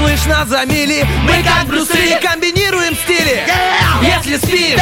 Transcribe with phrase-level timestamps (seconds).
[0.00, 3.42] слышно за мили Мы как Брюсы комбинируем стили.
[4.02, 4.80] Если спишь,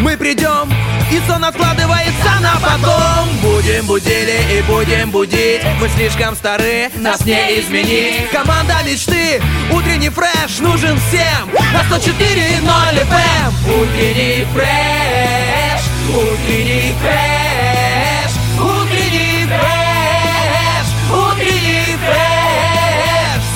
[0.00, 0.72] мы придем
[1.10, 3.28] и сон откладывается на потом.
[3.42, 5.62] Будем будили и будем будить.
[5.80, 8.30] Мы слишком стары, нас не изменить.
[8.30, 9.42] Команда мечты,
[9.72, 11.50] утренний фреш нужен всем.
[11.72, 12.62] На 104.0
[13.08, 15.80] FM Утренний фреш,
[16.14, 17.49] утренний фреш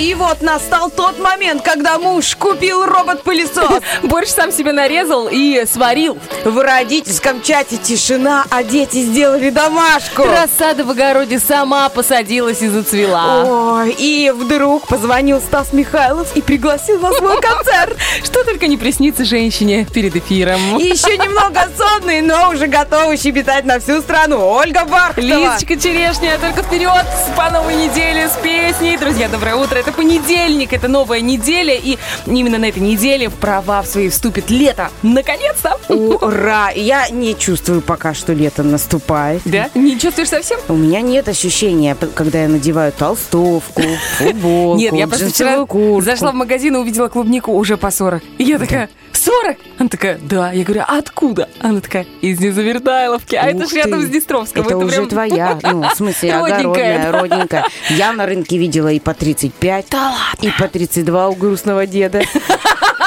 [0.00, 3.82] И вот настал тот момент, когда муж купил робот-пылесос.
[4.02, 6.16] Борщ сам себе нарезал и сварил.
[6.42, 10.22] В родительском чате тишина, а дети сделали домашку.
[10.22, 13.44] Рассада в огороде сама посадилась и зацвела.
[13.44, 17.98] Ой, и вдруг позвонил Стас Михайлов и пригласил на свой концерт.
[18.24, 20.78] Что только не приснится женщине перед эфиром.
[20.78, 24.48] И еще немного сонный, но уже готовы щебетать на всю страну.
[24.48, 25.26] Ольга Бархтова.
[25.26, 27.04] Лизочка Черешня, только вперед
[27.36, 28.96] по новой неделе с песней.
[28.96, 29.76] Друзья, доброе утро.
[29.76, 31.74] Это понедельник, это новая неделя.
[31.74, 34.90] И именно на этой неделе в права в свои вступит лето.
[35.02, 35.78] Наконец-то!
[35.88, 36.70] Ура!
[36.70, 39.42] Я не чувствую пока, что лето наступает.
[39.44, 39.70] Да?
[39.74, 40.58] Не чувствуешь совсем?
[40.68, 43.82] У меня нет ощущения, когда я надеваю толстовку,
[44.18, 46.00] футболку, Нет, я просто вчера куртку.
[46.02, 48.22] зашла в магазин и увидела клубнику уже по 40.
[48.38, 49.56] И я такая, 40?
[49.78, 50.52] Она такая, да.
[50.52, 51.48] Я говорю, а откуда?
[51.60, 53.34] Она такая, из Незавертайловки.
[53.36, 54.64] А это Ух же рядом с Днестровском.
[54.66, 57.20] Это, уже прям- твоя, ну, в смысле, Родненькая, огородная, да.
[57.20, 57.64] родненькая.
[57.90, 60.46] Я на рынке видела и по 35, Да ладно.
[60.46, 62.22] и по 32 у грустного деда.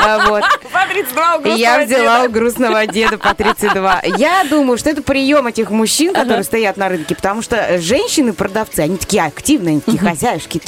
[0.05, 0.43] А вот.
[0.71, 4.01] По 32 у И я грустного взяла у грустного деда по 32.
[4.17, 8.97] Я думаю, что это прием этих мужчин, которые стоят на рынке, потому что женщины-продавцы, они
[8.97, 10.61] такие активные, они такие хозяюшки.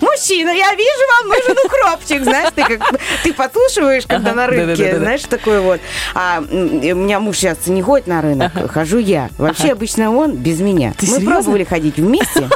[0.00, 2.22] Мужчина, я вижу, вам нужен укропчик.
[2.22, 5.80] Знаешь, ты как ты подслушиваешь, когда на рынке, знаешь, такой вот.
[6.14, 9.30] А у меня муж сейчас не ходит на рынок, хожу я.
[9.38, 10.94] Вообще обычно он без меня.
[11.02, 12.48] Мы пробовали ходить вместе.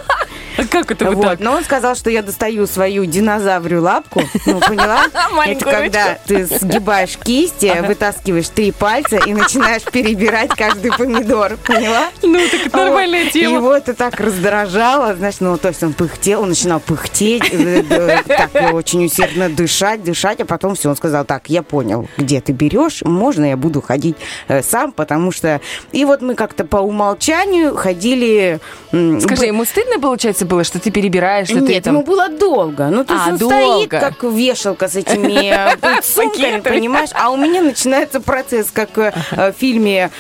[0.57, 1.41] А как это Вот, так?
[1.41, 4.23] но он сказал, что я достаю свою динозаврию лапку.
[4.47, 5.05] Ну, поняла?
[5.47, 11.57] Это когда ты сгибаешь кисти, вытаскиваешь три пальца и начинаешь перебирать каждый помидор.
[11.57, 12.11] Поняла?
[12.23, 13.57] Ну, так это нормальная тема.
[13.57, 18.23] Его это так раздражало, знаешь, ну, то есть он пыхтел, он начинал пыхтеть, э, э,
[18.27, 22.41] так э, очень усердно дышать, дышать, а потом все, он сказал, так, я понял, где
[22.41, 24.17] ты берешь, можно я буду ходить
[24.63, 25.61] сам, потому что...
[25.93, 28.61] И вот мы как-то по умолчанию ходили...
[28.91, 31.95] Скажи, ему стыдно, получается, было, что ты перебираешь, что ты нет, там...
[31.97, 32.89] ему было долго.
[32.89, 33.57] Ну, то есть А, он долго.
[33.57, 37.11] стоит, как вешалка с этими э, сумками, понимаешь?
[37.15, 40.11] А у меня начинается процесс, как э, э, в фильме,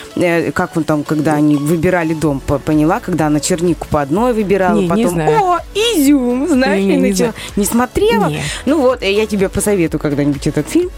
[0.55, 3.01] как он там, когда они выбирали дом, по- поняла?
[3.01, 7.17] Когда она чернику по одной выбирала, потом, о, изюм, знаешь, Не, и не начала.
[7.17, 7.35] знаю.
[7.57, 8.33] Не смотрела?
[8.67, 10.91] Ну вот, я тебе посоветую когда-нибудь этот фильм,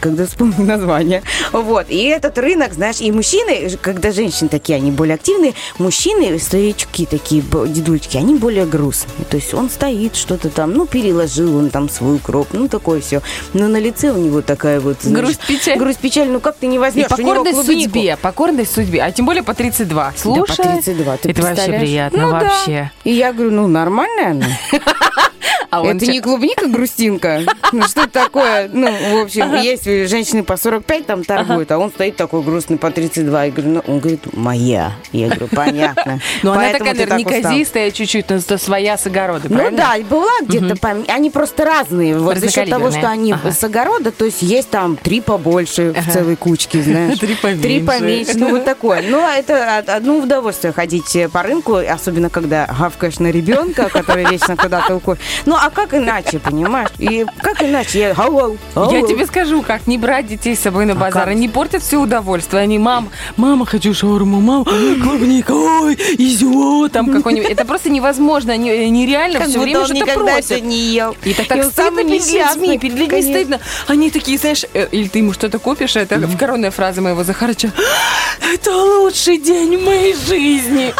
[0.00, 1.22] когда вспомню название.
[1.52, 7.06] Вот, и этот рынок, знаешь, и мужчины, когда женщины такие, они более активные, мужчины, старички
[7.06, 9.24] такие, дедульки, они более грустные.
[9.28, 13.20] То есть он стоит, что-то там, ну, переложил он там свой укроп, ну, такое все.
[13.52, 14.98] Но на лице у него такая вот...
[15.02, 15.78] знаешь, Грусть, печаль.
[15.78, 19.42] Грусть, печаль, ну, как ты не возьмешь него покорность судьбе, покорность судьбе, а тем более
[19.42, 20.12] по 32.
[20.16, 22.40] Слушай, Да, по 32, ты это вообще приятно, Ну да.
[22.40, 22.90] вообще.
[23.04, 24.46] И я говорю, ну, нормальная она.
[25.70, 27.40] А это чё- не клубника, грустинка.
[27.72, 28.70] Ну, что такое?
[28.72, 32.92] Ну, в общем, есть женщины по 45 там торгуют, а он стоит такой грустный по
[32.92, 33.44] 32.
[33.46, 34.92] Я говорю, ну, он говорит, моя.
[35.10, 36.20] Я говорю, понятно.
[36.42, 39.76] Ну, она такая, наверное, неказистая чуть-чуть, но зато своя с огорода, Ну правильно?
[39.78, 42.18] да, была где-то пом- Они просто разные.
[42.18, 43.52] Вот за счет того, что они Разнокалиберные.
[43.52, 47.18] с огорода, то есть есть там три побольше в целой кучке, знаешь.
[47.24, 47.62] Три поменьше.
[47.62, 49.02] Три поменьше, ну вот такое.
[49.08, 54.56] Ну, это од- одно удовольствие ходить по рынку, особенно когда гавкаешь на ребенка, который вечно
[54.56, 55.20] куда-то уходит.
[55.46, 56.90] Ну, а как иначе, понимаешь?
[56.98, 57.98] И как иначе?
[57.98, 59.06] Я, «Ау-ау, Я ау-ау».
[59.06, 61.12] тебе скажу, как не брать детей с собой на базар.
[61.24, 61.28] как?
[61.28, 62.62] Они портят все удовольствие.
[62.62, 67.50] Они, мам, мама, хочу шаурму, мам, клубника, ой, изюм, там какой-нибудь.
[67.50, 68.43] Это просто невозможно.
[68.52, 70.62] Они, они реально Как все время он что-то просят.
[70.62, 71.16] не ел.
[71.24, 73.32] И так, И так он стыдно перед людьми, перед людьми конечно.
[73.32, 73.60] стыдно.
[73.88, 77.72] Они такие, знаешь, э, или ты ему что-то купишь, это в коронная фраза моего Захарыча.
[78.52, 80.92] Это лучший день в моей жизни.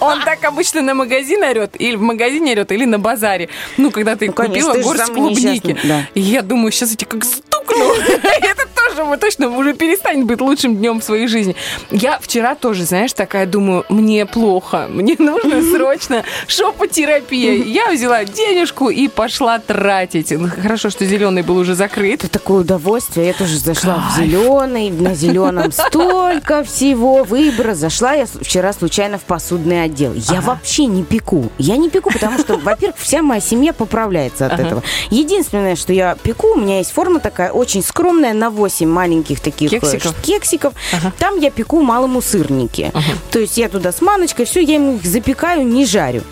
[0.00, 3.48] Он так обычно на магазин орет, или в магазине орет, или на базаре.
[3.76, 5.76] Ну, когда ты Ну, конечно, купила ты же горсть клубники.
[5.84, 6.06] да.
[6.14, 7.92] И я думаю, сейчас я тебе как стукну.
[8.22, 11.54] Это тоже вот точно уже перестанет быть лучшим днем в своей жизни.
[11.90, 17.62] Я вчера тоже, знаешь, такая думаю, мне плохо, мне нужно срочно шопотерапия.
[17.64, 20.30] Я взяла денежку и пошла тратить.
[20.30, 22.24] Ну, Хорошо, что зеленый был уже закрыт.
[22.24, 23.26] Это такое удовольствие.
[23.26, 24.30] Я тоже зашла в Кайф.
[24.30, 27.74] зеленый, на зеленом столько всего выбора.
[27.74, 30.14] Зашла я вчера случайно в посудный отдел.
[30.14, 31.50] Я вообще не пеку.
[31.58, 34.82] Я не пеку, потому что, во-первых, вся моя семья поправляется от этого.
[35.10, 39.40] Единственное, что я пеку, у меня есть форма такая очень скромная на 8 8 маленьких
[39.40, 40.14] таких э, Кексиков?
[40.22, 40.74] кексиков.
[40.92, 41.12] Ага.
[41.18, 42.92] Там я пеку малому сырники.
[43.30, 46.22] То есть я туда с маночкой, все, я ему их запекаю, не жарю.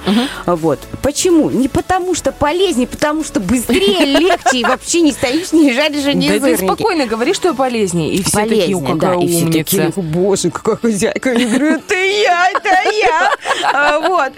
[0.46, 0.78] Вот.
[1.02, 1.50] Почему?
[1.50, 6.28] Не потому что полезнее, потому что быстрее, легче, и вообще не стоишь, не жаришь одни
[6.28, 8.12] Да ты спокойно говори, что полезнее.
[8.14, 9.58] И все такие, «О, Полезнее, какая да, и все умница.
[9.58, 11.32] такие, «О, боже, какая хозяйка.
[11.32, 13.30] Я говорю, это я, это я.
[13.72, 14.32] А, Вот.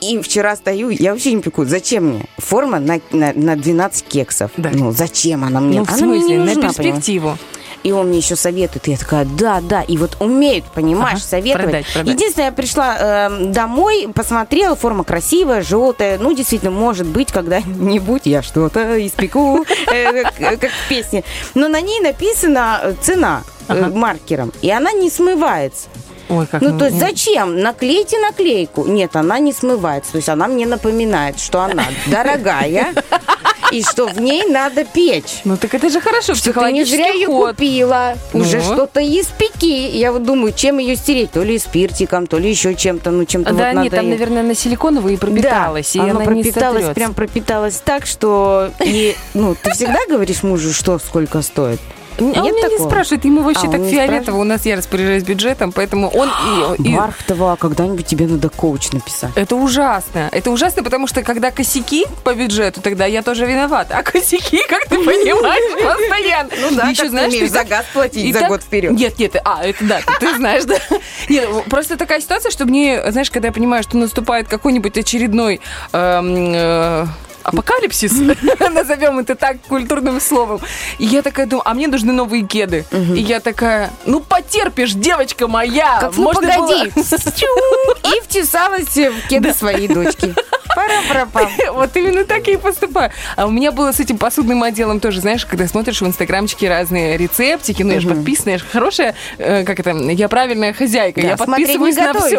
[0.00, 1.64] И вчера стою, я вообще не пеку.
[1.64, 2.24] Зачем мне?
[2.38, 4.50] Форма на, на, на 12 кексов.
[4.56, 5.80] Ну, зачем она мне?
[5.80, 7.38] Ну, в не смысле, на перспективу.
[7.82, 8.88] И он мне еще советует.
[8.88, 9.82] И я такая, да, да.
[9.82, 11.64] И вот умеют, понимаешь, Ага, советовать.
[11.64, 12.14] продать, продать.
[12.14, 16.18] Единственное, я пришла э, домой, посмотрела, форма красивая, желтая.
[16.18, 21.24] Ну, действительно, может быть, когда-нибудь я что-то испеку, э, как как в песне.
[21.54, 23.94] Но на ней написана э, цена э, Ага.
[23.96, 24.52] маркером.
[24.62, 25.88] И она не смывается.
[26.28, 27.60] Ой, как Ну, то есть зачем?
[27.60, 28.84] Наклейте наклейку.
[28.86, 30.12] Нет, она не смывается.
[30.12, 32.92] То есть она мне напоминает, что она дорогая
[33.72, 35.40] и что в ней надо печь.
[35.44, 37.50] Ну так это же хорошо, Что ты не зря ее ход.
[37.56, 38.14] купила.
[38.32, 38.62] Уже Ну.
[38.64, 39.66] что-то испеки.
[39.96, 41.32] Я вот думаю, чем ее стереть?
[41.32, 43.10] То ли спиртиком, то ли еще чем-то.
[43.10, 46.24] Ну, чем-то Да, вот нет, надо там, и- наверное, она силиконовая и пропиталась, да, она
[46.24, 46.94] сотрется.
[46.94, 48.70] прям пропиталось так, что...
[48.84, 51.80] И, ну, ты всегда говоришь мужу, что сколько стоит?
[52.18, 52.88] А он Нет меня не такого?
[52.88, 54.40] спрашивает, ему вообще А, он так не фиолетово, спрашивает?
[54.40, 56.28] у нас я распоряжаюсь бюджетом, поэтому он
[56.78, 56.82] и...
[56.82, 59.30] и- Марфтова, а когда-нибудь тебе надо коуч написать.
[59.36, 60.28] Это ужасно.
[60.32, 63.96] Это ужасно, потому что когда косяки по бюджету, тогда я тоже виновата.
[63.96, 66.50] А косяки, как ты понимаешь, постоянно.
[66.60, 68.92] Ну да, И еще, знаешь, ты за газ платить за год вперед.
[68.92, 70.76] Нет, нет, а, это да, ты- ты знаешь, да.
[71.28, 75.60] Нет, просто такая ситуация, что мне, знаешь, когда я понимаю, что наступает какой-нибудь очередной
[75.92, 77.06] эм, э,
[77.48, 78.12] апокалипсис,
[78.70, 80.60] назовем это так культурным словом.
[80.98, 82.84] И я такая думаю, а мне нужны новые кеды.
[82.92, 85.98] И я такая, ну потерпишь, девочка моя.
[86.00, 86.92] Как, ну погоди.
[88.16, 90.34] И втесалась в кеды своей дочки.
[91.72, 93.10] Вот именно так я и поступаю.
[93.36, 97.16] А у меня было с этим посудным отделом тоже, знаешь, когда смотришь в инстаграмчике разные
[97.16, 101.36] рецептики, ну я же подписана, я же хорошая, э, как это, я правильная хозяйка, я
[101.36, 102.38] подписываюсь на все.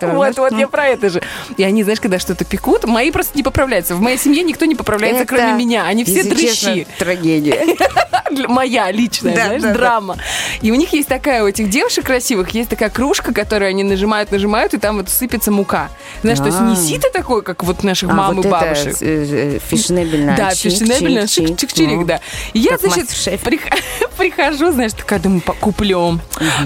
[0.16, 1.22] Вот, вот, я про это же.
[1.56, 3.94] И они, знаешь, когда что-то пекут, мои просто не поправляются.
[3.94, 5.84] В моей семье никто не поправляется, кроме меня.
[5.86, 6.86] Они все дрыщи.
[6.98, 7.76] трагедия.
[8.48, 10.16] Моя личная, знаешь, драма.
[10.60, 14.30] И у них есть такая, у этих девушек красивых, есть такая кружка, которую они нажимают,
[14.30, 15.88] нажимают, и там вот сыпется мука.
[16.22, 16.76] Знаешь, то есть не А.
[16.76, 18.96] сито такое, как вот наших А, мам вот и это бабушек.
[19.00, 20.34] э, э, фешенебельно.
[20.36, 21.58] Да, фешенебельно, чик, чик.
[21.58, 22.04] чик-чик-чирик, Ну.
[22.04, 22.20] да.
[22.52, 23.08] И я, значит,
[24.16, 26.18] прихожу, знаешь, такая, думаю, куплю,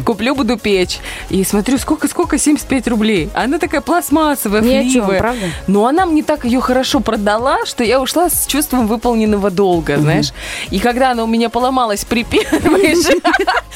[0.05, 0.99] куплю, буду печь.
[1.31, 3.31] И смотрю, сколько-сколько, 75 рублей.
[3.35, 5.19] Она такая пластмассовая, фливая.
[5.19, 5.47] правда?
[5.67, 10.33] Но она мне так ее хорошо продала, что я ушла с чувством выполненного долга, знаешь.
[10.71, 13.13] И когда она у меня поломалась при первой же...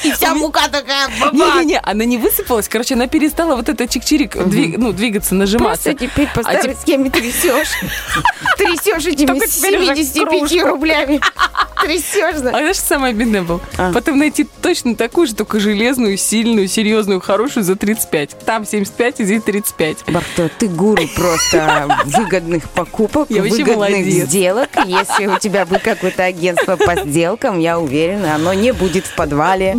[0.03, 1.07] И вся мука такая.
[1.31, 2.67] Не-не-не, она не высыпалась.
[2.69, 4.35] Короче, она перестала вот этот чик-чирик
[4.77, 5.89] ну, двигаться, нажиматься.
[5.91, 6.75] Просто теперь А старой
[7.09, 7.69] трясешь.
[8.57, 10.67] Трясешь этими Только теперь уже 75 кружку.
[10.67, 11.21] рублями.
[11.85, 12.49] Трясешь, А да.
[12.49, 13.59] знаешь, что самое обидное было?
[13.77, 13.91] А.
[13.93, 18.37] Потом найти точно такую же, только железную, сильную, серьезную, хорошую за 35.
[18.45, 19.97] Там 75, и здесь 35.
[20.07, 24.27] Барто, ты гуру просто выгодных покупок, Я выгодных молодец.
[24.27, 24.69] сделок.
[24.85, 29.75] Если у тебя будет какое-то агентство по сделкам, я уверена, оно не будет в подвале.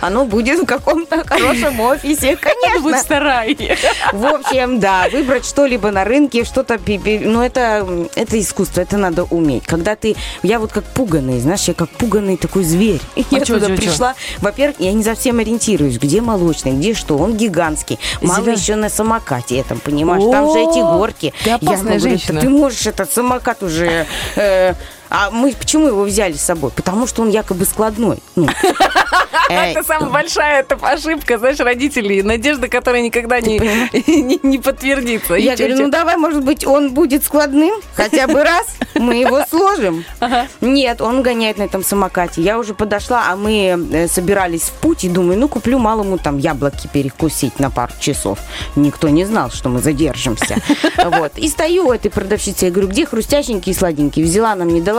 [0.00, 2.98] Оно будет в каком-то хорошем офисе, Надо будет конечно.
[2.98, 3.78] в сарае.
[4.12, 9.64] В общем, да, выбрать что-либо на рынке, что-то, ну это, это искусство, это надо уметь.
[9.66, 13.00] Когда ты, я вот как пуганый, знаешь, я как пуганый такой зверь.
[13.30, 17.16] Я А чё, туда чё, пришла, во-первых, я не совсем ориентируюсь, где молочный, где что,
[17.16, 17.98] он гигантский.
[18.20, 21.32] Мало еще на самокате этом, понимаешь, там же эти горки.
[21.42, 22.34] ты Я опасная ему говорю, женщина.
[22.34, 24.06] «Да ты можешь этот самокат уже...
[24.36, 24.74] э,
[25.10, 26.70] а мы почему его взяли с собой?
[26.70, 28.18] Потому что он якобы складной.
[28.34, 28.46] Ну,
[29.50, 32.22] э, Это самая большая это ошибка, знаешь, родителей.
[32.22, 33.58] Надежда, которая никогда не,
[34.06, 35.34] не, не подтвердится.
[35.34, 40.04] Я говорю, ну давай, может быть, он будет складным хотя бы раз, мы его сложим.
[40.20, 40.46] Ага.
[40.60, 42.42] Нет, он гоняет на этом самокате.
[42.42, 46.38] Я уже подошла, а мы э, собирались в путь и думаю, ну куплю малому там
[46.38, 48.38] яблоки перекусить на пару часов.
[48.74, 50.56] Никто не знал, что мы задержимся.
[51.06, 51.38] Вот.
[51.38, 54.24] И стою у этой продавщицы, я говорю, где хрустященькие и сладенькие?
[54.24, 54.95] Взяла, она мне дала.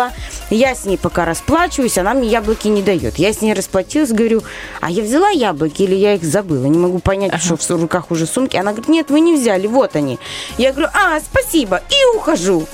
[0.49, 3.15] Я с ней пока расплачиваюсь, она мне яблоки не дает.
[3.17, 4.43] Я с ней расплатилась, говорю,
[4.79, 6.65] а я взяла яблоки или я их забыла?
[6.65, 8.55] Не могу понять, что в руках уже сумки.
[8.55, 10.19] Она говорит, нет, вы не взяли, вот они.
[10.57, 12.65] Я говорю, а, спасибо, и ухожу.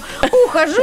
[0.46, 0.82] Ухожу,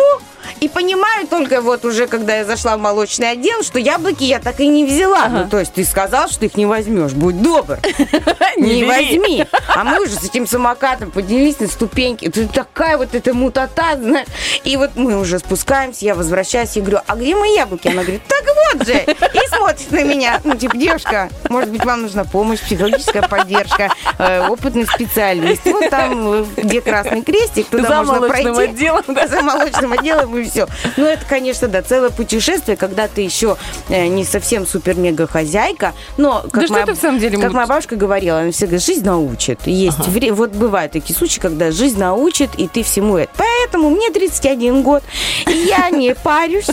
[0.60, 4.60] и понимаю только вот уже, когда я зашла в молочный отдел, что яблоки я так
[4.60, 5.28] и не взяла.
[5.28, 7.12] Ну, то есть ты сказал, что их не возьмешь.
[7.12, 7.78] Будь добр.
[8.56, 9.46] Не возьми.
[9.74, 12.26] А мы уже с этим самокатом поднялись на ступеньки.
[12.26, 14.26] Это такая вот эта мутата, знаешь.
[14.64, 17.88] И вот мы уже спускаемся, я возвращаюсь, я говорю, а где мои яблоки?
[17.88, 18.94] Она говорит, так вот же.
[18.94, 20.40] И смотрит на меня.
[20.44, 25.64] Ну, типа, девушка, может быть, вам нужна помощь, психологическая поддержка, э, опытный специалист.
[25.64, 28.72] Вот там, э, где красный крестик, туда За можно молочным пройти.
[28.72, 29.26] отделом, да.
[29.28, 30.66] За молочным отделом и все.
[30.96, 33.56] Ну, это, конечно, да, целое путешествие, когда ты еще
[33.88, 37.52] э, не совсем супер-мега хозяйка, но, как, Да что моя, это в самом деле как
[37.52, 39.66] моя бабушка говорила, она всегда жизнь научит.
[39.66, 43.30] Есть вре- вот бывают такие случаи, когда жизнь научит, и ты всему это.
[43.36, 45.02] Поэтому мне 31 год,
[45.46, 46.66] и я не парюсь,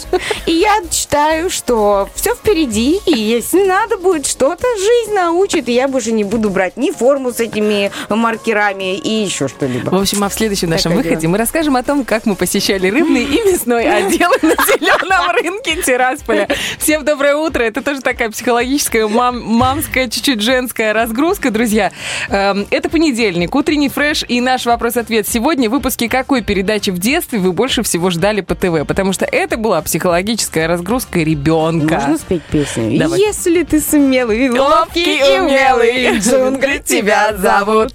[0.46, 5.88] и я считаю, что все впереди, и если надо будет что-то, жизнь научит, и я
[5.88, 9.90] больше не буду брать ни форму с этими маркерами и еще что-либо.
[9.90, 13.24] В общем, а в следующем нашем выходе мы расскажем о том, как мы посещали рыбный
[13.24, 16.48] и мясной отделы на зеленом рынке Тирасполя.
[16.78, 17.64] Всем доброе утро.
[17.64, 21.92] Это тоже такая психологическая, мам- мамская, чуть-чуть женская разгрузка, друзья.
[22.30, 25.28] Эм, Это понедельник, утренний фреш и наш вопрос-ответ.
[25.28, 28.86] Сегодня в выпуске какой передачи в детстве вы больше всего ждали по ТВ?
[28.88, 31.96] Потому что это была психологическая разгрузка ребенка.
[31.96, 32.98] Можно спеть песню?
[33.00, 33.20] Давай.
[33.20, 37.94] Если ты смелый, ловкий и умелый, джунгли тебя зовут.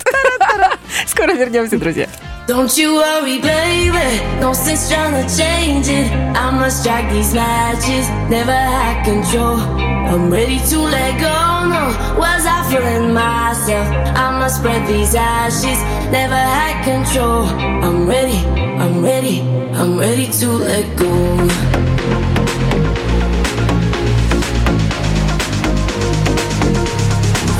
[1.07, 2.09] Скоро вернемся, друзья.
[2.45, 4.41] Don't you worry, baby.
[4.41, 6.11] No sense trying to change it.
[6.11, 8.09] I must strike these matches.
[8.29, 9.59] Never had control.
[9.59, 11.69] I'm ready to let go.
[11.71, 13.87] No, was I feeling myself?
[14.17, 15.79] I must spread these ashes.
[16.11, 17.45] Never had control.
[17.45, 18.39] I'm ready.
[18.83, 19.41] I'm ready.
[19.79, 21.13] I'm ready to let go.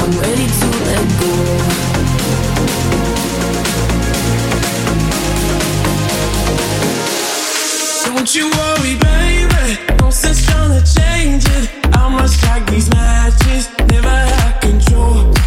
[0.03, 1.72] I'm ready to let go.
[8.23, 9.43] Don't you worry, baby.
[10.95, 11.97] Change it.
[11.97, 13.69] I must strike these matches.
[13.89, 15.42] Never had control.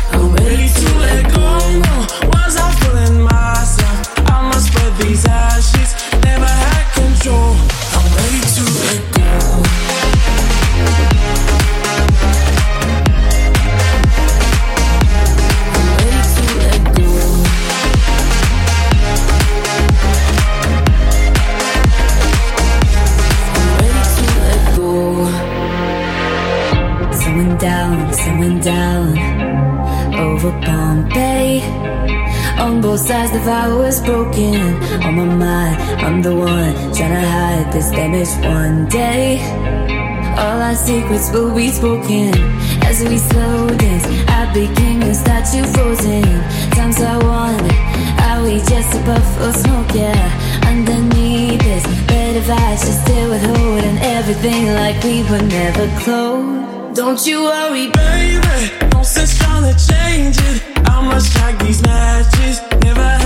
[33.35, 34.55] The vow was broken.
[35.03, 35.75] On my mind,
[36.05, 39.43] I'm the one trying to hide this damage one day.
[40.41, 42.31] All our secrets will be spoken
[42.89, 44.05] as we slow dance.
[44.39, 46.23] I became your statue frozen.
[46.77, 47.75] Times I wonder,
[48.27, 49.91] are we just a puff of smoke?
[49.93, 50.25] Yeah,
[50.71, 56.95] underneath this bed of ice, just still withholding everything like we were never close.
[56.95, 60.63] Don't you worry, Baby, no sense trying to change it.
[60.87, 62.61] I must strike these matches.
[62.83, 63.24] Never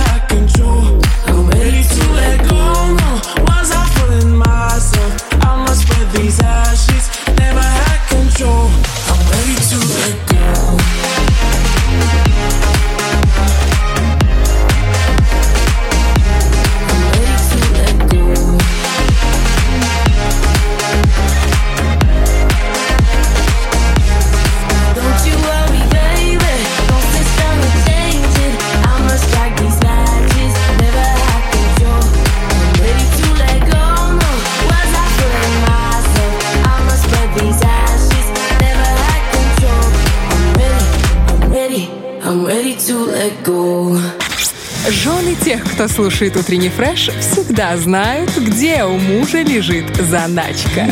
[45.80, 50.86] кто слушает утренний фреш, всегда знают, где у мужа лежит заначка.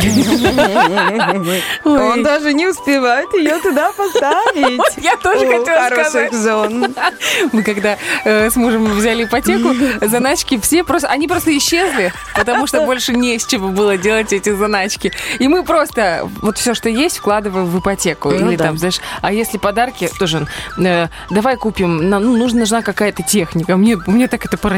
[1.84, 4.80] Он даже не успевает ее туда поставить.
[4.96, 6.32] Я тоже хотела сказать.
[6.32, 6.94] зон.
[7.52, 12.86] Мы когда э, с мужем взяли ипотеку, заначки все просто, они просто исчезли, потому что
[12.86, 15.12] больше не с чего было делать эти заначки.
[15.38, 18.30] И мы просто вот все, что есть, вкладываем в ипотеку.
[18.30, 20.46] Ну Или там, знаешь, а если подарки, тоже,
[20.78, 23.76] э, давай купим, нам ну, нужна, какая-то техника.
[23.76, 24.77] Мне, мне так это поразило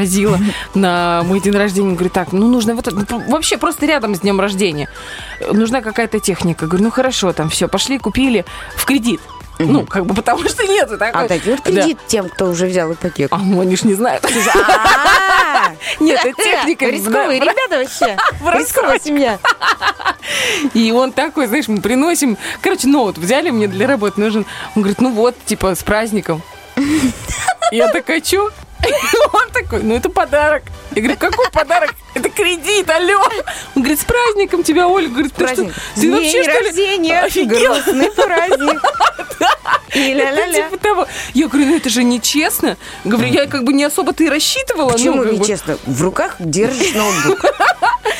[0.75, 1.93] на мой день рождения.
[1.93, 4.89] Говорю, так, ну нужно вот это, ну, вообще просто рядом с днем рождения.
[5.51, 6.65] Нужна какая-то техника.
[6.67, 9.21] Говорю, ну хорошо, там все, пошли, купили в кредит.
[9.59, 11.25] Ну, как бы потому что нету такой.
[11.25, 11.71] А дадут Да.
[11.71, 13.35] кредит тем, кто уже взял ипотеку?
[13.35, 14.25] А, ну, они ж не знают.
[14.25, 16.85] А, Нет, это техника.
[16.85, 18.17] Рисковые Да, ребята вообще.
[18.59, 19.39] Рисковая семья.
[20.73, 22.37] И он такой, знаешь, мы приносим...
[22.61, 24.45] Короче, ноут взяли мне для работы нужен.
[24.75, 26.41] Он говорит, ну вот, типа, с праздником.
[27.71, 28.49] Я такая, чё?
[29.33, 30.63] Он такой, ну это подарок.
[30.95, 31.93] Я говорю, какой подарок?
[32.13, 33.21] Это кредит, алло.
[33.75, 35.07] Он говорит, с праздником тебя, Оля.
[35.07, 36.65] Говорит, ты что, ты вообще, что ли?
[36.67, 37.21] рождения.
[37.21, 37.75] Офигела?
[37.75, 38.81] Грустный праздник.
[40.61, 41.07] Типа того.
[41.33, 42.77] Я говорю, ну это же нечестно.
[43.03, 44.91] Говорю, я как бы не особо-то и рассчитывала.
[44.91, 45.77] Почему нечестно?
[45.85, 47.45] В руках держишь ноутбук.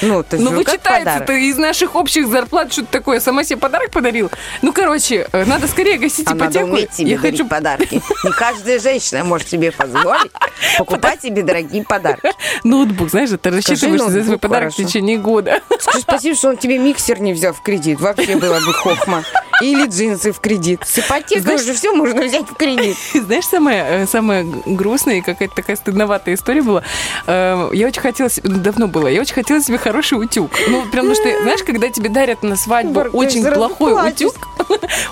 [0.03, 1.27] Ну, то есть, Ну, как вычитается подарок.
[1.27, 3.20] ты из наших общих зарплат что-то такое.
[3.20, 4.32] Сама себе подарок подарил.
[4.63, 6.65] Ну, короче, э, надо скорее гасить А надо ипотеку.
[6.72, 8.01] уметь себе Я хочу подарки.
[8.24, 10.32] Не каждая женщина может себе позволить
[10.77, 12.31] покупать себе дорогие подарки.
[12.63, 15.62] ноутбук, знаешь, ты рассчитываешь за свой подарок в течение года.
[15.79, 18.00] Скажи спасибо, что он тебе миксер не взял в кредит.
[18.00, 19.24] Вообще было бы хохма.
[19.62, 20.81] Или джинсы в кредит.
[20.86, 22.98] С ипотекой Знаешь- уже все можно взять в кредит.
[23.13, 26.84] Знаешь, самая, э, самая грустная и какая-то такая стыдноватая история была.
[27.27, 30.51] Э, Я очень хотела, ну, давно было, я очень хотела себе хороший утюг.
[30.67, 34.13] Ну, прям, потому что, знаешь, когда тебе дарят на свадьбу Барк, очень плохой плачешь.
[34.29, 34.48] утюг,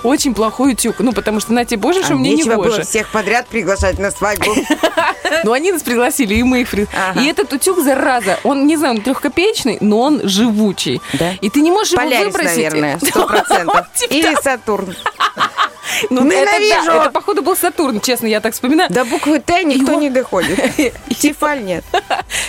[0.03, 3.09] очень плохой утюг, ну, потому что, на тебе, боже, что А мне не было всех
[3.09, 4.51] подряд приглашать на свадьбу.
[5.43, 7.19] Ну, они нас пригласили, и мы их при- Ага.
[7.21, 11.01] И этот утюг, зараза, он, не знаю, он трехкопеечный, но он живучий.
[11.13, 11.31] Да?
[11.41, 12.55] И ты не можешь его Полярис, выбросить.
[12.55, 13.85] наверное, сто процентов.
[13.95, 14.95] Типа Или Сатурн.
[16.11, 16.85] Ну, это, Ненавижу!
[16.85, 18.89] да, это, походу, был Сатурн, честно, я так вспоминаю.
[18.91, 20.57] До буквы Т никто Его- не доходит.
[21.19, 21.83] Тефаль нет.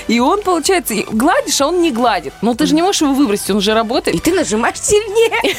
[0.08, 2.34] И он, получается, гладишь, а он не гладит.
[2.42, 4.16] Но ты же не можешь его выбросить, он же работает.
[4.18, 5.56] И ты нажимаешь сильнее.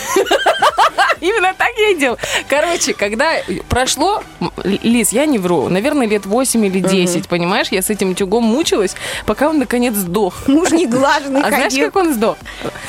[1.21, 2.17] Именно так я и делал.
[2.47, 3.33] Короче, когда
[3.67, 4.23] прошло,
[4.63, 8.95] Лиз, я не вру, наверное, лет 8 или 10, понимаешь, я с этим утюгом мучилась,
[9.25, 10.47] пока он наконец сдох.
[10.47, 12.37] Муж не глаженный А знаешь, как он сдох?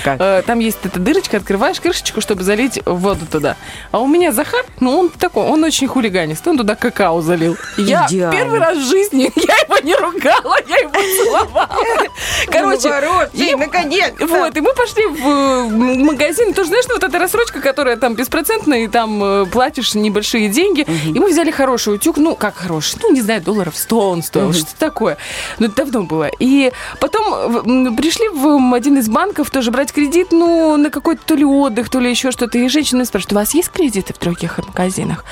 [0.05, 0.21] Как?
[0.21, 3.57] Э, Там есть эта дырочка, открываешь крышечку, чтобы залить воду туда.
[3.91, 7.57] А у меня Захар, ну он такой, он очень хулиганист, он туда какао залил.
[7.76, 8.33] Я Идеально.
[8.37, 11.69] первый раз в жизни, я его не ругала, я его целовала.
[12.50, 15.69] Короче, Ну, хороший, и- наконец Вот, и мы пошли в э,
[16.02, 16.52] магазин.
[16.55, 20.87] Тоже знаешь, вот эта рассрочка, которая там беспроцентная, и там э, платишь небольшие деньги.
[21.14, 24.52] И мы взяли хороший утюг, ну, как хороший, ну, не знаю, долларов 100 он стоил,
[24.52, 25.16] что-то такое.
[25.59, 26.28] Ну, это давно было.
[26.38, 31.45] И потом пришли в один из банков тоже брать кредит, ну, на какой-то то ли
[31.45, 32.59] отдых, то ли еще что-то.
[32.59, 35.25] И женщина спрашивает, у вас есть кредиты в других магазинах?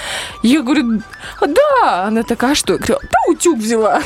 [0.43, 1.01] Я говорю,
[1.41, 2.05] «А, да.
[2.05, 2.75] Она такая, а что?
[2.75, 3.97] Я говорю, да, утюг взяла.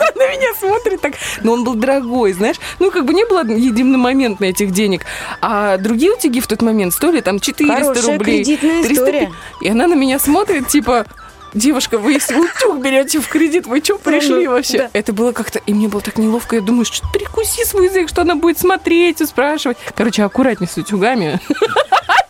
[0.00, 1.14] Она на меня смотрит так.
[1.42, 2.56] Но он был дорогой, знаешь.
[2.78, 5.04] Ну, как бы не было единомоментно этих денег.
[5.40, 8.44] А другие утюги в тот момент стоили там 400 Хорошая рублей.
[8.44, 8.94] кредитная 300.
[8.94, 9.32] история.
[9.60, 11.06] И она на меня смотрит, типа...
[11.54, 14.78] Девушка, вы если утюг берете в кредит, вы что пришли Ну, вообще?
[14.78, 14.90] да.
[14.94, 15.58] Это было как-то...
[15.66, 16.56] И мне было так неловко.
[16.56, 19.76] Я думаю, что перекуси свой язык, что она будет смотреть и спрашивать.
[19.94, 21.40] Короче, аккуратнее с утюгами.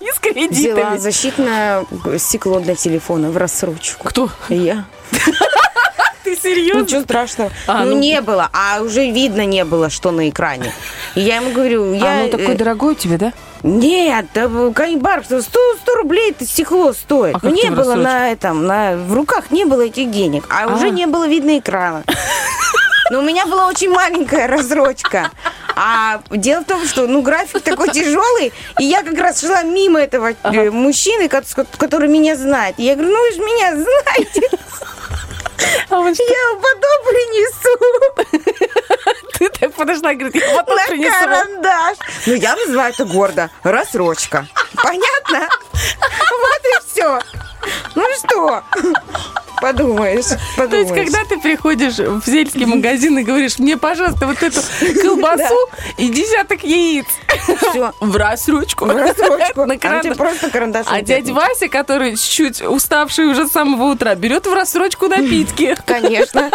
[0.00, 0.96] И с Взяла кредитами.
[0.98, 1.84] защитное
[2.18, 4.08] стекло для телефона в рассрочку.
[4.08, 4.30] Кто?
[4.48, 4.86] Я.
[6.24, 6.82] Ты серьезно?
[6.82, 7.50] Ничего страшного.
[7.66, 7.98] А, ну, ну.
[7.98, 10.72] не было, а уже видно не было, что на экране.
[11.14, 12.20] И я ему говорю, я...
[12.20, 13.32] А, ну такой э, дорогой у тебя, да?
[13.62, 17.36] Нет, да, Канибар, 100, 100 рублей это стекло стоит.
[17.36, 18.02] А Ну, не было рассрочку?
[18.02, 20.74] на этом, на, в руках не было этих денег, а, А.
[20.74, 22.02] уже не было видно экрана.
[23.10, 25.30] Но у меня была очень маленькая разрочка.
[25.76, 30.00] А дело в том, что ну, график такой тяжелый, и я как раз шла мимо
[30.00, 32.74] этого э, мужчины, с ко- который меня знает.
[32.78, 34.42] И я говорю, ну вы же меня знаете,
[35.88, 36.22] А он что?
[36.24, 37.78] я потом принесу
[39.38, 41.12] Ты так подошла и говорит, я потом на принесу.
[41.18, 41.98] карандаш.
[42.26, 43.50] Ну, я называю это гордо.
[43.62, 44.46] Рассрочка.
[44.82, 45.48] Понятно?
[45.72, 47.20] Вот и все.
[47.94, 48.62] Ну что?
[49.62, 50.90] Подумаешь, То подумаешь.
[50.90, 54.60] есть, когда ты приходишь в сельский магазин и говоришь, мне, пожалуйста, вот эту
[55.00, 55.54] колбасу
[55.98, 57.06] и десяток яиц
[57.70, 57.92] Всё.
[58.00, 58.86] в рассрочку.
[58.86, 59.64] В рассрочку.
[59.64, 60.16] На А карандаш.
[60.16, 60.92] просто карандашом.
[60.92, 65.76] А дядя Вася, который чуть уставший уже с самого утра, берет в рассрочку напитки.
[65.86, 66.50] Конечно.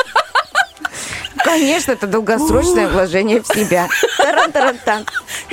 [1.44, 3.88] Конечно, это долгосрочное вложение в себя.
[4.18, 5.06] Таран-таран-тан.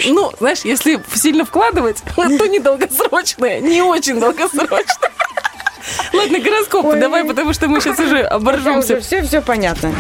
[0.06, 5.12] Ну, знаешь, если сильно вкладывать, то недолгосрочное, не очень долгосрочное.
[6.12, 7.00] Ладно, гороскопы Ой.
[7.00, 9.00] давай, потому что мы сейчас уже оборжемся.
[9.00, 9.94] Все, все понятно.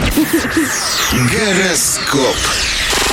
[1.12, 2.36] Гороскоп.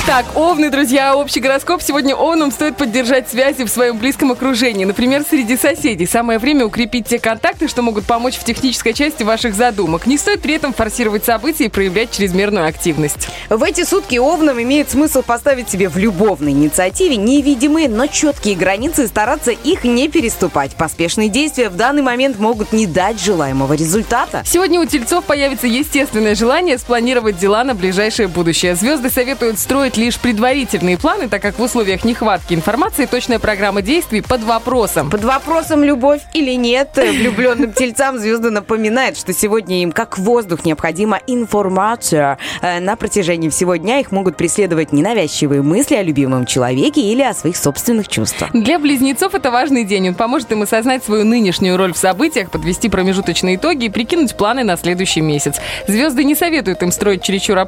[0.04, 1.80] Так, овны, друзья, общий гороскоп.
[1.80, 4.84] Сегодня овнам стоит поддержать связи в своем близком окружении.
[4.84, 6.06] Например, среди соседей.
[6.06, 10.06] Самое время укрепить те контакты, что могут помочь в технической части ваших задумок.
[10.06, 13.28] Не стоит при этом форсировать события и проявлять чрезмерную активность.
[13.48, 19.04] В эти сутки овнам имеет смысл поставить себе в любовной инициативе невидимые, но четкие границы
[19.04, 20.74] и стараться их не переступать.
[20.74, 24.42] Поспешные действия в данный момент могут не дать желаемого результата.
[24.44, 28.74] Сегодня у тельцов появится естественное желание спланировать дела на ближайшее будущее.
[28.74, 34.20] Звезды советуют строить лишь предварительные планы, так как в условиях нехватки информации точная программа действий
[34.20, 35.10] под вопросом.
[35.10, 40.64] Под вопросом любовь или нет, э, влюбленным тельцам звезды напоминают, что сегодня им как воздух
[40.64, 42.38] необходима информация.
[42.60, 47.34] Э, На протяжении всего дня их могут преследовать ненавязчивые мысли о любимом человеке или о
[47.34, 48.50] своих собственных чувствах.
[48.52, 50.08] Для близнецов это важный день.
[50.08, 54.64] Он поможет им осознать свою нынешнюю роль в событиях, подвести промежуточные итоги и прикинуть планы
[54.64, 55.56] на следующий месяц.
[55.86, 57.58] Звезды не советуют им строить чересчур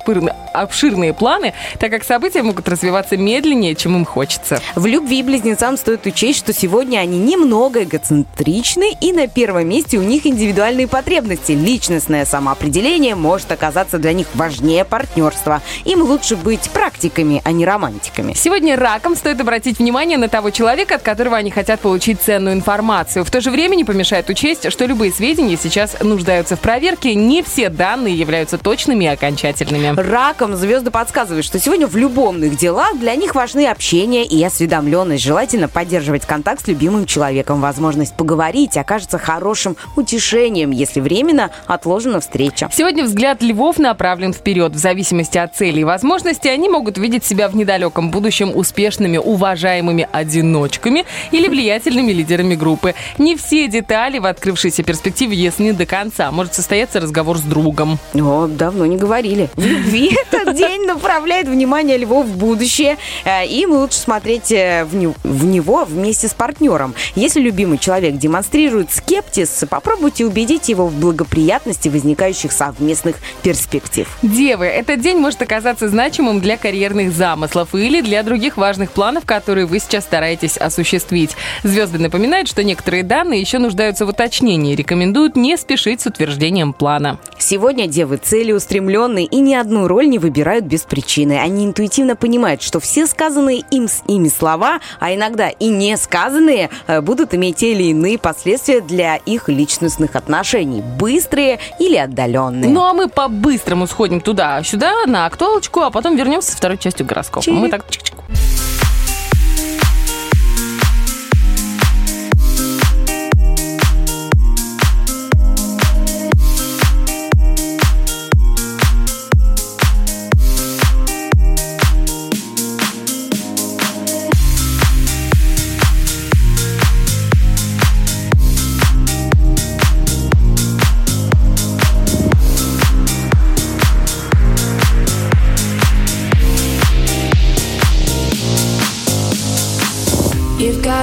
[0.53, 4.61] обширные планы, так как события могут развиваться медленнее, чем им хочется.
[4.77, 10.03] В любви близнецам стоит учесть, что сегодня они немного эгоцентричны, и на первом месте у
[10.03, 11.51] них индивидуальные потребности.
[11.51, 15.61] Личностное самоопределение может оказаться для них важнее партнерства.
[15.85, 18.33] Им лучше быть практиками, а не романтиками.
[18.35, 23.25] Сегодня раком стоит обратить внимание на того человека, от которого они хотят получить ценную информацию.
[23.25, 27.17] В то же время не помешает учесть, что любые сведения сейчас нуждаются в проверке.
[27.17, 30.01] Не все данные являются точными и окончательными.
[30.01, 35.25] Раком звезды подсказывают, что сегодня в любовных делах для них важны общение и осведомленность.
[35.25, 37.63] Желательно поддерживать контакт с любимым человеком.
[37.63, 42.69] Возможность поговорить окажется хорошим утешением, если временно отложена встреча.
[42.71, 44.73] Сегодня взгляд львов направлен вперед.
[44.73, 50.07] В зависимости от целей и возможностей они могут видеть себя в недалеком будущем успешными, уважаемыми
[50.13, 52.95] одиночками или влиятельными лидерами группы.
[53.17, 56.31] Не все детали в открывшейся перспективе ясны до конца.
[56.31, 57.99] Может состояться разговор с другом.
[58.15, 59.49] О, давно не говорили.
[59.55, 62.97] В любви этот день направляет внимание львов в будущее.
[63.25, 66.95] Э, Им лучше смотреть э, в не- в него вместе с партнером.
[67.15, 74.09] Если любимый человек демонстрирует скептиз, попробуйте убедить его в благоприятности возникающих совместных перспектив.
[74.23, 79.67] Девы, этот день может оказаться значимым для карьерных замыслов или для других важных планов, которые
[79.67, 81.37] вы сейчас стараетесь осуществить.
[81.63, 84.75] Звезды напоминают, что некоторые данные еще нуждаются в уточнении.
[84.75, 87.19] Рекомендуют не спешить с утверждением плана.
[87.39, 91.39] Сегодня девы целеустремленные и ни одну роль не выбирают без причины.
[91.39, 96.71] Они интуитивно понимают, что все сказанные им с ими слова, а иногда и не сказанные,
[96.87, 102.71] э, будут иметь те или иные последствия для их личностных отношений, быстрые или отдаленные.
[102.71, 107.45] Ну а мы по-быстрому сходим туда-сюда на актуалочку, а потом вернемся со второй частью гороскопа.
[107.45, 107.55] Чик.
[107.55, 108.84] Мы так чик-чик.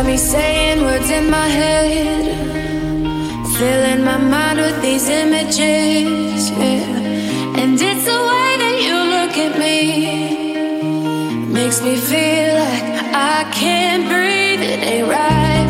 [0.01, 2.25] Got me saying words in my head,
[3.55, 7.59] filling my mind with these images, yeah.
[7.61, 9.77] And it's the way that you look at me,
[11.53, 14.61] makes me feel like I can't breathe.
[14.71, 15.60] It ain't right, right,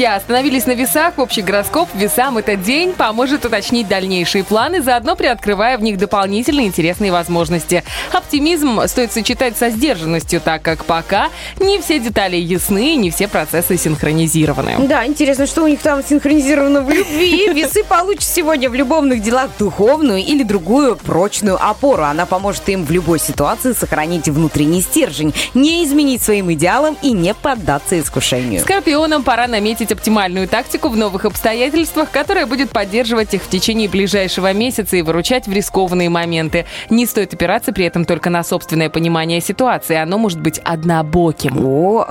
[0.00, 0.16] друзья.
[0.16, 1.18] Остановились на весах.
[1.18, 7.12] Общий гороскоп весам этот день поможет уточнить дальнейшие планы, заодно приоткрывая в них дополнительные интересные
[7.12, 7.84] возможности.
[8.30, 13.76] Оптимизм стоит сочетать со сдержанностью, так как пока не все детали ясны, не все процессы
[13.76, 14.86] синхронизированы.
[14.86, 17.52] Да, интересно, что у них там синхронизировано в любви.
[17.52, 22.04] Весы получат сегодня в любовных делах духовную или другую прочную опору.
[22.04, 27.34] Она поможет им в любой ситуации сохранить внутренний стержень, не изменить своим идеалам и не
[27.34, 28.60] поддаться искушению.
[28.60, 34.52] Скорпионам пора наметить оптимальную тактику в новых обстоятельствах, которая будет поддерживать их в течение ближайшего
[34.52, 36.64] месяца и выручать в рискованные моменты.
[36.90, 39.96] Не стоит опираться при этом только на собственное понимание ситуации.
[39.96, 41.64] Оно может быть однобоким.
[41.64, 42.06] О,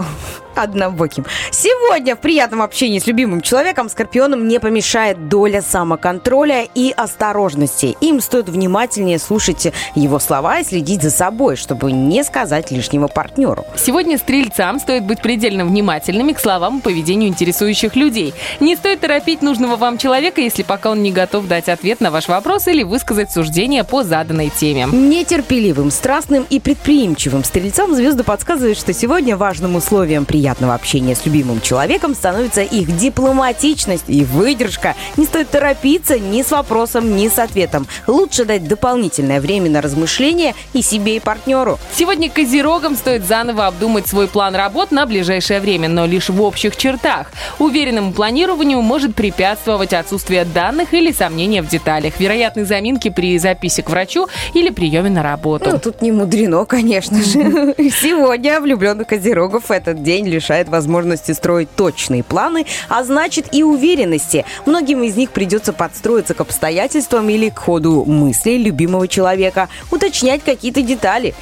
[0.61, 1.25] однобоким.
[1.51, 7.97] Сегодня в приятном общении с любимым человеком скорпионам не помешает доля самоконтроля и осторожности.
[8.01, 13.65] Им стоит внимательнее слушать его слова и следить за собой, чтобы не сказать лишнего партнеру.
[13.75, 18.33] Сегодня стрельцам стоит быть предельно внимательными к словам и поведению интересующих людей.
[18.59, 22.27] Не стоит торопить нужного вам человека, если пока он не готов дать ответ на ваш
[22.27, 24.87] вопрос или высказать суждение по заданной теме.
[24.91, 31.61] Нетерпеливым, страстным и предприимчивым стрельцам звезды подсказывают, что сегодня важным условием приятного общения с любимым
[31.61, 34.95] человеком становится их дипломатичность и выдержка.
[35.17, 37.87] Не стоит торопиться ни с вопросом, ни с ответом.
[38.07, 41.79] Лучше дать дополнительное время на размышления и себе, и партнеру.
[41.93, 46.75] Сегодня козерогам стоит заново обдумать свой план работ на ближайшее время, но лишь в общих
[46.77, 47.31] чертах.
[47.59, 53.89] Уверенному планированию может препятствовать отсутствие данных или сомнения в деталях, вероятные заминки при записи к
[53.89, 55.69] врачу или приеме на работу.
[55.71, 57.75] Ну, тут не мудрено, конечно же.
[57.77, 64.45] Сегодня влюбленных козерогов этот день лишает возможности строить точные планы, а значит и уверенности.
[64.65, 70.81] Многим из них придется подстроиться к обстоятельствам или к ходу мыслей любимого человека, уточнять какие-то
[70.81, 71.35] детали.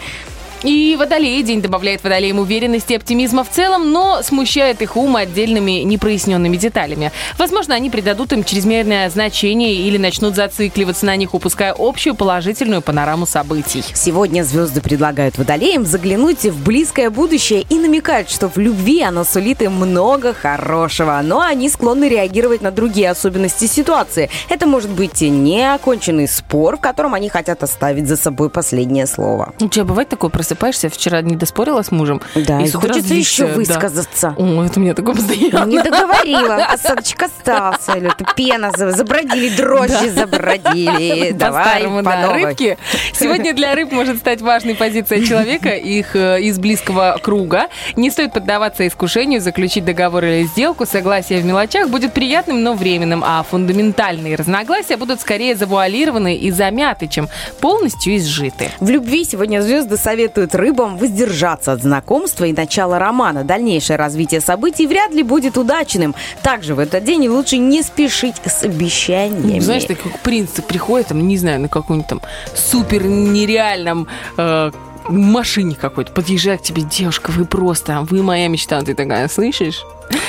[0.63, 5.83] И водолей день добавляет водолеям уверенности и оптимизма в целом, но смущает их ум отдельными
[5.83, 7.11] непроясненными деталями.
[7.37, 13.27] Возможно, они придадут им чрезмерное значение или начнут зацикливаться на них, упуская общую положительную панораму
[13.27, 13.83] событий.
[13.93, 19.61] Сегодня звезды предлагают водолеям заглянуть в близкое будущее и намекают, что в любви оно сулит
[19.61, 24.29] им много хорошего, но они склонны реагировать на другие особенности ситуации.
[24.49, 29.53] Это может быть неоконченный спор, в котором они хотят оставить за собой последнее слово.
[29.61, 32.21] У тебя бывает такое, просыпаешься, вчера не доспорила с мужем?
[32.35, 33.53] Да, и, утра хочется еще да.
[33.53, 34.33] высказаться.
[34.37, 35.65] О, это у меня такое постоянно.
[35.65, 41.31] Не договорила, осадочек остался, или пена, за- забродили, дрожжи забродили.
[41.31, 42.33] Давай по да.
[42.33, 42.77] Рыбки.
[43.13, 47.67] Сегодня для рыб может стать важной позиция человека, их э, из близкого круга.
[47.95, 50.85] Не стоит поддаваться искушению заключить договор или сделку.
[50.85, 57.07] Согласие в мелочах будет приятным, но временным, а фундаментальные разногласия будут скорее завуалированы и замяты,
[57.07, 57.27] чем
[57.59, 58.71] полностью изжиты.
[58.79, 63.43] В любви сегодня звезды советуют рыбам воздержаться от знакомства и начала романа.
[63.43, 66.15] Дальнейшее развитие событий вряд ли будет удачным.
[66.43, 69.59] Также в этот день лучше не спешить с обещаниями.
[69.59, 72.21] Знаешь, так как принц приходит, там, не знаю, на каком-нибудь там
[72.55, 74.71] супер нереальном э,
[75.09, 79.83] машине какой-то, подъезжает к тебе девушка, вы просто, вы моя мечта, ты такая, слышишь?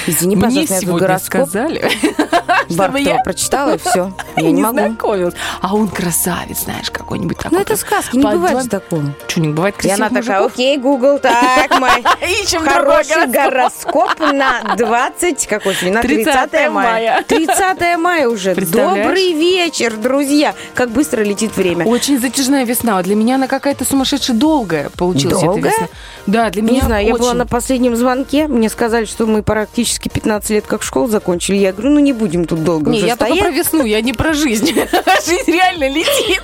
[0.06, 1.90] Извини, Мне пожалуйста, сегодня гороскоп сказали,
[2.68, 4.12] чтобы Бархатова я прочитала, и все.
[4.36, 5.32] Я не могу.
[5.60, 7.56] А он красавец, знаешь, какой-нибудь такой.
[7.56, 9.02] Ну, это сказки, не бывает же такого.
[9.26, 12.02] Что, не бывает И красивых она такая, окей, Google, так, мой
[12.68, 16.70] хороший гороскоп на 20, какой сегодня, на 30 30 мая.
[16.70, 17.24] мая.
[17.26, 18.54] 30 мая уже.
[18.54, 20.54] Добрый вечер, друзья.
[20.74, 21.84] Как быстро летит время.
[21.86, 23.00] Очень затяжная весна.
[23.02, 25.58] Для меня она какая-то сумасшедше долгая получилась Долгая?
[25.58, 25.88] эта весна.
[26.26, 28.48] Да, для меня Не знаю, я была на последнем звонке.
[28.48, 31.56] Мне сказали, что мы практически 15 лет как школу закончили.
[31.56, 34.12] Я говорю, ну не будем тут долго Не, уже я только про весну, я не
[34.12, 34.66] про жизнь.
[35.26, 36.42] Жизнь реально летит.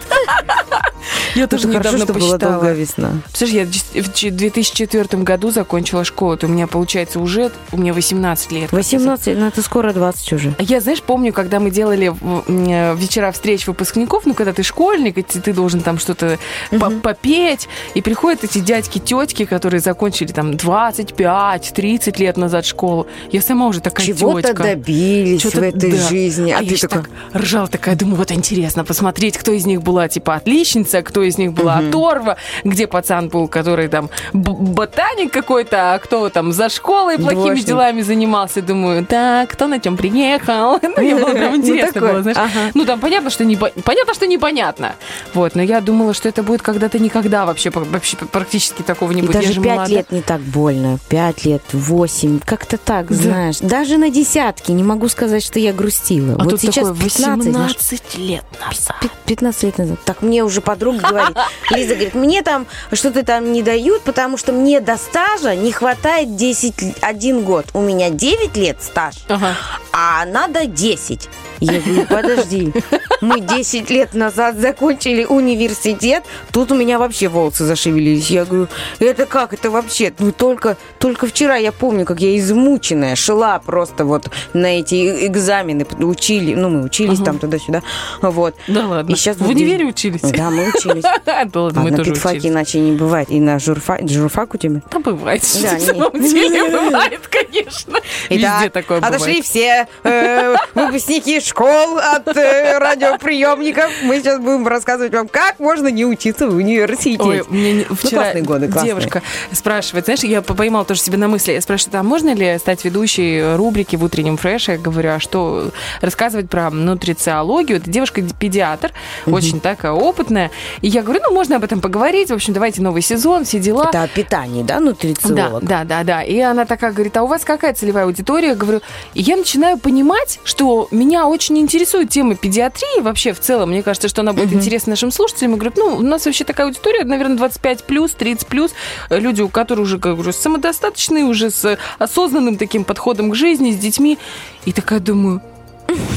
[1.34, 2.52] Я тоже Тоже хорошо, недавно что была посчитала.
[2.54, 3.10] долгая весна.
[3.32, 6.38] Слушай, я в ч- 2004 году закончила школу.
[6.42, 8.72] У меня, получается, уже у меня 18 лет.
[8.72, 10.54] 18, ну это скоро 20 уже.
[10.58, 12.12] Я, знаешь, помню, когда мы делали
[12.48, 16.38] э, вечера встреч выпускников, ну, когда ты школьник, и ты, должен там что-то
[16.70, 23.06] по- попеть, и приходят эти дядьки, тетки, которые закончили там 25-30 лет назад школу.
[23.30, 24.62] Я сама уже такая Чего-то тетка.
[24.64, 26.03] добились Чё-то- в этой да.
[26.08, 26.52] Жизни.
[26.52, 30.08] А, А, ты такой, так ржала такая, думаю, вот интересно посмотреть, кто из них была,
[30.08, 35.98] типа, отличница, кто из них была оторва, где пацан был, который там ботаник какой-то, а
[35.98, 37.66] кто там за школой плохими Двоечник.
[37.66, 38.62] делами занимался.
[38.62, 40.78] Думаю, так, кто на чем приехал?
[40.96, 42.38] Ну, мне было прям Ну, интересно было, знаешь.
[42.74, 43.44] Ну, там понятно, что
[43.84, 44.94] понятно, что непонятно.
[45.32, 49.32] Вот, но я думала, что это будет когда-то никогда вообще, вообще практически такого не будет.
[49.32, 50.98] Даже же пять лет не так больно.
[51.08, 53.58] Пять лет, восемь, как-то так, знаешь.
[53.58, 55.93] Даже на десятки не могу сказать, что я грустила.
[56.38, 58.96] А вот тут сейчас такое 15, знаешь, 18 лет назад.
[59.00, 59.98] Пи- 15 лет назад.
[60.04, 61.36] Так мне уже подруга говорит.
[61.70, 66.36] Лиза говорит, мне там что-то там не дают, потому что мне до стажа не хватает
[66.36, 67.66] 10, л- один год.
[67.74, 69.54] У меня 9 лет стаж, Ага.
[69.92, 71.28] а надо 10.
[71.60, 72.72] Я говорю, подожди,
[73.20, 78.28] мы 10 лет назад закончили университет, тут у меня вообще волосы зашевелились.
[78.28, 80.12] Я говорю, это как, это вообще?
[80.18, 85.83] Ну, только, только вчера я помню, как я измученная шла просто вот на эти экзамены,
[86.00, 87.82] учили, ну, мы учились там туда-сюда,
[88.22, 88.54] вот.
[88.68, 89.12] Да ладно.
[89.12, 90.20] И сейчас в универе учились?
[90.22, 91.04] Да, мы учились.
[91.24, 92.46] Да ладно, мы на тоже учились.
[92.46, 93.30] иначе не бывает.
[93.30, 93.98] И на журфа...
[94.06, 94.80] журфак у тебя?
[94.90, 97.98] Да бывает, на самом деле бывает, конечно.
[98.30, 99.44] Везде такое отошли бывает.
[99.44, 103.90] все э, выпускники школ от э, радиоприемников.
[104.02, 107.22] Мы сейчас будем рассказывать вам, как можно не учиться в университете.
[107.22, 111.52] Ой, мне не- Ну, вчера годы, девушка спрашивает, знаешь, я поймала тоже себе на мысли,
[111.52, 114.72] я спрашиваю, а можно ли стать ведущей рубрики в утреннем фреше?
[114.72, 115.63] Я говорю, а что
[116.00, 117.78] рассказывать про нутрициологию?
[117.78, 118.92] Это девушка-педиатр,
[119.26, 120.50] очень такая опытная.
[120.80, 123.86] И я говорю, ну, можно об этом поговорить, в общем, давайте новый сезон, все дела.
[123.88, 125.64] Это о питании, да, Да, нутрициолог?
[125.64, 126.22] да, да, да.
[126.22, 128.48] И она такая говорит, а у вас какая целевая аудитория?
[128.48, 128.80] Я говорю,
[129.14, 133.70] и я начинаю понимать, что меня очень интересует тема педиатрии вообще в целом.
[133.70, 135.52] Мне кажется, что она будет интересна нашим слушателям.
[135.52, 138.72] Я говорю, ну, у нас вообще такая аудитория, наверное, 25 плюс, 30 плюс.
[139.10, 143.72] Э, Люди, у которых уже, как говорю, самодостаточные, уже с осознанным таким подходом к жизни,
[143.72, 144.18] с детьми.
[144.64, 145.40] И такая думаю,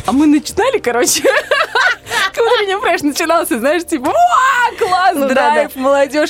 [0.06, 1.22] а мы начинали, короче,
[2.34, 6.30] как утренний фреш начинался, знаешь, типа, «Уа, класс, Ну да, драйв, молодежь.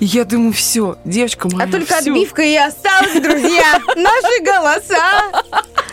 [0.00, 3.80] И я думаю, все, девочка моя, А только отбивка и осталась, друзья.
[3.96, 5.44] Наши голоса.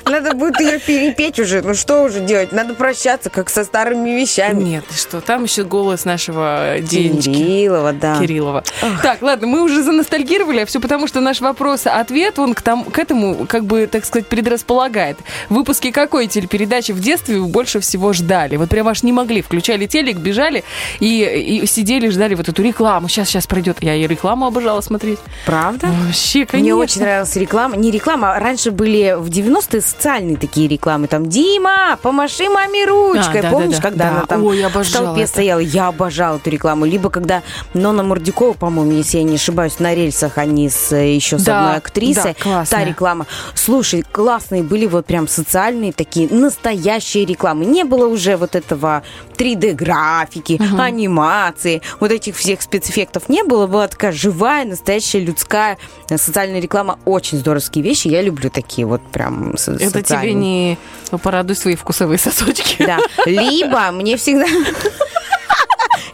[0.05, 1.61] Надо будет ее перепеть уже.
[1.61, 2.51] Ну что уже делать?
[2.51, 4.63] Надо прощаться, как со старыми вещами.
[4.63, 7.29] Нет, что, там еще голос нашего Денечки.
[7.29, 8.19] Кириллова, да.
[8.19, 8.63] Кириллова.
[9.01, 12.99] Так, ладно, мы уже заностальгировали, а все потому, что наш вопрос-ответ, он к, тому, к
[12.99, 15.17] этому, как бы, так сказать, предрасполагает.
[15.49, 18.57] Выпуски какой телепередачи в детстве вы больше всего ждали?
[18.57, 19.41] Вот прям аж не могли.
[19.41, 20.63] Включали телек, бежали
[20.99, 23.07] и, и сидели, ждали вот эту рекламу.
[23.07, 23.77] Сейчас, сейчас пройдет.
[23.81, 25.19] Я и рекламу обожала смотреть.
[25.45, 25.87] Правда?
[26.05, 26.59] Вообще, конечно.
[26.59, 27.77] Мне очень нравилась реклама.
[27.77, 31.07] Не реклама, а раньше были в 90-е социальные такие рекламы.
[31.07, 33.39] Там, Дима, помаши маме ручкой.
[33.39, 33.89] А, да, Помнишь, да, да.
[33.89, 34.11] когда Да.
[34.17, 35.29] она там Ой, в толпе это.
[35.31, 35.59] стояла?
[35.59, 36.85] Я обожала эту рекламу.
[36.85, 37.41] Либо когда
[37.73, 41.59] Нона Мордюкова, по-моему, если я не ошибаюсь, на рельсах они с, э, еще с Да,
[41.61, 42.35] одной актрисой.
[42.37, 42.79] да, классная.
[42.79, 43.25] Та реклама.
[43.55, 47.65] Слушай, классные были вот прям социальные такие настоящие рекламы.
[47.65, 49.03] Не было уже вот этого
[49.37, 53.67] 3D-графики, анимации, вот этих всех спецэффектов не было.
[53.67, 55.77] Была такая живая, настоящая людская
[56.09, 56.99] э, социальная реклама.
[57.05, 58.07] Очень здоровские вещи.
[58.07, 59.55] Я люблю такие вот прям
[59.87, 60.77] Это тебе не
[61.21, 62.83] порадуй свои вкусовые сосочки.
[62.85, 62.97] Да.
[63.25, 64.45] Либо мне всегда...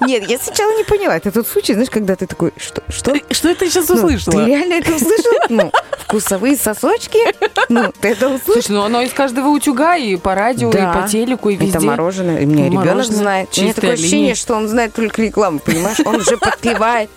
[0.01, 1.17] Нет, я сначала не поняла.
[1.17, 2.81] Это тот случай, знаешь, когда ты такой, что?
[2.89, 3.13] Что?
[3.31, 4.33] Что ты сейчас Ну, услышала?
[4.43, 5.31] ты реально это услышал?
[5.49, 7.19] Ну, вкусовые сосочки?
[7.67, 8.53] Ну, ты это услышал?
[8.53, 10.91] Слушай, ну оно из каждого утюга и по радио, Да.
[10.91, 11.77] и по телеку, и везде.
[11.77, 12.39] Это мороженое.
[12.41, 13.49] И меня ребенок знает.
[13.57, 14.35] У меня такое ощущение, линия.
[14.35, 15.97] что он знает только рекламу, понимаешь?
[16.05, 17.09] Он уже подпевает.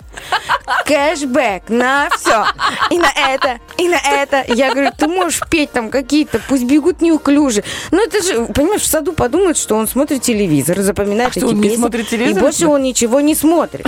[0.87, 2.45] Кэшбэк на все.
[2.91, 4.45] И на это, и на это.
[4.49, 7.63] Я говорю, ты можешь петь там какие-то, пусть бегут неуклюже.
[7.91, 11.49] Ну, это же, понимаешь, в саду подумают, что он смотрит телевизор, запоминает А что, эти
[11.55, 11.77] он не песни.
[11.77, 12.39] смотрит телевизор?
[12.39, 13.87] И больше он ничего не смотрит.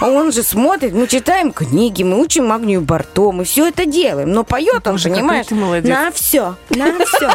[0.00, 4.30] А Он же смотрит, мы читаем книги, мы учим магнию Барто, мы все это делаем.
[4.30, 7.30] Но поет он, Боже, понимаешь, на все, на все.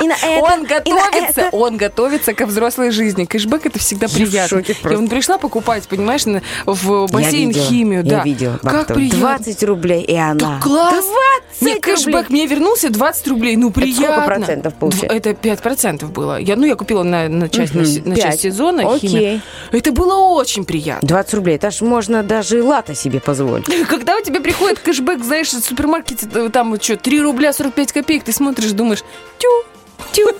[0.00, 1.56] И на это, Он готовится, это.
[1.56, 3.24] он готовится ко взрослой жизни.
[3.24, 4.48] Кэшбэк это всегда Я приятно.
[4.58, 4.98] шоке Я просто.
[4.98, 6.22] вон пришла покупать, понимаешь,
[6.66, 8.04] в бассейн химию.
[8.04, 8.22] Я да.
[8.24, 8.58] видела.
[8.62, 9.18] Как приятно.
[9.20, 10.34] 20 рублей, и она.
[10.38, 11.04] Да класс!
[11.60, 13.56] 20 Нет, кэшбэк мне вернулся 20 рублей.
[13.56, 14.24] Ну, сколько приятно.
[14.26, 15.08] процентов получается?
[15.08, 16.38] Дв- Это 5 процентов было.
[16.38, 18.24] Я, ну, я купила на, на часть, на, се- на Пять.
[18.24, 19.08] часть сезона Окей.
[19.10, 19.40] химию.
[19.72, 21.06] Это было очень приятно.
[21.08, 21.56] 20 рублей.
[21.56, 23.66] Это ж можно даже и лата себе позволить.
[23.88, 28.24] Когда у тебя приходит кэшбэк, знаешь, в супермаркете, э, там что, 3 рубля 45 копеек,
[28.24, 29.02] ты смотришь, думаешь,
[29.38, 29.48] тю,
[30.12, 30.28] тю.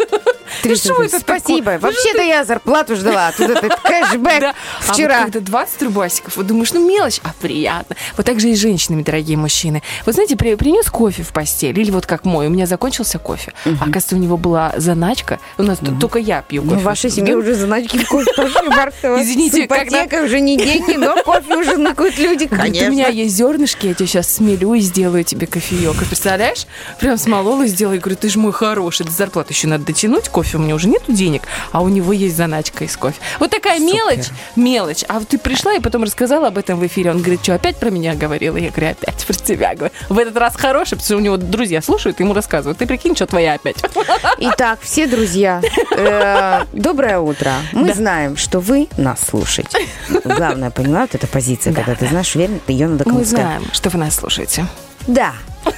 [0.65, 1.73] Ну, 30 что это Спасибо.
[1.75, 3.29] Ну, Вообще-то я зарплату ждала.
[3.29, 4.43] а Тут этот кэшбэк.
[4.45, 5.17] А вчера.
[5.19, 7.97] вот когда 20 рубасиков, вот думаешь, ну мелочь, а приятно.
[8.17, 9.83] Вот так же и с женщинами, дорогие мужчины.
[10.07, 13.53] Вот знаете, при- принес кофе в постель, или вот как мой, у меня закончился кофе.
[13.67, 15.39] А оказывается, у него была заначка.
[15.59, 16.75] У нас т- только я пью кофе.
[16.77, 18.69] Ну, в вашей семье уже заначки в кофе пошли.
[19.23, 23.21] Извините, когда- уже не деньги, но кофе уже накуют люди, Говорит, у меня конечно.
[23.23, 25.95] есть зернышки, я тебе сейчас смелю и сделаю тебе кофеек.
[26.09, 26.67] Представляешь?
[27.01, 27.95] Прям смолола и сделала.
[27.95, 30.89] Я говорю, ты же мой хороший, до зарплаты еще надо дотянуть, кофе у меня уже
[30.89, 31.43] нету денег,
[31.73, 33.17] а у него есть заначка из кофе.
[33.41, 33.95] Вот такая Супер.
[33.95, 35.05] мелочь, мелочь.
[35.09, 37.11] А ты пришла и потом рассказала об этом в эфире.
[37.11, 38.57] Он говорит, что опять про меня говорила?
[38.57, 39.75] Я говорю, опять про тебя.
[39.75, 39.93] Говорю.
[40.09, 42.79] В этот раз хороший, потому что у него друзья слушают, ему рассказывают.
[42.79, 43.77] Ты прикинь, что твоя опять.
[44.39, 45.61] Итак, все друзья,
[45.97, 47.53] э, доброе утро.
[47.73, 49.79] Мы знаем, что вы нас слушаете.
[50.25, 53.91] Главное, поняла, вот эта позиция, когда ты знаешь, уверен, ее надо кому-то Мы знаем, что
[53.91, 54.67] вы нас слушаете.
[55.07, 55.33] Да.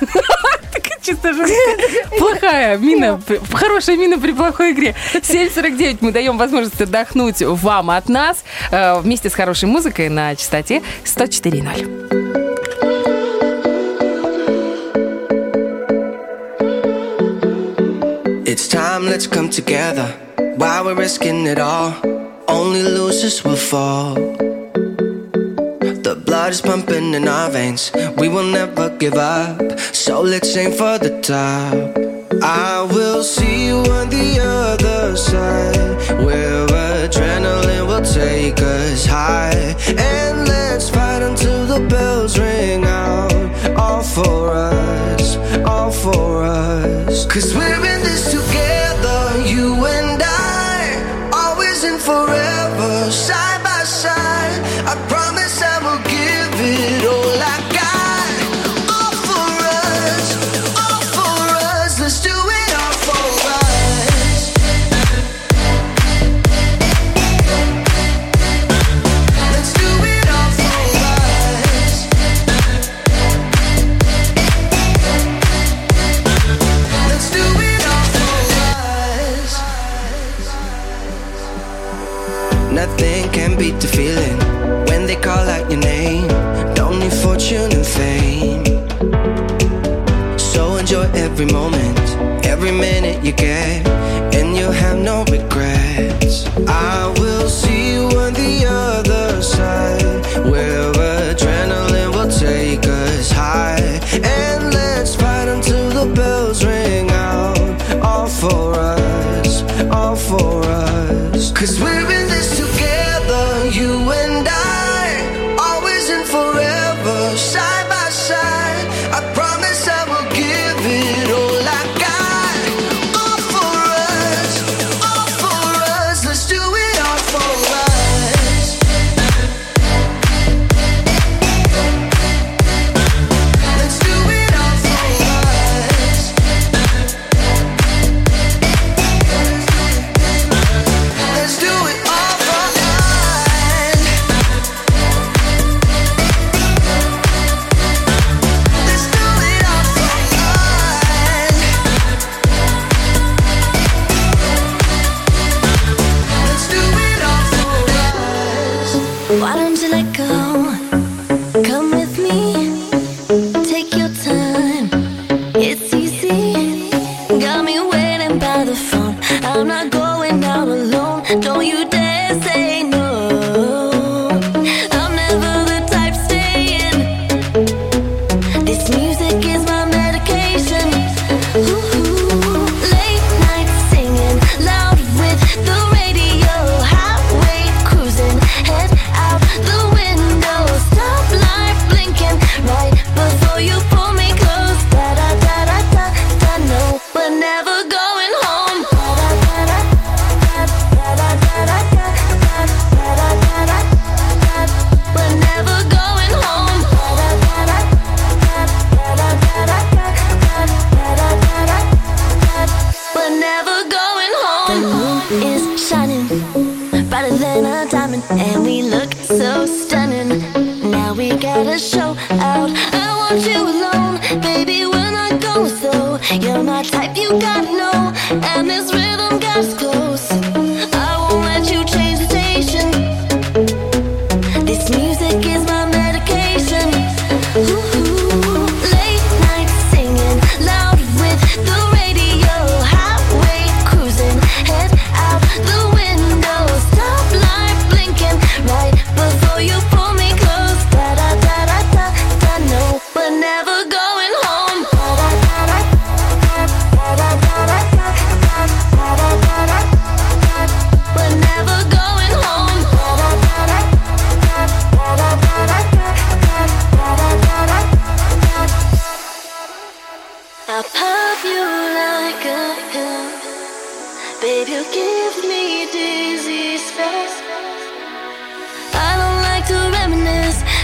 [1.02, 1.32] Чисто.
[2.18, 3.20] Плохая мина,
[3.52, 4.94] хорошая мина при плохой игре.
[5.14, 10.82] 7.49 мы даем возможность отдохнуть вам от нас э, вместе с хорошей музыкой на частоте
[11.04, 12.20] 104.0.
[18.46, 20.12] It's time, let's come together.
[20.56, 21.94] While we're risking it all,
[22.48, 24.39] only losers will fall.
[26.10, 27.92] The blood is pumping in our veins.
[28.16, 29.78] We will never give up.
[29.78, 32.42] So let's aim for the top.
[32.42, 35.76] I will see you on the other side.
[36.24, 39.76] Where adrenaline will take us high.
[39.86, 43.32] And let's fight until the bells ring out.
[43.76, 47.24] All for us, all for us.
[47.26, 48.09] Cause we're in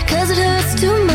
[0.06, 1.05] cause it hurts too much.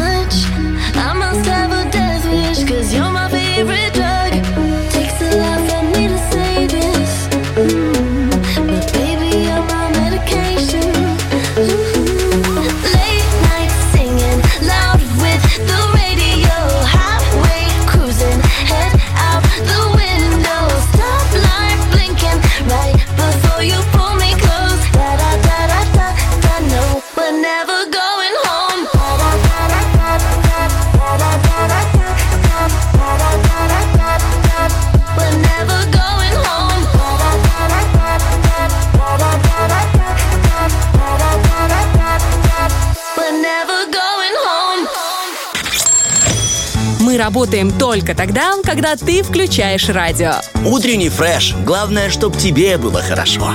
[47.31, 50.33] Работаем только тогда, когда ты включаешь радио.
[50.65, 51.55] Утренний фреш.
[51.65, 53.53] Главное, чтоб тебе было хорошо.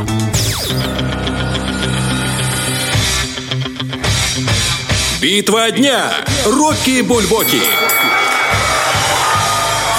[5.21, 6.11] Битва дня.
[6.47, 7.61] Рокки Бульбоки.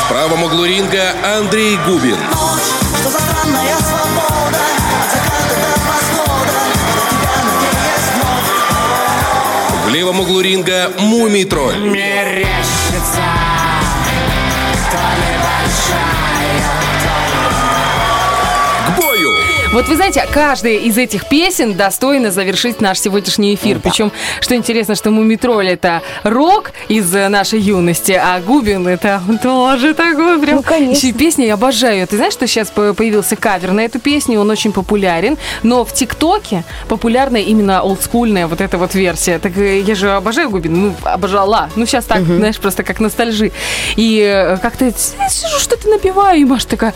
[0.01, 2.17] В правом углу ринга Андрей Губин.
[9.85, 11.75] В левом углу ринга Мумий Тролль.
[19.73, 23.79] Вот вы знаете, каждая из этих песен достойна завершить наш сегодняшний эфир.
[23.79, 29.93] Причем, что интересно, что Мумитроль это рок из э, нашей юности, а Губин это тоже
[29.93, 30.55] такой прям...
[30.57, 30.95] Ну, конечно.
[30.95, 32.07] Еще и песня я обожаю.
[32.07, 35.93] Ты знаешь, что сейчас по- появился кавер на эту песню, он очень популярен, но в
[35.93, 39.37] ТикТоке популярна именно олдскульная вот эта вот версия.
[39.37, 41.69] Так э, я же обожаю Губин, ну, обожала.
[41.75, 43.51] Ну, сейчас так, знаешь, просто как ностальжи.
[43.97, 44.91] И э, как-то
[45.29, 46.93] сижу, что-то напеваю, и Маша такая,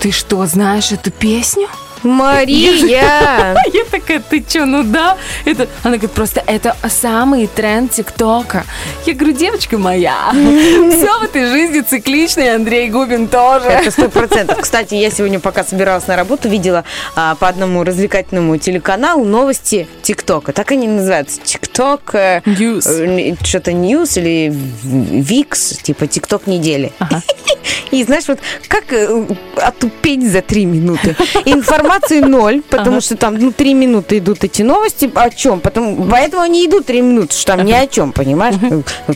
[0.00, 1.68] ты что, знаешь эту песню?
[2.02, 3.56] Мария!
[3.72, 5.16] Я такая, ты чё, ну да?
[5.44, 8.64] Это, она говорит, просто это самый тренд ТикТока.
[9.06, 13.66] Я говорю, девочка моя, все в этой жизни цикличный, Андрей Губин тоже.
[13.68, 14.60] Это сто процентов.
[14.60, 16.84] Кстати, я сегодня, пока собиралась на работу, видела
[17.14, 20.52] а, по одному развлекательному телеканалу новости ТикТока.
[20.52, 21.40] Так они называются.
[21.42, 22.14] ТикТок...
[22.14, 22.84] э, News.
[22.88, 24.52] э, Что-то News или
[24.84, 26.92] Weeks, типа ТикТок недели.
[27.90, 28.38] И знаешь, вот
[28.68, 29.26] как э,
[29.56, 31.16] отупеть за три минуты?
[31.88, 35.10] Информации ноль, потому что там ну, три минуты идут эти новости.
[35.14, 35.60] О чем?
[35.60, 38.56] Потому, поэтому они идут три минуты, что там ни о чем, понимаешь?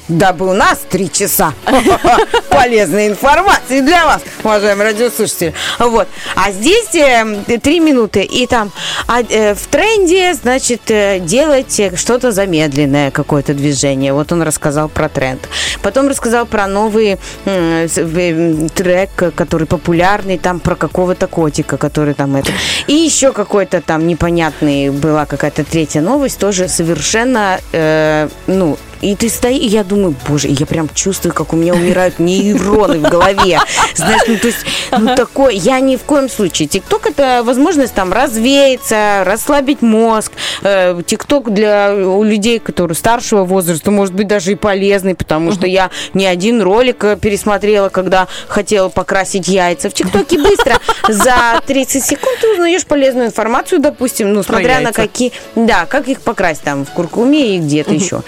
[0.08, 1.52] Дабы у нас три часа
[2.48, 5.52] полезной информации для вас, уважаемые радиослушатели.
[5.78, 6.08] Вот.
[6.34, 8.72] А здесь э, три минуты, и там
[9.06, 14.14] а, э, в тренде, значит, э, делать что-то замедленное, какое-то движение.
[14.14, 15.46] Вот он рассказал про тренд.
[15.82, 22.50] Потом рассказал про новый трек, который популярный, там про какого-то котика, который там это.
[22.86, 29.28] И еще какой-то там непонятный была какая-то третья новость, тоже совершенно, э, ну, и ты
[29.28, 33.58] стоишь, и я думаю, боже, я прям чувствую, как у меня умирают нейроны в голове.
[33.94, 34.64] Знаешь, ну то есть,
[34.96, 36.68] ну такое, я ни в коем случае.
[36.68, 40.32] ТикТок это возможность там развеяться, расслабить мозг.
[40.62, 45.66] Э, ТикТок для у людей, которые старшего возраста, может быть даже и полезный, потому что
[45.66, 49.90] я не один ролик э, пересмотрела, когда хотела покрасить яйца.
[49.90, 50.78] В ТикТоке быстро
[51.08, 55.32] за 30 секунд ты узнаешь полезную информацию, допустим, ну, Про смотря на какие...
[55.56, 58.22] Да, как их покрасить там в куркуме и где-то еще.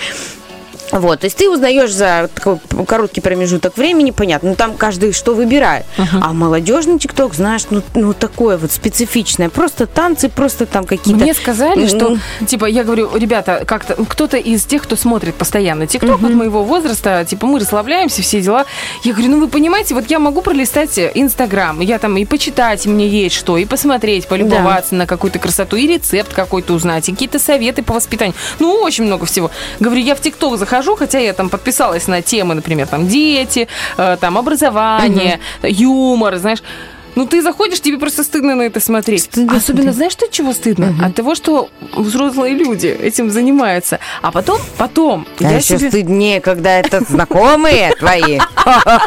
[0.94, 5.34] Вот, то есть ты узнаешь за такой короткий промежуток времени, понятно, ну там каждый что
[5.34, 5.84] выбирает.
[5.98, 11.20] А молодежный ТикТок, знаешь, ну, ну такое вот специфичное, просто танцы, просто там какие-то...
[11.20, 12.16] Мне сказали, что,
[12.46, 17.24] типа, я говорю, ребята, как-то кто-то из тех, кто смотрит постоянно ТикТок от моего возраста,
[17.28, 18.64] типа, мы расслабляемся, все дела.
[19.02, 23.08] Я говорю, ну вы понимаете, вот я могу пролистать Инстаграм, я там и почитать, мне
[23.08, 27.82] есть что, и посмотреть, полюбоваться на какую-то красоту, и рецепт какой-то узнать, и какие-то советы
[27.82, 28.34] по воспитанию.
[28.60, 29.50] Ну, очень много всего.
[29.80, 34.16] Говорю, я в ТикТок захожу, хотя я там подписалась на темы, например, там дети, э,
[34.20, 36.62] там образование, юмор, знаешь.
[37.14, 39.22] Ну, ты заходишь, тебе просто стыдно на это смотреть.
[39.24, 39.94] Стыдно Особенно, смотреть.
[39.96, 40.94] знаешь, что от чего стыдно?
[41.04, 43.98] От того, что взрослые люди этим занимаются.
[44.22, 48.38] А потом, потом, А я еще себе- стыднее, когда это знакомые твои.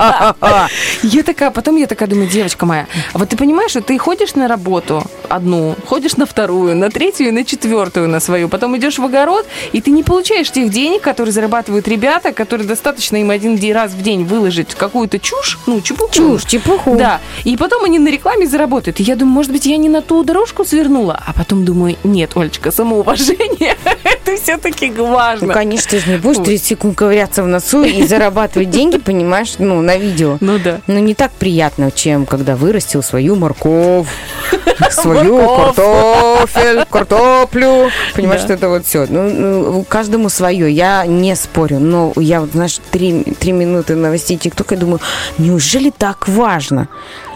[1.03, 4.35] Я такая, потом я такая думаю, девочка моя, а вот ты понимаешь, что ты ходишь
[4.35, 8.97] на работу одну, ходишь на вторую, на третью и на четвертую на свою, потом идешь
[8.99, 13.57] в огород, и ты не получаешь тех денег, которые зарабатывают ребята, которые достаточно им один
[13.73, 16.13] раз в день выложить какую-то чушь, ну, чепуху.
[16.13, 16.95] Чушь, чепуху.
[16.95, 18.99] Да, и потом они на рекламе заработают.
[18.99, 22.31] И я думаю, может быть, я не на ту дорожку свернула, а потом думаю, нет,
[22.35, 25.53] Олечка, самоуважение, это все-таки Ну, важно.
[25.53, 29.81] конечно, ты же не будешь 30 секунд ковыряться в носу и зарабатывать деньги, понимаешь, ну,
[29.81, 30.37] на видео.
[30.39, 30.81] Ну да.
[30.87, 34.07] Ну, не так приятно, чем когда вырастил свою морковь.
[34.91, 37.89] свою картофель, картоплю.
[38.15, 39.05] Понимаешь, что это вот все.
[39.09, 40.71] Ну, ну, каждому свое.
[40.71, 41.79] Я не спорю.
[41.79, 44.99] Но я вот, знаешь, три, три минуты новостей ТикТока, я думаю,
[45.37, 46.87] неужели так важно?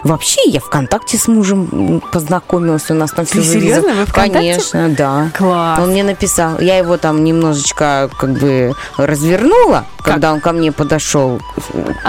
[0.04, 3.94] Вообще, я ВКонтакте с мужем познакомилась, у нас там все серьезно?
[3.94, 4.38] Вы ВКонтакте?
[4.38, 5.30] Конечно, да.
[5.36, 5.78] Класс.
[5.80, 6.58] Он мне написал.
[6.58, 11.40] Я его там немножечко как бы развернула, когда он ко мне подошел.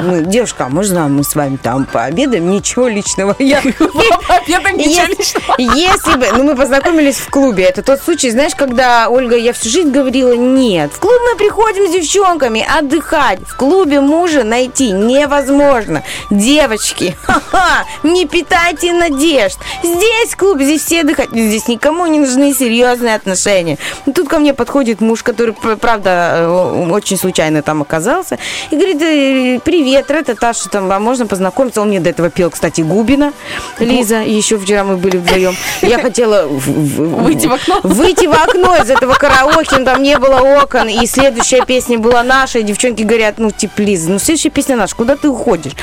[0.01, 2.49] Ну, девушка, а можно мы с вами там пообедаем?
[2.49, 3.35] Ничего личного.
[3.39, 3.61] Я...
[4.27, 5.55] Победа ничего личного.
[5.57, 9.69] если бы, ну мы познакомились в клубе, это тот случай, знаешь, когда Ольга, я всю
[9.69, 16.03] жизнь говорила, нет, в клуб мы приходим с девчонками отдыхать, в клубе мужа найти невозможно.
[16.29, 19.57] Девочки, ха-ха, не питайте надежд.
[19.83, 23.77] Здесь клуб, здесь все отдыхать, здесь никому не нужны серьезные отношения.
[24.13, 28.37] Тут ко мне подходит муж, который, правда, э, очень случайно там оказался,
[28.71, 31.81] и говорит, «Э, привет, это Таша, там, а можно познакомиться?
[31.81, 33.33] Он мне до этого пел, кстати, Губина,
[33.79, 35.55] Лиза, еще вчера мы были вдвоем.
[35.81, 37.79] Я хотела Выйти в окно?
[37.83, 42.59] Выйти в окно из этого караоке, там не было окон, и следующая песня была наша,
[42.59, 45.73] и девчонки говорят, ну, типа, Лиза, ну, следующая песня наша, куда ты уходишь?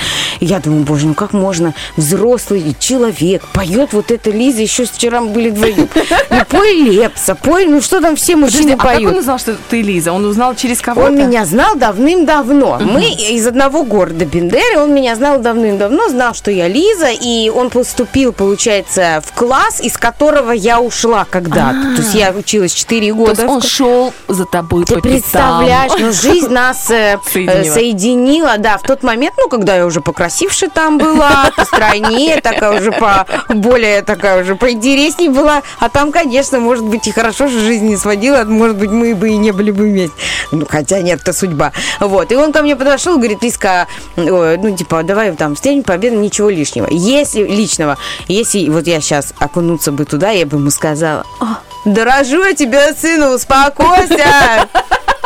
[0.41, 5.21] И я думаю, боже, ну как можно взрослый человек поет вот это Лиза, еще вчера
[5.21, 5.89] мы были вдвоем.
[6.31, 9.17] Ну, пой Лепса, пой, ну, что там все Подожди, мужчины а как он поют?
[9.19, 10.13] узнал, что ты Лиза?
[10.13, 11.09] Он узнал через кого-то?
[11.09, 12.79] Он меня знал давным-давно.
[12.81, 17.71] Мы из одного города Бендеры, он меня знал давным-давно, знал, что я Лиза, и он
[17.71, 21.97] поступил, получается, в класс, из которого я ушла когда-то.
[21.97, 23.31] То есть я училась 4 То года.
[23.33, 27.75] есть в он шел за тобой ты по представляешь, но жизнь нас э, э, Соединила.
[27.75, 28.55] соединила.
[28.59, 31.51] да, в тот момент, ну, когда я уже покрасивше там была,
[31.81, 37.13] постройнее, такая уже по более такая уже поинтересней была, а там, конечно, может быть и
[37.13, 40.17] хорошо, что жизнь не сводила, может быть, мы бы и не были бы вместе.
[40.53, 41.73] Ну, хотя нет, это судьба.
[42.01, 46.23] Вот, и он ко мне подошел, говорит, Лиска, ой, ну, типа, давай там встретим, пообедаем,
[46.23, 46.87] ничего лишнего.
[46.91, 52.45] Если личного, если вот я сейчас окунуться бы туда, я бы ему сказала, «О, дорожу
[52.45, 54.69] я тебя, сына, успокойся.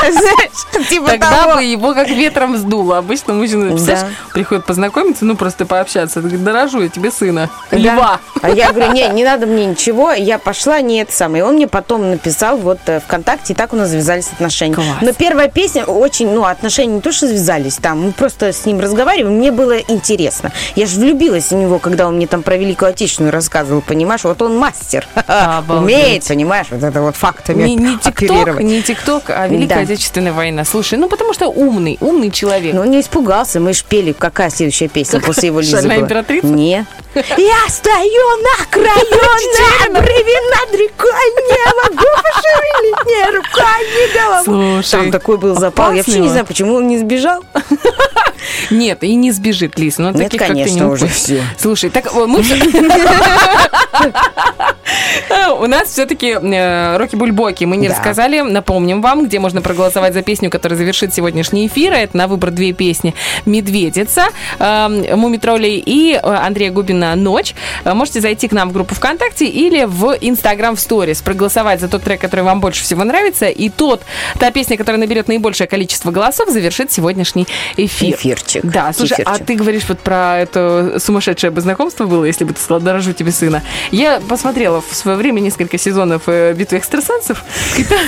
[0.13, 1.55] Знаешь, типа Тогда того.
[1.57, 2.99] бы его как ветром сдуло.
[2.99, 4.33] Обычно мужчина, представляешь, Да.
[4.33, 6.15] приходит познакомиться, ну просто пообщаться.
[6.15, 7.51] Ты говоришь, дорожу я тебе сына.
[7.71, 7.77] Да.
[7.79, 8.21] Льва.
[8.43, 10.13] А я говорю, не, не надо мне ничего.
[10.13, 11.43] Я пошла, не это самое.
[11.45, 14.75] И он мне потом написал вот э, ВКонтакте, и так у нас завязались отношения.
[14.75, 14.87] Класс.
[15.01, 18.81] Но первая песня очень, ну, отношения не то, что завязались там, мы просто с ним
[18.81, 20.53] разговаривали, мне было интересно.
[20.75, 24.25] Я же влюбилась в него, когда он мне там про Великую Отечественную рассказывал, понимаешь?
[24.25, 25.07] Вот он мастер.
[25.27, 25.85] Обалдеть.
[25.85, 29.94] Умеет, понимаешь, вот это вот фактами Не, не ТикТок, не ТикТок, а Великая Да.
[29.95, 30.65] Отечественная война.
[30.65, 32.75] Слушай, ну потому что умный, умный человек.
[32.75, 35.29] Но он не испугался, мы ж пели, какая следующая песня Как?
[35.29, 36.07] после его Лизы «Шальная была?
[36.07, 36.49] императрица»?
[36.49, 36.85] Не.
[37.15, 38.97] Я стою на краю на
[39.87, 44.45] обрыве над рекой, не могу пошевелить ни рукой, ни головой.
[44.83, 45.93] Слушай, Там такой был запал.
[45.93, 47.45] Я вообще не знаю, почему он не сбежал.
[48.71, 49.99] Нет, и не сбежит, Лиз.
[49.99, 51.41] Ну, Нет, таких, конечно, не уже всё.
[51.59, 52.43] Слушай, так э, мы...
[55.59, 58.41] У нас все-таки Роки Бульбоки мы не рассказали.
[58.41, 61.93] Напомним вам, где можно проголосовать за песню, которая завершит сегодняшний эфир.
[61.93, 63.15] Это на выбор две песни
[63.47, 64.27] «Медведица»,
[64.59, 67.55] э, «Мумитролей» и Андрея Губина «Ночь».
[67.85, 71.89] Э, Можете зайти к нам в группу ВКонтакте или в Инстаграм в сторис, проголосовать за
[71.89, 74.03] тот трек, который вам больше всего нравится, и тот,
[74.39, 78.15] та песня, которая наберет наибольшее количество голосов, завершит сегодняшний эфир.
[78.15, 78.65] Эфирчик.
[78.65, 79.47] Да, слушай, а Эфирчик.
[79.47, 83.33] ты говоришь вот про это сумасшедшее бы знакомство было, если бы ты сказала, дорожу тебе
[83.33, 83.63] сына.
[83.91, 87.43] Я посмотрела в свое время несколько сезонов э, «Битвы экстрасенсов».
[87.79, 87.99] И там-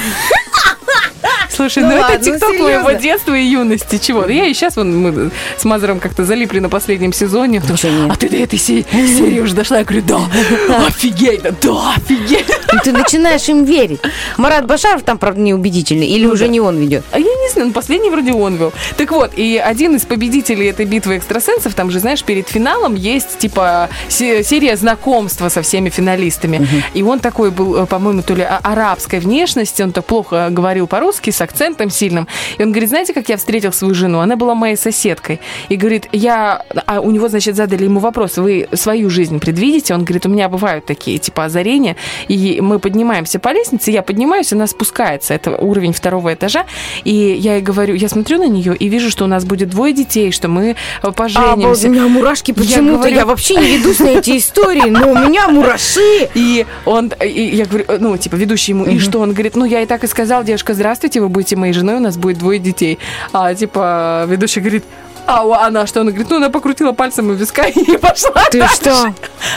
[1.51, 3.01] Слушай, ну, Ну это ладно, ну тикток моего серьезно?
[3.01, 3.99] детства и юности.
[3.99, 4.27] Чего?
[4.27, 7.61] Я и сейчас вон, мы с Мазером как-то залипли на последнем сезоне.
[7.61, 9.79] Потому а ты до этой се- серии уже дошла?
[9.79, 10.19] Я говорю, да,
[10.87, 12.55] офигенно, да, офигенно.
[12.73, 14.01] Ну, ты начинаешь им верить.
[14.37, 16.07] Марат Башаров там, правда, неубедительный.
[16.09, 17.05] Или уже не он ведет?
[17.13, 18.73] А я не знаю, ну, последний вроде он вел.
[18.97, 23.39] Так вот, и один из победителей этой битвы экстрасенсов, там же, знаешь, перед финалом есть,
[23.39, 26.67] типа, се- серия знакомства со всеми финалистами.
[26.95, 30.87] И он такой был, э, по-моему, то ли а- арабской внешности, он так плохо говорил
[30.87, 32.27] по-русски, с акцентом сильным.
[32.59, 34.19] И он говорит, знаете, как я встретил свою жену?
[34.21, 35.41] Она была моей соседкой.
[35.69, 36.63] И говорит, я...
[36.87, 39.95] А у него, значит, задали ему вопрос, вы свою жизнь предвидите?
[39.95, 41.97] Он говорит, у меня бывают такие, типа, озарения,
[42.29, 45.35] и мы поднимаемся по лестнице, я поднимаюсь, она спускается.
[45.35, 46.65] Это уровень второго этажа.
[47.05, 49.93] И я ей говорю, я смотрю на нее и вижу, что у нас будет двое
[49.93, 51.89] детей, что мы э, поженимся.
[51.89, 52.99] у меня мурашки почему-то.
[52.99, 56.29] говорю- Я вообще не ведусь на эти истории, но у меня мураши.
[56.35, 59.21] И он, и я говорю, э, ну, типа, ведущий ему, и что?
[59.21, 62.01] Он говорит, ну, я и так и сказал, девушка, здравствуйте, вы будете моей женой, у
[62.01, 62.99] нас будет двое детей.
[63.33, 64.85] А, типа, ведущий говорит,
[65.27, 66.01] А она что?
[66.01, 68.77] Она говорит, ну, она покрутила пальцем у виска и пошла Ты дальше.
[68.77, 69.15] что?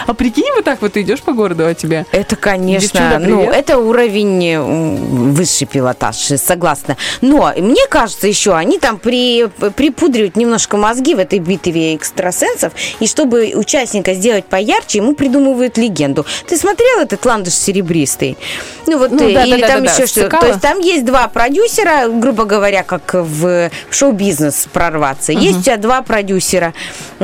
[0.08, 2.06] А прикинь, вот так вот ты идешь по городу, а тебе...
[2.12, 6.98] Это, конечно, ну, это уровень э, высший пилотаж, согласна.
[7.22, 13.08] Но мне кажется, еще они там при, припудривают немножко мозги в этой битве экстрасенсов, и
[13.08, 16.26] чтобы участника сделать поярче, ему придумывают легенду.
[16.48, 18.38] Ты смотрел этот ландыш серебристый?
[18.88, 20.24] Ну вот, Ну, э, да, да, или да, там да, да, еще что?
[20.24, 20.42] Цикало.
[20.42, 25.32] То есть там есть два продюсера, грубо говоря, как в шоу-бизнес прорваться.
[25.32, 26.74] Есть у тебя два продюсера,
[27.20, 27.24] и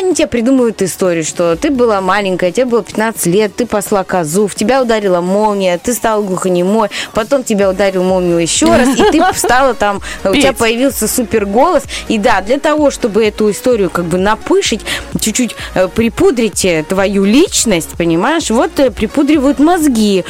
[0.00, 4.46] они тебе придумывают историю, что ты была маленькая, тебе было 15 лет, ты посла козу,
[4.46, 9.22] в тебя ударила молния, ты стала глухонемой, потом тебя ударил молнию еще раз, и ты
[9.34, 11.82] стала там, у тебя появился супер голос.
[12.08, 14.80] И да, для того, чтобы эту историю как бы напышить,
[15.20, 20.24] чуть-чуть э, припудрить э, твою личность, понимаешь, вот э, припудривают мозги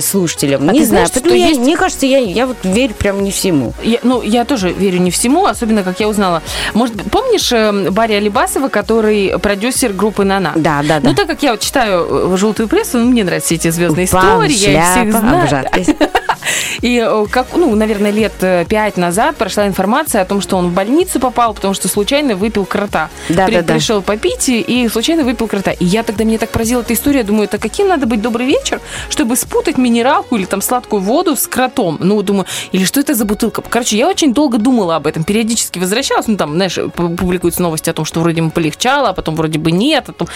[0.00, 0.68] слушателям.
[0.68, 3.30] А не знаю, знаешь, поэтому я, есть- мне кажется, я, я вот верю прям не
[3.30, 3.72] всему.
[3.82, 6.42] Я, ну, я тоже верю не всему, особенно, как я узнала.
[6.82, 10.50] Может, помнишь э, Барри Алибасова, который продюсер группы «Нана»?
[10.56, 11.08] Да, да, да.
[11.08, 14.44] Ну, так как я вот читаю э, «Желтую прессу», ну, мне нравятся эти звездные Пам,
[14.44, 15.86] истории, я их всех шляпа, знаю.
[16.80, 20.68] И э, как, ну, наверное, лет э, пять назад прошла информация о том, что он
[20.68, 23.10] в больницу попал, потому что случайно выпил крота.
[23.28, 23.74] Да, При- да, да.
[23.74, 25.70] Пришел попить и, и случайно выпил крота.
[25.72, 28.80] И я тогда, мне так поразила эта история, думаю, это каким надо быть добрый вечер,
[29.10, 31.98] чтобы спутать минералку или там сладкую воду с кротом.
[32.00, 33.62] Ну, думаю, или что это за бутылка?
[33.62, 37.90] Короче, я очень долго думала об этом, периодически возвращалась, ну, там, знаешь, пу- публикуются новости
[37.90, 40.04] о том, что вроде бы полегчало, а потом вроде бы нет.
[40.08, 40.28] а потом-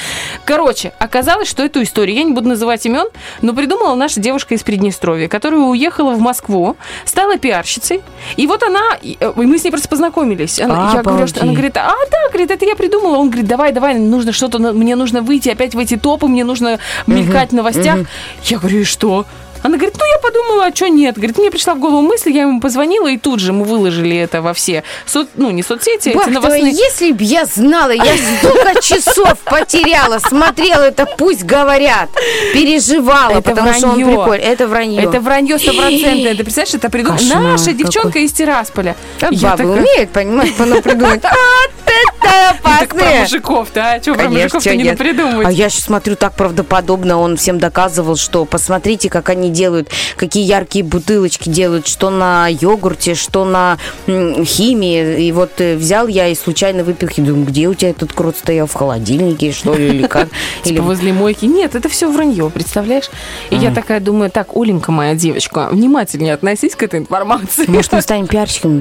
[0.45, 3.07] Короче, оказалось, что эту историю, я не буду называть имен,
[3.43, 8.03] но придумала наша девушка из Приднестровья, которая уехала в Москву, стала пиарщицей,
[8.37, 10.61] и вот она, и э, и мы с ней просто познакомились.
[10.61, 13.17] Она- я говорю, что она говорит, а, да, говорит, это я придумала.
[13.19, 16.79] Он говорит, давай, давай, нужно что-то, мне нужно выйти опять в эти топы, мне нужно
[17.07, 17.97] мелькать в новостях.
[18.45, 19.25] Я говорю, и что?
[19.67, 21.17] Она говорит, ну я подумала, а что нет?
[21.17, 24.41] Говорит, мне пришла в голову мысль, я ему позвонила, и тут же мы выложили это
[24.41, 26.71] во все, со- ну не соцсети, а эти Бах, новостные.
[26.73, 32.09] если б я знала, я столько часов потеряла, смотрела это, пусть говорят,
[32.55, 34.07] переживала, Это потому что он вранье.
[34.17, 34.45] прикольный.
[34.45, 35.03] Это вранье.
[35.03, 36.35] Это вранье стопроцентное.
[36.37, 37.19] Ты представляешь, это придумала
[37.51, 38.95] наша девчонка из Тирасполя.
[39.31, 41.23] Я бабы умеют, понимаешь, придумать.
[42.37, 43.21] Это «Ну, так про опасные.
[43.21, 44.01] мужиков-то, а?
[44.03, 44.99] Что про мужиков-то не нет.
[44.99, 45.47] напридумывать?
[45.47, 50.45] А я сейчас смотрю так правдоподобно, он всем доказывал, что посмотрите, как они делают, какие
[50.45, 55.23] яркие бутылочки делают, что на йогурте, что на химии.
[55.27, 58.37] И вот э, взял я и случайно выпил, и думаю, где у тебя этот крот
[58.37, 60.29] стоял, в холодильнике, что ли, или как?
[60.65, 61.45] Или Типа возле мойки.
[61.45, 63.11] Нет, это все вранье, представляешь?
[63.51, 67.65] И я такая думаю, так, Оленька моя девочка, внимательнее относись к этой информации.
[67.69, 68.81] Может, мы станем пиарщиками?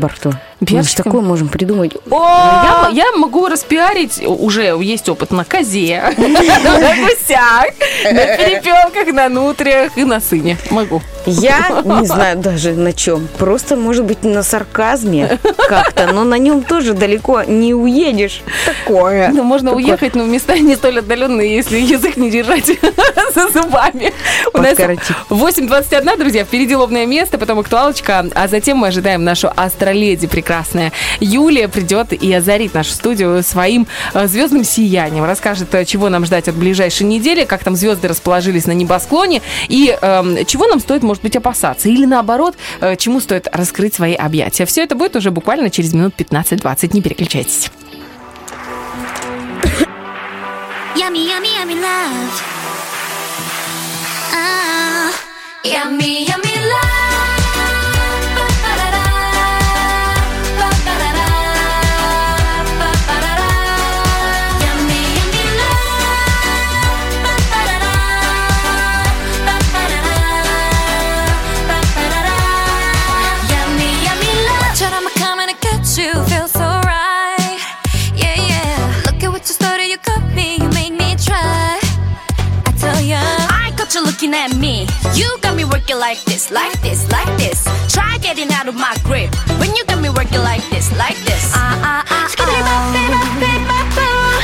[0.59, 1.03] Мы же Пиарщиками?
[1.03, 1.93] такое можем придумать.
[2.09, 3.11] Я, я
[3.45, 7.67] могу распиарить, уже есть опыт на козе, на гусях,
[8.03, 10.57] на перепелках, на нутриях и на сыне.
[10.71, 11.01] Могу.
[11.25, 13.27] Я не знаю даже на чем.
[13.37, 15.39] Просто, может быть, на сарказме
[15.69, 18.41] как-то, но на нем тоже далеко не уедешь.
[18.65, 19.29] Такое.
[19.29, 19.85] Ну, можно Такое.
[19.85, 22.67] уехать, но в места не столь отдаленные, если язык не держать
[23.35, 24.13] за зубами.
[24.53, 25.15] У нас Подкоротить.
[25.29, 30.91] 8.21, друзья, впереди лобное место, потом актуалочка, а затем мы ожидаем нашу астроледи прекрасная.
[31.19, 36.47] Юлия придет и озарит нашу студию своим э, звездным сиянием, расскажет, э, чего нам ждать
[36.47, 41.23] от ближайшей недели, как там звезды расположились на небосклоне и эм, чего нам стоит, может
[41.23, 41.89] быть, опасаться.
[41.89, 44.65] Или наоборот, э, чему стоит раскрыть свои объятия.
[44.65, 46.93] Все это будет уже буквально через минут 15-20.
[46.93, 47.71] Не переключайтесь.
[84.15, 84.87] Looking at me.
[85.13, 87.67] You got me working like this, like this, like this.
[87.91, 89.27] Try getting out of my grip
[89.59, 91.51] when you got me working like this, like this.
[91.51, 92.23] Ah ah ah.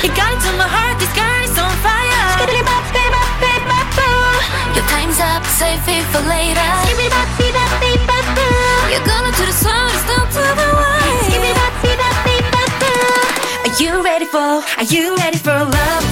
[0.04, 2.20] You got into my heart, this girl is on fire.
[4.76, 6.68] Your time's up, save it for later.
[8.92, 11.16] You're gonna do the it's down to the wire.
[13.64, 14.38] Are you ready for?
[14.38, 16.11] Are you ready for love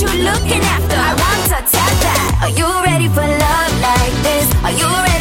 [0.00, 0.96] you looking after.
[0.96, 2.38] I want to tell that.
[2.42, 4.46] Are you ready for love like this?
[4.64, 5.13] Are you ready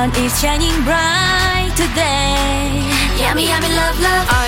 [0.00, 2.80] Sun is shining bright today.
[3.20, 4.39] Yummy, yummy love, love.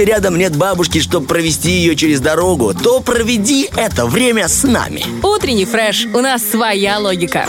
[0.00, 5.04] Если рядом нет бабушки, чтобы провести ее через дорогу, то проведи это время с нами.
[5.22, 6.06] Утренний фреш.
[6.14, 7.44] У нас своя логика.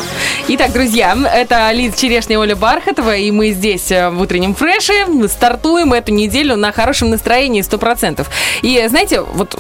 [0.54, 5.94] Итак, друзья, это Лиз Черешня Оля Бархатова, и мы здесь э, в утреннем фреше стартуем
[5.94, 8.28] эту неделю на хорошем настроении 100%.
[8.62, 9.58] И знаете, вот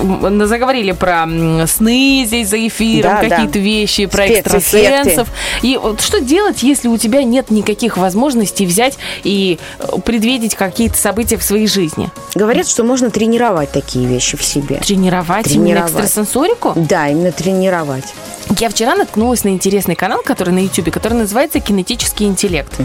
[0.49, 1.25] заговорили про
[1.67, 3.29] сны здесь за эфиром, Да, да.
[3.29, 5.29] какие-то вещи, про экстрасенсов.
[5.61, 10.97] И вот что делать, если у тебя нет никаких возможностей взять и э, предвидеть какие-то
[10.97, 12.09] события в своей жизни?
[12.35, 14.81] Говорят, что можно тренировать такие вещи в себе.
[14.85, 15.91] Тренировать, именно Тренировать.
[15.93, 16.73] экстрасенсорику?
[16.75, 18.13] Да, именно тренировать.
[18.59, 22.79] Я вчера наткнулась на интересный канал, который на YouTube, который называется «Кинетический интеллект».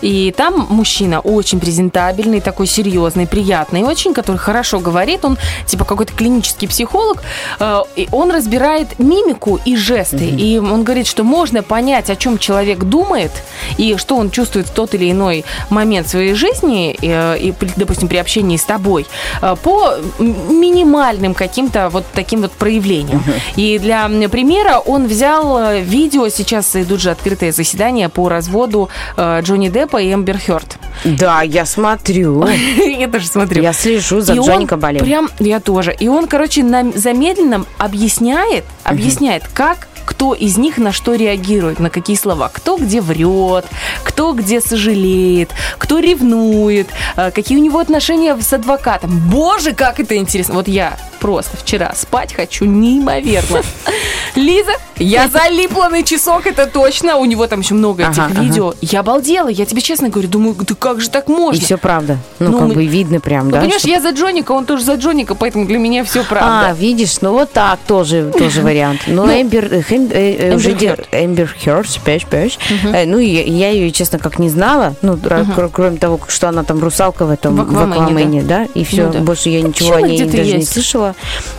[0.00, 5.24] И там мужчина очень презентабельный, такой серьезный, приятный очень, который хорошо говорит.
[5.24, 7.22] Он типа какой-то клинический психолог.
[7.58, 10.26] э, и он разбирает мимику и жесты.
[10.26, 13.32] И он говорит, что можно понять, о чем человек думает
[13.76, 18.16] и что он чувствует в тот или иной момент своей жизни, э, и, допустим, при
[18.16, 19.06] общении с тобой,
[19.42, 23.22] э, по минимальным каким-то вот таким вот проявлениям.
[23.56, 29.40] И для примера он взял э, видео, сейчас идут же открытые заседания по разводу э,
[29.42, 30.78] Джонни Деппа и Эмбер Хёрд.
[31.04, 32.46] Да, я смотрю.
[33.00, 33.62] Я тоже смотрю.
[33.62, 35.00] Я слежу за И он Джонни Кабалем.
[35.00, 35.94] Прям, я тоже.
[35.98, 39.88] И он, короче, на замедленном объясняет, объясняет, как
[40.20, 42.50] кто из них на что реагирует, на какие слова.
[42.52, 43.64] Кто где врет,
[44.04, 45.48] кто где сожалеет,
[45.78, 49.18] кто ревнует, э, какие у него отношения с адвокатом.
[49.30, 50.56] Боже, как это интересно.
[50.56, 53.62] Вот я просто вчера спать хочу неимоверно.
[54.34, 57.16] Лиза, я залипла на часок, это точно.
[57.16, 58.42] У него там еще много этих Ага, ага.
[58.42, 58.74] видео.
[58.82, 61.58] Я обалдела, я тебе честно говорю, думаю, да как же так можно?
[61.58, 62.18] И все правда.
[62.40, 63.60] Ну, Ну, как мы- бы видно прям, Ну, да?
[63.60, 66.76] понимаешь, что- я за Джоника, он тоже за Джоника, поэтому для меня все А, правда.
[66.78, 69.00] видишь, ну вот так тоже, тоже вариант.
[69.06, 71.08] Но Ну, Эмбер, э, Хэм- э, э, Эмбер уже Хёрд.
[71.12, 72.58] Эмбер Хёрд, пеш, пеш.
[72.92, 74.94] Э, Ну, я, я ее, честно, как не знала.
[75.02, 75.18] Ну,
[75.72, 78.66] кроме того, что она там русалка в этом В Аквамене, да?
[78.74, 81.14] И все, Ну больше я ничего Почему о ней даже не слышала.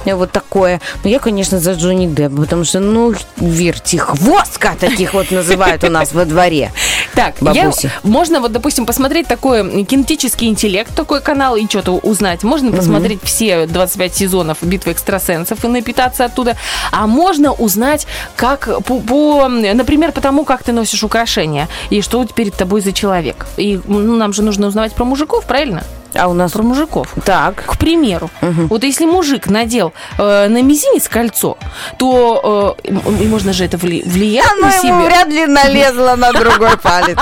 [0.06, 0.80] Э, Вот такое.
[1.04, 6.14] Но я, конечно, за Джонни Деппа, потому что, ну, вертихвостка таких вот называют у нас
[6.14, 6.72] во дворе.
[7.14, 7.66] Так, я,
[8.04, 12.44] можно вот, допустим, посмотреть такой кинетический интеллект, такой канал, и что-то узнать.
[12.44, 16.56] Можно посмотреть все 25 сезонов «Битвы экстрасенсов» и напитаться оттуда.
[16.92, 18.08] А можно узнать,
[18.42, 22.92] как, по, по, например, по тому, как ты носишь украшения, и что перед тобой за
[22.92, 23.46] человек.
[23.56, 25.84] И ну, нам же нужно узнавать про мужиков, правильно?
[26.16, 26.52] А у нас...
[26.52, 27.14] Про мужиков.
[27.24, 27.64] Так.
[27.68, 31.56] К примеру, вот если мужик надел э, на мизинец кольцо,
[32.00, 32.92] то э,
[33.28, 35.06] можно же это вли- влиять на Она ему себя.
[35.06, 37.20] вряд ли налезла на другой палец.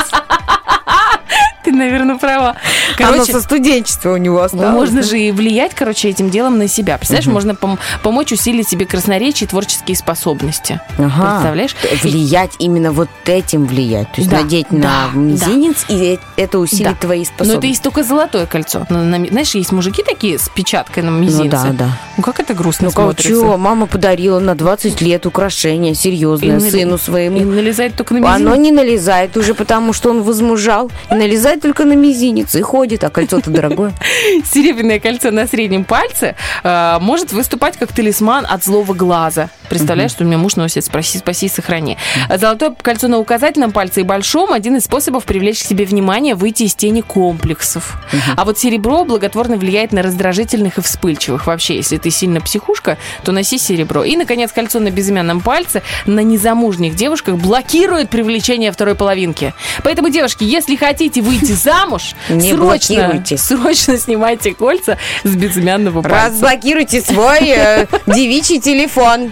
[1.70, 2.56] Ты, наверное, права.
[2.98, 4.74] Оно Короче, со студенчества у него ну, осталось.
[4.74, 6.98] можно же и влиять, короче, этим делом на себя.
[6.98, 10.80] Представляешь, можно пом- помочь усилить себе красноречие и творческие способности.
[10.98, 11.32] Ага.
[11.34, 11.76] Представляешь?
[12.02, 14.08] Влиять, именно вот этим влиять.
[14.14, 16.96] То есть Да, надеть да, на мизинец, и э- это усилит Да.
[17.00, 17.68] твои Но это способности.
[17.68, 18.88] есть только золотое кольцо.
[18.90, 21.44] Ми- знаешь, есть мужики такие с печаткой на мизинце.
[21.44, 21.90] Ну да, да.
[22.18, 23.30] Ну как это грустно Ну смотрится?
[23.30, 27.40] чё, мама подарила на 20 лет украшение серьезное И сыну И своему.
[27.42, 28.60] налезает только на Оно мизинец.
[28.64, 30.90] не налезает уже, потому что он возмужал.
[31.12, 33.94] И налезает только на мизинец и ходит, а кольцо-то дорогое.
[34.52, 39.50] Серебряное кольцо на среднем пальце э, может выступать как талисман от злого глаза.
[39.70, 41.98] Представляешь, что у меня муж носит, спроси, спаси, сохрани.
[42.28, 46.34] А Золотое кольцо на указательном пальце и большом один из способов привлечь к себе внимание,
[46.34, 47.98] выйти из тени комплексов.
[48.36, 51.46] А вот серебро благотворно влияет на раздражительных и вспыльчивых.
[51.46, 54.04] Вообще, если ты сильно психушка, то носи серебро.
[54.04, 59.54] И, наконец, кольцо на безымянном пальце на незамужних девушках блокирует привлечение второй половинки.
[59.84, 63.38] Поэтому, девушки, если хотите выйти замуж, Не срочно, блокируйте.
[63.38, 66.28] срочно снимайте кольца с безымянного пальца.
[66.30, 69.32] Разблокируйте свой э, девичий телефон.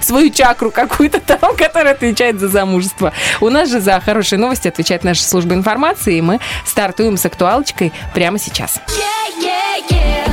[0.00, 3.12] Свою чакру какую-то там, которая отвечает за замужество.
[3.40, 7.92] У нас же за хорошие новости отвечает наша служба информации, и мы стартуем с актуалочкой
[8.14, 8.80] прямо сейчас.
[8.88, 10.29] Yeah, yeah, yeah.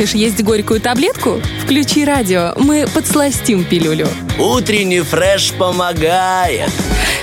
[0.00, 1.42] Хочешь есть горькую таблетку?
[1.62, 4.08] Включи радио, мы подсластим пилюлю.
[4.38, 6.70] Утренний фреш помогает.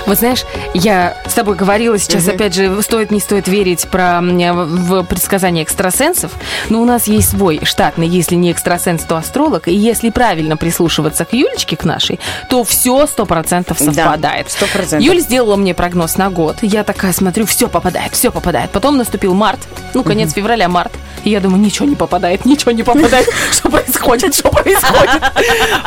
[0.06, 4.38] Вот знаешь, я с тобой говорила сейчас, опять же, стоит не стоит верить про м,
[4.86, 6.32] в предсказания экстрасенсов,
[6.70, 11.26] но у нас есть свой штатный, если не экстрасенс, то астролог, и если правильно прислушиваться
[11.26, 14.48] к Юлечке, к нашей, то все сто процентов Да, совпадает.
[14.48, 15.02] 100%.
[15.02, 18.70] Юля сделала мне прогноз на год, я такая смотрю, все попадает, все попадает.
[18.72, 19.67] Потом наступил март,
[19.98, 20.92] ну, конец февраля, март,
[21.24, 23.28] и я думаю, ничего не попадает, ничего не попадает.
[23.52, 25.22] Что происходит, что происходит?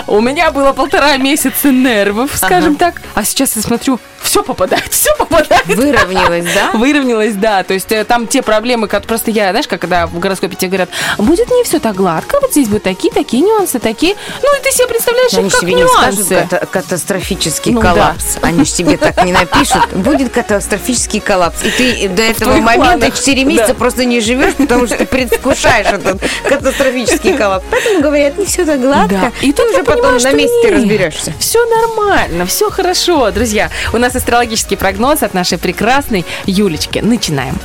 [0.06, 5.14] У меня было полтора месяца нервов, скажем так, а сейчас я смотрю, все попадает, все
[5.16, 5.66] попадает.
[5.66, 6.70] Выровнялась, да?
[6.74, 7.62] Выровнялась, да.
[7.62, 10.68] То есть э, там те проблемы, как просто я, знаешь, как когда в гороскопе тебе
[10.68, 14.14] говорят, будет не все так гладко, вот здесь будут такие, такие нюансы, такие.
[14.42, 16.34] Ну, и ты себе представляешь, Они как тебе не скажут нюансы.
[16.34, 17.88] ката- катастрофический Ну да.
[17.88, 18.36] коллапс.
[18.42, 19.88] Они же тебе так не напишут.
[19.94, 21.62] Будет катастрофический коллапс.
[21.64, 23.14] И ты до этого момента планах.
[23.18, 23.74] 4 месяца Да.
[24.00, 27.64] Просто не живешь, потому что ты предвкушаешь этот катастрофический коллапс.
[27.70, 29.08] Поэтому говорят, не все так гладко.
[29.08, 29.32] Да.
[29.42, 31.32] И ты уже потом на месте разберешься.
[31.38, 33.70] Все нормально, все хорошо, друзья.
[33.92, 37.00] У нас астрологический прогноз от нашей прекрасной Юлечки.
[37.00, 37.58] Начинаем.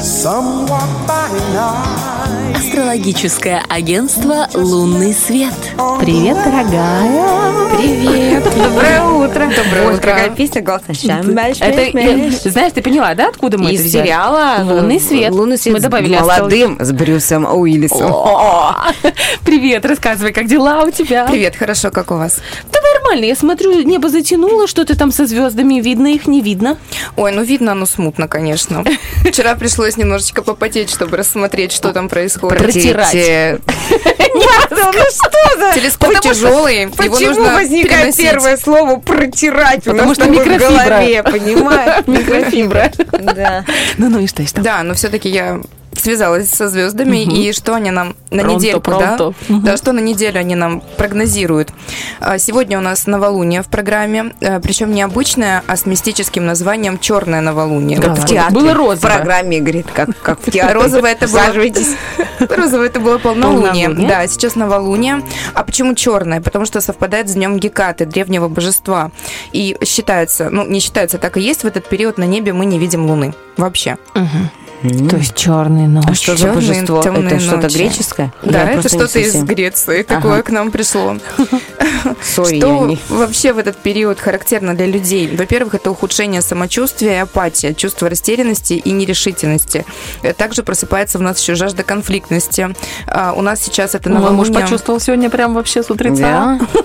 [0.00, 2.37] Some walk by night.
[2.58, 5.54] Астрологическое агентство «Лунный свет».
[6.00, 7.52] Привет, дорогая.
[7.76, 8.42] Привет.
[8.42, 9.48] Доброе утро.
[9.54, 10.10] Доброе утро.
[10.10, 10.86] Какая песня голоса?
[10.90, 14.06] Это, знаешь, ты поняла, да, откуда мы Из это взяли?
[14.06, 15.30] сериала «Лунный свет».
[15.30, 18.10] Лунный свет Мы с добавили молодым с Брюсом Уиллисом.
[18.10, 18.74] О,
[19.44, 21.26] Привет, рассказывай, как дела у тебя?
[21.28, 22.40] Привет, хорошо, как у вас?
[22.72, 26.76] Да нормально, я смотрю, небо затянуло, что-то там со звездами, видно их, не видно.
[27.16, 28.84] Ой, ну видно оно смутно, конечно.
[29.24, 32.47] Вчера пришлось немножечко попотеть, чтобы рассмотреть, что там происходит.
[32.48, 33.14] Протирать.
[33.14, 33.58] Эти-
[34.70, 35.72] Ну что за...
[35.80, 39.84] Телескоп тяжелый, его Почему нужно возникает первое слово протирать?
[39.84, 40.84] Потому что в микрофибра.
[40.84, 42.04] голове, понимаешь?
[42.06, 42.90] Микрофибра.
[43.12, 43.64] Да.
[43.96, 44.60] Ну, ну и что, и что?
[44.60, 45.60] Да, но все-таки я
[46.00, 49.34] связалась со звездами, и что они нам на Пронто, недельку, пронто.
[49.48, 49.58] да?
[49.62, 51.70] Да, что на неделю они нам прогнозируют.
[52.20, 54.32] А, Сегодня у нас новолуние в программе,
[54.62, 58.00] причем не обычное, а с мистическим названием «Черное новолуние».
[58.00, 58.54] Как в театре.
[58.54, 59.14] Было В розовое.
[59.16, 60.74] программе, говорит, как, как в театре.
[60.74, 62.48] Розовое это было-.
[62.48, 63.86] Розовое это было полнолуние.
[63.88, 64.08] Полнолуние.
[64.08, 65.22] Да, сейчас новолуние.
[65.54, 66.40] А почему черное?
[66.40, 69.10] Потому что совпадает с днем Гекаты, древнего божества.
[69.52, 72.78] И считается, ну не считается, так и есть, в этот период на небе мы не
[72.78, 73.96] видим луны вообще.
[75.10, 76.04] То есть черный ночь.
[76.08, 77.00] А что за божество?
[77.00, 78.32] Это что-то греческое?
[78.42, 80.14] Да, Я это что-то из Греции, Ага.
[80.16, 81.16] такое к нам пришло.
[82.22, 85.34] Сори, Что не- вообще в этот период характерно для людей?
[85.36, 89.84] Во-первых, это ухудшение самочувствия и апатия, чувство растерянности и нерешительности.
[90.22, 92.74] Э, Также просыпается в нас еще жажда конфликтности.
[93.06, 94.60] А, У нас сейчас это Мой муж новолуние.
[94.62, 96.18] почувствовал сегодня прям вообще с утреца.
[96.18, 96.60] Да?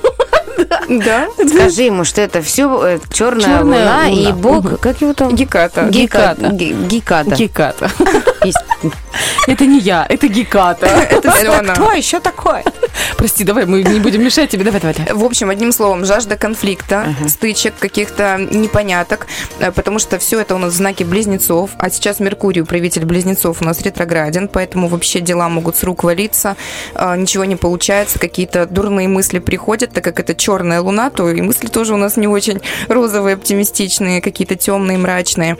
[0.90, 5.34] Да, Скажи ему, что это все черная Чёрная луна, и бог, как его там?
[5.36, 5.86] Геката.
[5.90, 6.50] Геката.
[6.50, 7.36] Геката.
[7.36, 7.92] Ге- Геката.
[9.48, 10.86] Это не я, это Геката.
[11.10, 11.74] Это все она.
[11.74, 12.64] Кто еще такой?
[13.18, 14.64] Прости, давай, мы не будем мешать тебе.
[14.64, 14.96] Давай, давай.
[15.14, 19.28] В общем, одним словом, жажда конфликта, стычек, каких-то непоняток,
[19.60, 23.62] э, потому что все это у нас в знаке близнецов, а сейчас Меркурий, управитель близнецов,
[23.62, 26.56] у нас ретрограден, поэтому вообще дела могут с рук валиться,
[26.96, 31.42] э, ничего не получается, какие-то дурные мысли приходят, так как это черная луна, то и
[31.42, 35.58] мысли тоже у нас не очень розовые, оптимистичные, какие-то темные, мрачные.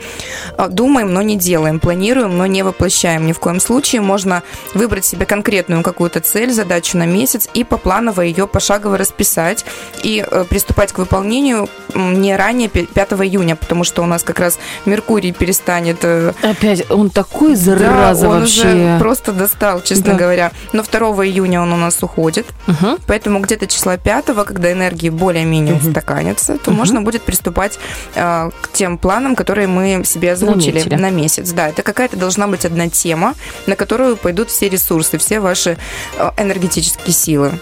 [0.58, 4.00] Э, Думаем, но не делаем, планируем, но не воплощаем ни в коем случае.
[4.02, 4.42] Можно
[4.74, 9.64] выбрать себе конкретную какую-то цель, задачу на месяц и попланово ее пошагово расписать
[10.02, 14.38] и э, приступать к выполнению не ранее пи- 5 июня, потому что у нас как
[14.40, 18.60] раз Меркурий перестанет э, Опять, он такой зараза да, он вообще.
[18.60, 20.18] уже просто достал, честно Да.
[20.18, 20.52] говоря.
[20.72, 22.98] Но 2 июня он у нас уходит, Мгм.
[23.06, 27.78] поэтому где-то числа 5, когда энергии более-менее устаканятся, то можно будет приступать
[28.14, 30.94] э, к тем планам, которые мы себе озвучили Наметили.
[30.94, 31.50] на месяц.
[31.52, 33.34] Да, это какая-то должна быть одна тема,
[33.66, 35.78] на которую пойдут все ресурсы, все ваши
[36.18, 37.52] э, энергетические силы.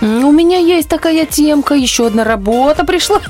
[0.00, 3.20] У меня есть такая темка, еще одна работа пришла.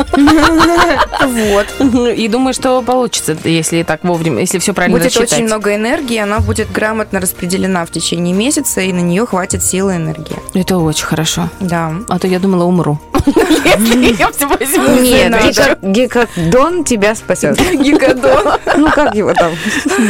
[1.21, 1.67] Вот.
[2.17, 5.33] И думаю, что получится, если так вовремя, если все правильно Будет рассчитать.
[5.33, 9.95] очень много энергии, она будет грамотно распределена в течение месяца, и на нее хватит силы
[9.95, 10.37] и энергии.
[10.55, 11.49] Это очень хорошо.
[11.61, 11.95] Да.
[12.09, 12.99] А то я думала, умру.
[13.27, 15.01] Если я все возьму.
[15.01, 17.59] Нет, гекадон тебя спасет.
[17.73, 18.59] Гигадон.
[18.77, 19.53] Ну, как его там?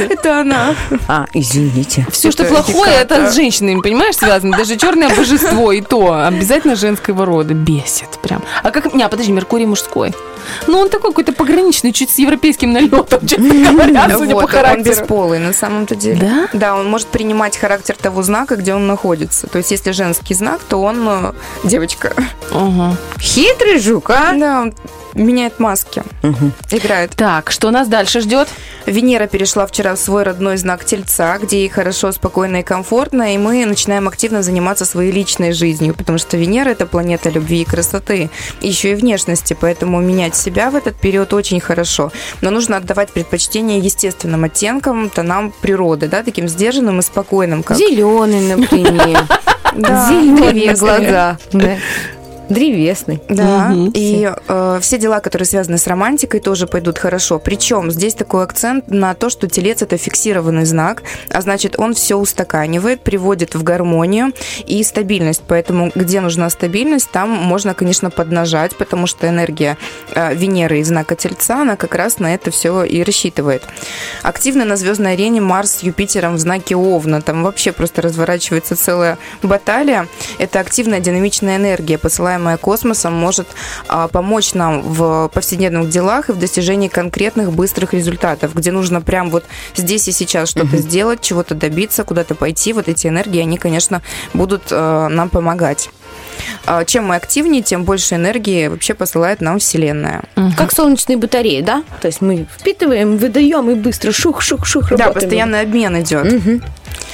[0.09, 0.75] Это она.
[1.09, 2.07] А, извините.
[2.11, 4.57] Все, что плохое, это с женщинами, понимаешь, связано.
[4.57, 6.44] Даже черное божество и то обязательно
[6.75, 7.55] женского рода.
[7.55, 8.43] Бесит прям.
[8.63, 8.95] А как...
[8.95, 10.15] Не, подожди, Меркурий мужской.
[10.67, 14.51] Ну, он такой какой-то пограничный, чуть с европейским налетом, честно говоря, судя по Вот, он
[14.51, 14.85] характеру.
[14.97, 16.21] бесполый на самом-то деле.
[16.21, 16.49] Да?
[16.53, 19.47] Да, он может принимать характер того знака, где он находится.
[19.47, 21.33] То есть, если женский знак, то он э,
[21.65, 22.13] девочка.
[23.19, 24.33] Хитрый жук, а?
[24.35, 24.75] Да, он
[25.15, 26.03] меняет маски.
[26.71, 27.13] Играет.
[27.17, 28.49] Так, что нас дальше ждет?
[28.87, 33.39] Венера перешла вчера в свой родной знак Тельца, где ей хорошо, спокойно и комфортно, и
[33.39, 38.31] мы начинаем активно заниматься своей личной жизнью, потому что Венера– это планета любви и красоты,
[38.61, 42.13] еще и внешности, поэтому менять себя в этот период очень хорошо.
[42.41, 48.55] Но нужно отдавать предпочтение естественным оттенкам, тонам природы, да, таким сдержанным и спокойным, как Зеленый,
[48.55, 49.25] например.
[49.77, 50.09] Да,
[50.79, 51.39] глаза.
[52.49, 53.21] Древесный.
[53.29, 53.91] Да, Мгм.
[53.95, 57.39] и э, все дела, которые связаны с романтикой, тоже пойдут хорошо.
[57.39, 62.17] Причем здесь такой акцент на то, что телец это фиксированный знак, а значит, он все
[62.17, 64.33] устаканивает, приводит в гармонию
[64.67, 65.43] и стабильность.
[65.47, 69.77] Поэтому, где нужна стабильность, там можно, конечно, поднажать, потому что энергия
[70.15, 73.63] э, Венеры из знака Тельца, она как раз на это все и рассчитывает.
[74.23, 77.23] Активно на звездной арене Марс с Юпитером в знаке Овна.
[77.23, 80.07] Там вообще просто разворачивается целая баталия.
[80.39, 81.99] Это активная динамичная энергия,
[82.35, 83.47] посылаемая космосом, может
[83.89, 89.31] а, помочь нам в повседневных делах и в достижении конкретных быстрых результатов, где нужно прям
[89.31, 89.45] вот
[89.77, 92.73] здесь и сейчас что-то сделать, чего-то добиться, куда-то пойти.
[92.73, 94.03] Вот эти энергии, они, конечно,
[94.33, 95.91] будут э, нам помогать.
[96.67, 100.25] А, Чем мы активнее, тем больше энергии вообще посылает нам Вселенная.
[100.57, 101.83] Как солнечные батареи, да?
[102.01, 105.13] То есть мы впитываем, выдаем и быстро шух-шух-шух Да, работаем.
[105.15, 106.33] постоянный обмен идет.
[106.33, 106.63] Мгм.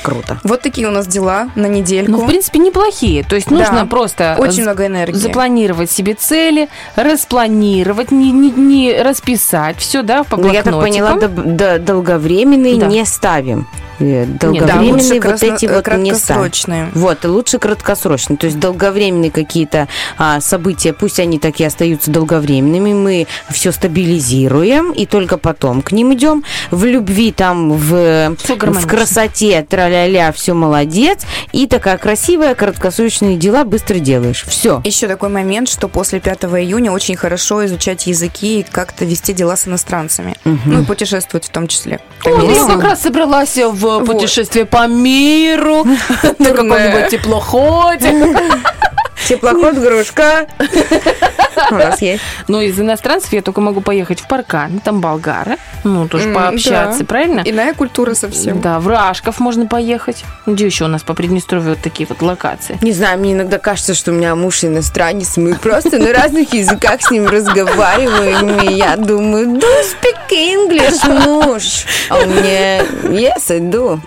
[0.02, 0.38] Круто.
[0.44, 2.12] Вот такие у нас дела на недельку.
[2.12, 3.22] Ну, в принципе, неплохие.
[3.24, 3.56] То есть Да.
[3.56, 5.16] нужно просто Очень з- много энергии.
[5.16, 11.14] запланировать себе цели, распланировать, не, не, не расписать все, да, по Ну, я так поняла,
[11.16, 12.86] до- до- долговременные Да.
[12.86, 13.66] не ставим.
[14.02, 16.40] Э, Да, Долговременные лучше вот красно- эти вот не ставим.
[16.42, 16.88] краткосрочные.
[16.94, 18.38] Вот, и лучше краткосрочные.
[18.38, 24.92] То есть долговременные какие-то а, события, пусть они так и остаются долговременными, мы все стабилизируем,
[24.92, 26.44] и только потом к ним идем.
[26.70, 31.20] В любви там, в, в красоте, тра-ля-ля, все молодец.
[31.52, 34.44] И такая красивая, краткосрочные дела быстро делаешь.
[34.46, 34.82] Все.
[34.84, 39.56] Еще такой момент, что после 5 июня очень хорошо изучать языки и как-то вести дела
[39.56, 40.34] с иностранцами.
[40.44, 42.00] Ну и путешествовать в том числе.
[42.24, 45.84] Ой, я как раз собралась в путешествие по миру
[46.38, 48.36] на каком-нибудь теплоходе.
[49.28, 50.46] Теплоход, игрушка.
[51.70, 52.22] У нас есть.
[52.48, 57.42] Ну, из иностранцев я только могу поехать в Паркан, там болгары, ну, тоже пообщаться, правильно?
[57.44, 58.60] Иная культура совсем.
[58.60, 60.24] Да, в Рашков можно поехать.
[60.46, 62.78] Где еще у нас по Приднестровью вот такие вот локации?
[62.82, 67.02] Не знаю, мне иногда кажется, что у меня муж иностранец, мы просто на разных языках
[67.02, 71.84] с ним разговариваем, и я думаю, do speak English, муж.
[72.08, 74.00] А меня, yes, I do.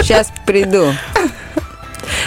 [0.00, 0.92] Сейчас приду.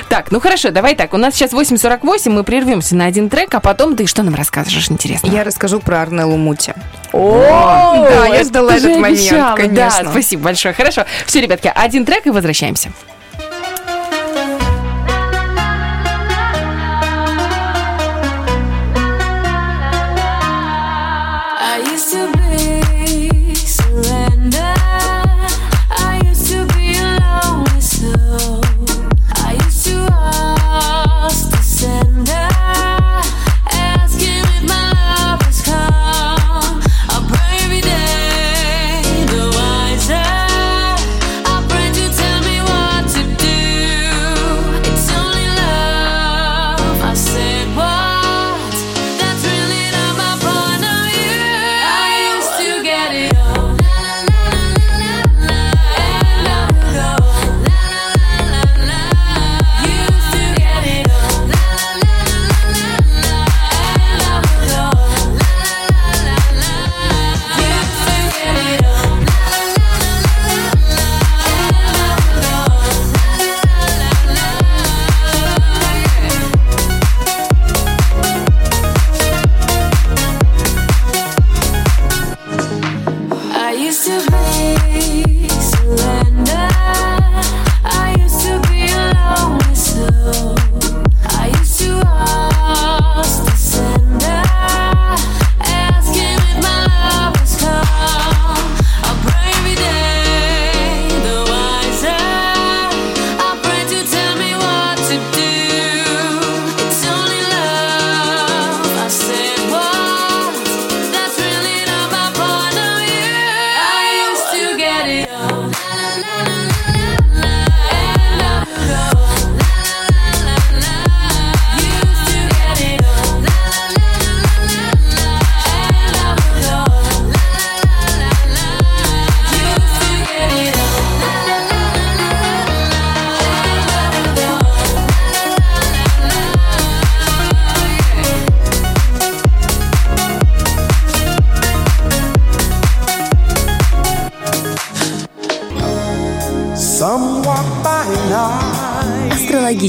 [0.10, 1.14] Так, ну хорошо, давай так.
[1.14, 4.90] У нас сейчас 8.48, мы прервемся на один трек, а потом ты что нам расскажешь
[4.90, 5.28] интересно?
[5.28, 6.74] Я расскажу про Арнеллу Мути.
[7.14, 9.52] О, да, я ждала этот момент, обещала.
[9.52, 10.12] Да, конечно.
[10.12, 10.74] спасибо большое.
[10.74, 11.06] Хорошо.
[11.26, 12.92] Все, ребятки, один трек и возвращаемся.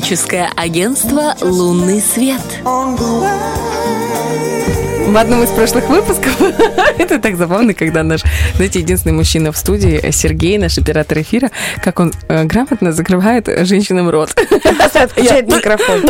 [0.09, 2.41] Астрологическое агентство «Лунный свет».
[5.07, 6.41] В одном из прошлых выпусков
[6.99, 8.23] это так забавно, когда наш,
[8.55, 11.51] знаете, единственный мужчина в студии, Сергей, наш оператор эфира,
[11.85, 14.31] как он э, грамотно закрывает женщинам рот.
[14.95, 16.03] Отключает микрофон.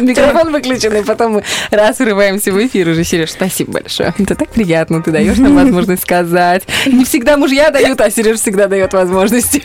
[0.00, 3.04] Микрофон выключен, и потом мы раз врываемся в эфир уже.
[3.04, 4.14] Сереж, спасибо большое.
[4.18, 6.64] Это так приятно, ты даешь нам возможность сказать.
[6.86, 9.62] Не всегда мужья дают, а Сереж всегда дает возможности.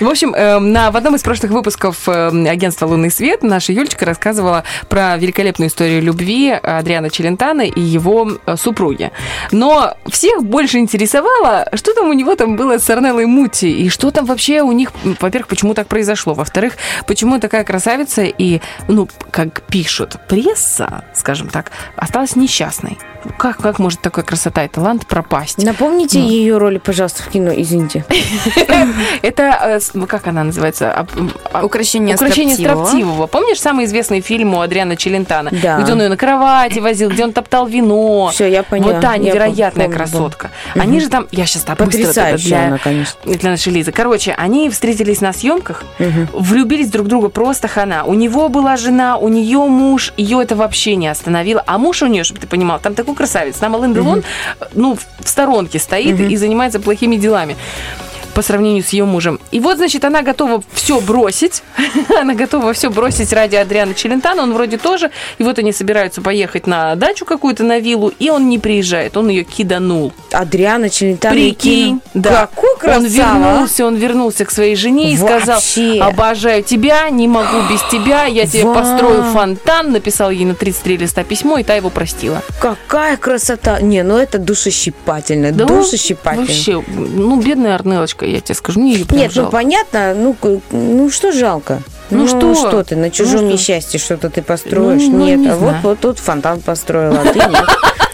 [0.00, 4.04] В общем, э, на, в одном из прошлых выпусков э, агентства «Лунный свет» наша Юлечка
[4.06, 9.10] рассказывала про великолепную историю любви Адриана Челентана и его э, супруги.
[9.52, 14.10] Но всех больше интересовало, что там у него там было с Арнеллой Мути, и что
[14.10, 16.74] там вообще у них, во-первых, почему так произошло, во-вторых,
[17.06, 22.98] почему такая красавица и, ну, как пишут, пресса, скажем так, осталась несчастной.
[23.38, 25.62] Как, как может такая красота и талант пропасть?
[25.62, 26.28] Напомните Ну.
[26.28, 28.04] ее роли, пожалуйста, в кино, извините.
[29.22, 31.06] Это, э, как она называется?
[31.52, 32.86] А- Украшение Украшение строптивого.
[32.86, 33.26] строптивого.
[33.26, 35.50] Помнишь самый известный фильм у Адриана Челентана?
[35.62, 35.78] Да.
[35.80, 38.30] Где он ее на кровати возил, где он топтал вино.
[38.32, 38.92] Все, я поняла.
[38.92, 40.50] Вот та невероятная помню, красотка.
[40.74, 40.82] Мгм.
[40.82, 43.20] Они же там, я сейчас так быстро Потрясающая для, она, конечно.
[43.24, 43.92] для нашей Лизы.
[43.92, 46.28] Короче, они встретились на съемках, Мгм.
[46.32, 48.04] влюбились друг в друга просто хана.
[48.04, 51.62] У него была жена, у нее муж, ее это вообще не остановило.
[51.66, 53.56] А муж у нее, чтобы ты понимал, там такой красавец.
[53.56, 54.22] Там Ален Делон,
[54.74, 57.56] ну, в сторонке стоит и занимается плохими делами
[58.40, 59.38] по сравнению с ее мужем.
[59.50, 61.62] И вот, значит, она готова все бросить.
[62.18, 64.44] она готова все бросить ради Адриана Челентана.
[64.44, 65.10] Он вроде тоже.
[65.36, 69.18] И вот они собираются поехать на дачу какую-то, на виллу, и он не приезжает.
[69.18, 70.14] Он ее киданул.
[70.32, 71.34] Адриана Челентано.
[71.34, 72.46] Прикинь, да.
[72.46, 73.00] Какой красава.
[73.00, 76.00] Он вернулся, он вернулся к своей жене и сказал, Вообще.
[76.00, 78.74] обожаю тебя, не могу без тебя, я тебе Вау.
[78.74, 82.40] построю фонтан, написал ей на 33 листа письмо, и та его простила.
[82.58, 83.82] Какая красота.
[83.82, 85.52] Не, ну это душещипательно.
[85.52, 86.46] Да душещипательно.
[86.46, 89.52] Вообще, ну, бедная Арнелочка, я тебе скажу, мне ее прям Нет, ну жалко.
[89.52, 90.36] понятно, ну,
[90.70, 91.82] ну что жалко?
[92.10, 92.54] Ну что?
[92.54, 95.02] что ты, на чужом Ну несчастье что-то ты построишь?
[95.02, 97.64] Ну, ну, нет, не а вот, вот тут фонтан построила, а ты нет.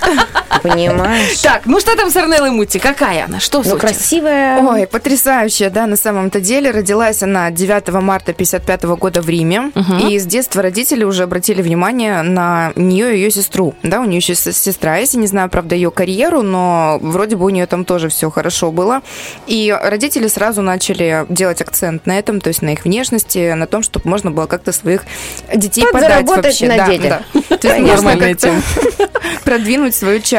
[0.63, 1.41] Понимаешь?
[1.41, 2.79] Так, ну что там с Арнеллой Мути?
[2.79, 3.41] Какая она?
[3.41, 4.61] Что Ну, красивая.
[4.63, 6.71] Ой, потрясающая, да, на самом-то деле.
[6.71, 9.73] Родилась она 9 марта 55 года в Риме.
[10.09, 13.75] И с детства родители уже обратили внимание на нее и ее сестру.
[13.83, 15.15] Да, у нее еще сестра есть.
[15.15, 18.71] Я не знаю, правда, ее карьеру, но вроде бы у нее там тоже все хорошо
[18.71, 19.03] было.
[19.47, 23.83] И родители сразу начали делать акцент на этом, то есть на их внешности, на том,
[23.83, 25.05] чтобы можно было как-то своих
[25.55, 26.69] детей подать вообще.
[26.69, 27.23] на да, детях.
[27.51, 27.57] да.
[27.57, 28.55] То есть можно как-то
[29.45, 30.36] продвинуть свое чадо.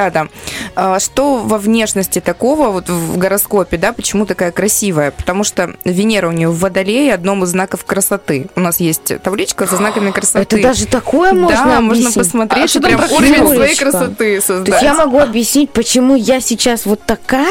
[0.75, 5.11] А, Что во внешности такого, вот в гороскопе, да, почему такая красивая?
[5.11, 8.47] Потому что Венера у нее в Водолее, одном из знаков красоты.
[8.55, 10.57] У нас есть табличка со знаками красоты.
[10.57, 14.67] Это даже такое можно Да, можно посмотреть А что прям уровень своей красоты То создать.
[14.69, 17.47] есть я могу объяснить, почему я сейчас вот такая?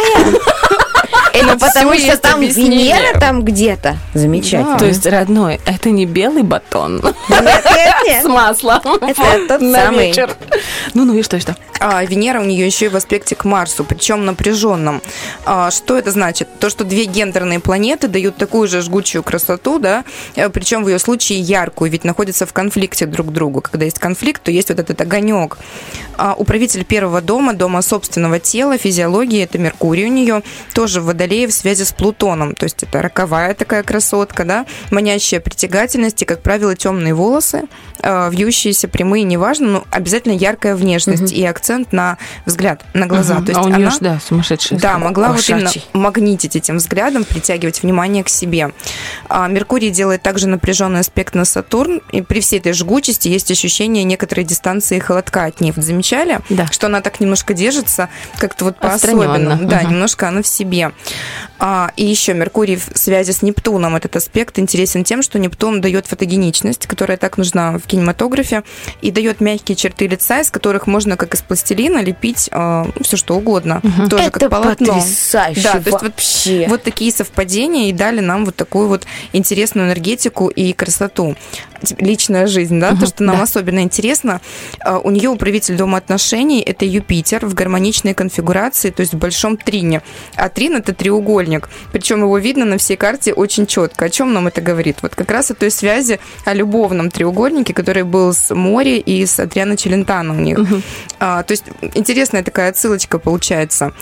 [1.36, 2.40] Это Ну, потому что там.
[2.40, 3.96] Венера там где-то.
[4.14, 4.78] Замечательно.
[4.78, 10.14] То есть, родной, это не белый батон с маслом Это тот самый.
[10.94, 11.56] Ну, ну и что, и что?
[11.78, 15.02] А, Венера у нее еще и в аспекте к Марсу, причем напряженном.
[15.44, 16.48] А, что это значит?
[16.58, 20.04] То, что две гендерные планеты дают такую же жгучую красоту, да,
[20.36, 23.60] э, причем в ее случае яркую, ведь находятся в конфликте друг к другу.
[23.60, 25.58] Когда есть конфликт, то есть вот этот огонек.
[26.16, 30.42] А, управитель первого дома, дома собственного тела, физиологии, это Меркурий у нее,
[30.72, 32.54] тоже в Водолее в связи с Плутоном.
[32.54, 37.64] То есть это роковая такая красотка, да, манящая притягательность и, как правило, темные волосы,
[38.00, 43.34] э, вьющиеся, прямые, неважно, но обязательно яркая внешность и акцент на взгляд, на глаза.
[43.38, 43.44] Мгм.
[43.44, 43.90] То есть а у нее она...
[43.90, 44.78] ж, да, сумасшедшая.
[44.78, 48.70] Да, могла вот именно магнитить этим взглядом, притягивать внимание к себе.
[49.28, 54.04] А, Меркурий делает также напряженный аспект на Сатурн, и при всей этой жгучести есть ощущение
[54.04, 55.72] некоторой дистанции и холодка от ней.
[55.76, 56.68] Замечали, Да.
[56.70, 59.66] что она так немножко держится, как-то вот по-особенному.
[59.66, 59.90] Да, Мгм.
[59.90, 60.92] немножко она в себе.
[61.58, 63.96] А, и еще Меркурий в связи с Нептуном.
[63.96, 68.62] Этот аспект интересен тем, что Нептун дает фотогеничность, которая так нужна в кинематографе,
[69.00, 72.50] и дает мягкие черты лица, из которых можно, как из пластилина, лепить
[73.02, 73.80] все что угодно.
[74.10, 74.86] Тоже Это как полотно.
[74.94, 76.66] потрясающе Да, то есть вот вообще.
[76.68, 81.36] вот такие совпадения и дали нам вот такую вот интересную энергетику и красоту.
[81.82, 84.40] Типа, Личная жизнь, да, то, что нам особенно интересно.
[84.80, 89.56] А, У нее управитель дома отношений это Юпитер в гармоничной конфигурации, то есть в большом
[89.56, 90.02] трине.
[90.36, 91.68] А трин это треугольник.
[91.92, 94.06] Причем его видно на всей карте очень четко.
[94.06, 94.98] О чем нам это говорит?
[95.02, 99.38] Вот как раз о той связи, о любовном треугольнике, который был с Мори и с
[99.38, 100.58] Адриано Челентано у них.
[101.18, 101.64] А, то есть
[101.94, 103.92] интересная такая отсылочка получается.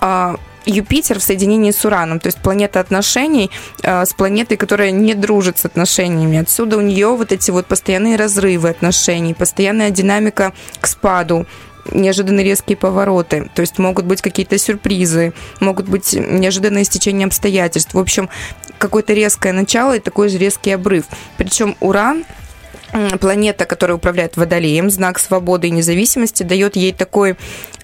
[0.00, 0.36] А,
[0.66, 3.50] Юпитер в соединении с Ураном, то есть планета отношений
[3.82, 6.38] э, с планетой, которая не дружит с отношениями.
[6.38, 11.46] Отсюда у нее вот эти вот постоянные разрывы отношений, постоянная динамика к спаду,
[11.92, 17.94] неожиданные резкие повороты, то есть могут быть какие-то сюрпризы, могут быть неожиданные стечения обстоятельств.
[17.94, 18.28] В общем,
[18.78, 21.04] какое-то резкое начало и такой же резкий обрыв.
[21.36, 22.24] Причем Уран
[23.20, 27.36] планета, которая управляет Водолеем, знак свободы и независимости, дает ей такой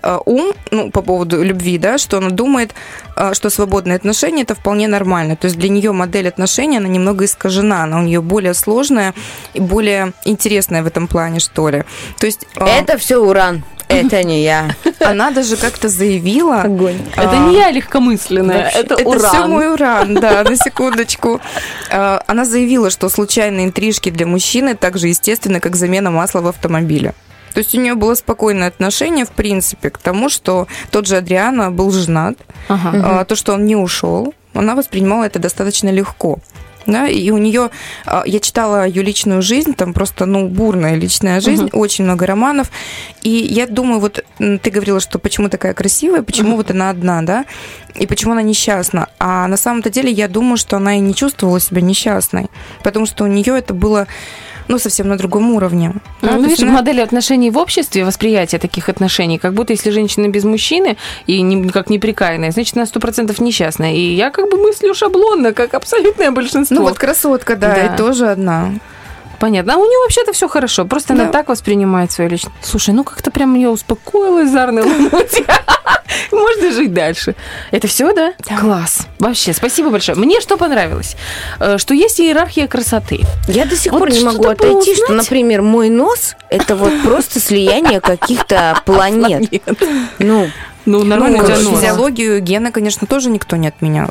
[0.03, 2.75] э, ум, ну, по поводу любви, да, что она думает,
[3.17, 5.37] э, что свободные отношения это вполне нормально.
[5.37, 9.15] То есть для нее модель отношений, она немного искажена, она у нее более сложная
[9.53, 11.85] и более интересная в этом плане, что ли.
[12.19, 13.63] То есть э, Это все уран.
[13.89, 14.75] Это не я.
[15.01, 16.63] она даже как-то заявила...
[16.63, 16.99] Огонь.
[17.17, 19.21] Это а, не я легкомысленная, это, это уран.
[19.21, 21.41] все мой уран, да, на секундочку.
[21.91, 26.47] Э, Она заявила, что случайные интрижки для мужчины так же естественны, как замена масла в
[26.49, 27.15] автомобиле.
[27.53, 31.71] То есть у нее было спокойное отношение, в принципе, к тому, что тот же Адриана
[31.71, 32.37] был женат,
[32.69, 33.21] Ага.
[33.21, 36.39] а, то, что он не ушел, она воспринимала это достаточно легко.
[36.87, 37.71] Да, и у нее,
[38.05, 42.71] а, я читала ее личную жизнь, там просто, ну, бурная личная жизнь, очень много романов.
[43.23, 47.45] И я думаю, вот ты говорила, что почему такая красивая, почему вот она одна, да,
[47.95, 49.09] и почему она несчастна.
[49.19, 52.47] А на самом-то деле я думаю, что она и не чувствовала себя несчастной,
[52.83, 54.07] потому что у нее это было,
[54.69, 55.93] ну, совсем на другом уровне.
[56.23, 60.29] Да, Ну, видишь, она- модели отношений в обществе, восприятие таких отношений, как будто если женщина
[60.29, 60.97] без мужчины
[61.27, 63.93] и не- никак неприкаянная, значит, она сто процентов несчастная.
[63.95, 66.77] И я как бы мыслю шаблонно, как абсолютное большинство.
[66.77, 67.95] Ну, вот красотка, да, Да.
[67.95, 68.71] и тоже одна.
[69.45, 69.75] Понятно.
[69.75, 70.87] А у нее вообще-то все хорошо.
[70.87, 71.31] Просто она Да.
[71.33, 72.57] так воспринимает свою личность.
[72.63, 74.87] Слушай, ну как-то прям ее успокоилась, зарныла.
[76.33, 77.35] Можно жить дальше.
[77.71, 78.33] Это все, да?
[78.59, 79.07] Класс.
[79.19, 80.17] Вообще, спасибо большое.
[80.17, 81.15] Мне что понравилось?
[81.61, 83.21] Э, Что есть иерархия красоты.
[83.49, 88.01] Я до сих пор не могу отойти, что, например, мой нос это вот просто слияние
[88.01, 89.53] каких-то планет.
[90.19, 90.49] Ну,
[90.87, 94.09] Ну, нормально Ну, физиологию гена, конечно, тоже никто не отменял.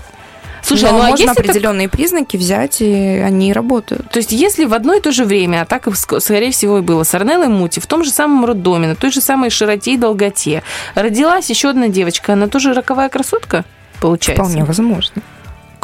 [0.63, 4.09] Слушай, Но ну а можно если так- определенные признаки взять, и они работают.
[4.09, 6.77] То есть, если в одно и то же время, а так, и ск- скорее всего,
[6.77, 9.93] и было с Арнеллой Мути, в том же самом роддоме, на той же самой широте
[9.93, 10.63] и долготе,
[10.95, 13.65] родилась еще одна девочка, она тоже роковая красотка,
[13.99, 14.43] получается?
[14.43, 15.21] Вполне возможно.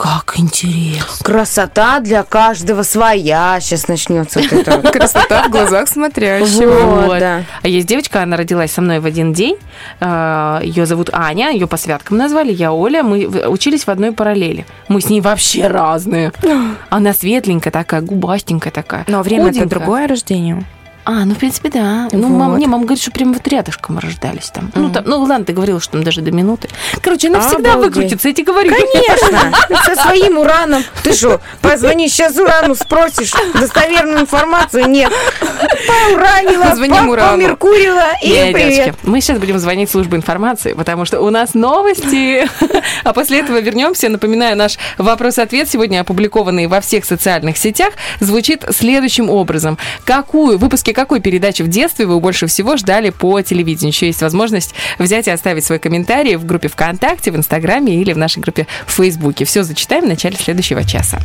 [0.02, 1.26] Как интересно.
[1.26, 3.60] красота для каждого своя.
[3.60, 4.82] Сейчас начнется вот это.
[4.92, 7.06] Красота в глазах смотрящего.
[7.06, 7.44] Вот, да.
[7.62, 9.58] А есть девочка, она родилась со мной в один день.
[10.02, 13.04] Ее зовут Аня, ее по святкам назвали, я Оля.
[13.04, 14.66] Мы учились в одной параллели.
[14.88, 16.32] Мы с ней вообще разные.
[16.90, 19.04] Она светленькая такая, губастенькая такая.
[19.08, 20.64] Но время это другое рождение.
[21.11, 22.07] А, ну, в принципе, да.
[22.11, 22.60] Ну, мама, Вот.
[22.60, 24.72] не, мама говорит, что прямо вот рядышком рождались там.
[24.76, 26.69] Ну, там, ну, ладно, ты говорила, что там даже до минуты.
[27.02, 27.95] Короче, она всегда Обалдеть.
[27.95, 28.72] выкрутится, я тебе говорю.
[28.72, 29.52] Конечно,
[29.86, 30.84] со своим ураном.
[31.02, 34.88] Ты что, позвони сейчас урану, спросишь достоверную информацию?
[34.88, 35.11] Нет.
[35.88, 38.76] Поуранила, померкурила и Не, привет.
[38.76, 42.48] девочки, мы сейчас будем звонить в службу информации, потому что у нас новости.
[43.03, 44.10] А после этого вернемся.
[44.10, 49.77] Напоминаю, наш вопрос-ответ сегодня опубликованный во всех социальных сетях звучит следующим образом.
[50.03, 53.94] Какую, выпуске какой передачи в детстве вы больше всего ждали по телевидению?
[53.94, 58.18] Еще есть возможность взять и оставить свой комментарий в группе ВКонтакте, в Инстаграме или в
[58.18, 59.46] нашей группе в Фейсбуке.
[59.46, 61.20] Все зачитаем в начале следующего часа.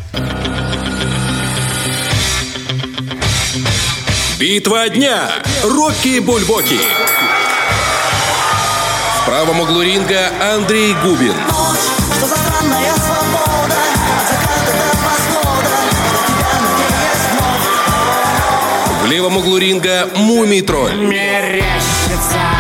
[4.39, 5.29] Битва дня.
[5.65, 6.79] Рокки Бульбоки.
[9.19, 11.35] В правом углу ринга Андрей Губин.
[12.17, 12.93] Что за странная
[19.15, 20.97] левом углу ринга Мумий Тролль.
[20.97, 22.54] мерещится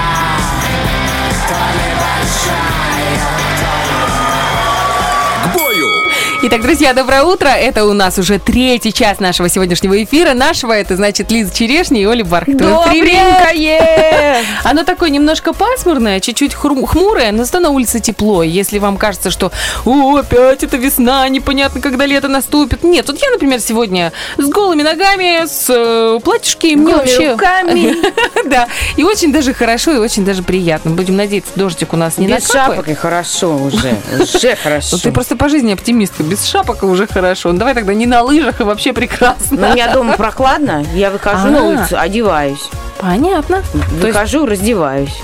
[6.46, 7.48] Итак, друзья, доброе утро.
[7.48, 10.34] Это у нас уже третий час нашего сегодняшнего эфира.
[10.34, 12.84] Нашего это значит Лиза Черешня и Оля Бархатова.
[12.90, 14.44] Привет!
[14.62, 18.42] Оно такое немножко пасмурное, чуть-чуть хмурое, но зато на улице тепло.
[18.42, 19.52] Если вам кажется, что
[19.86, 22.84] «О, опять это весна, непонятно, когда лето наступит».
[22.84, 27.32] Нет, вот я, например, сегодня с голыми ногами, с э, платьишки, мне вообще...
[27.32, 27.96] руками.
[28.44, 28.68] Да,
[28.98, 30.90] и очень даже хорошо, и очень даже приятно.
[30.90, 32.76] Будем надеяться, дождик у нас не Без накапает.
[32.76, 33.96] шапок и хорошо уже.
[34.20, 34.98] Уже хорошо.
[34.98, 36.22] Ты просто по жизни оптимистка.
[36.34, 37.52] Без шапок уже хорошо.
[37.52, 39.56] Ну, давай тогда не на лыжах, и вообще прекрасно.
[39.56, 41.50] Но у меня дома прохладно, я выхожу А.
[41.50, 42.70] на улицу, одеваюсь.
[42.98, 43.62] Понятно.
[44.00, 45.16] Выхожу, раздеваюсь.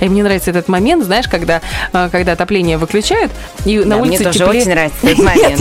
[0.00, 1.60] И мне нравится этот момент, знаешь, когда,
[1.92, 3.32] э, когда отопление выключают,
[3.64, 4.60] и на Да, улице мне тоже теплее.
[4.60, 5.60] очень нравится этот момент.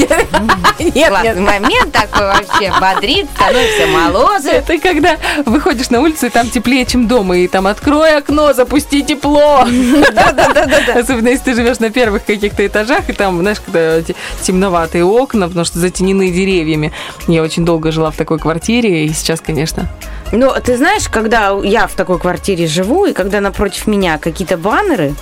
[0.95, 2.71] Нет, Классный момент такой вообще.
[2.79, 4.49] Бодрит, становится моложе.
[4.49, 9.03] Это когда выходишь на улицу, и там теплее, чем дома, и там открой окно, запусти
[9.03, 9.65] тепло.
[10.13, 10.99] Да-да-да-да.
[10.99, 15.47] Особенно если ты живешь на первых каких-то этажах, и там, знаешь, когда те- темноватые окна,
[15.47, 16.91] потому что затенены деревьями.
[17.27, 19.87] Я очень долго жила в такой квартире, и сейчас, конечно,
[20.35, 25.13] Ну, ты знаешь, когда я в такой квартире живу, и когда напротив меня какие-то баннеры,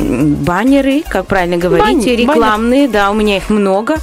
[0.00, 3.96] м, баннеры, как правильно говорить, Бан- рекламные, да, у меня их много.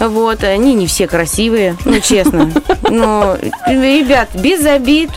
[0.00, 2.50] Вот, они не все красивые, ну, честно.
[2.90, 3.36] Но,
[3.66, 5.10] ребят, без обид.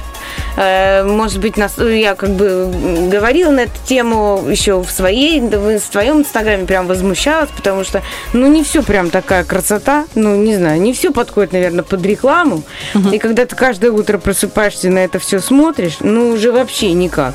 [0.58, 2.72] Э, Может быть, нас, я как бы
[3.12, 8.02] говорила на эту тему еще в своей, в своем инстаграме прям возмущалась, потому что,
[8.34, 12.64] ну, не все прям такая красота, ну, не знаю, не все подходит, наверное, под рекламу.
[13.12, 17.34] И когда ты каждое утро просыпаешься и на это все смотришь, ну, уже вообще никак.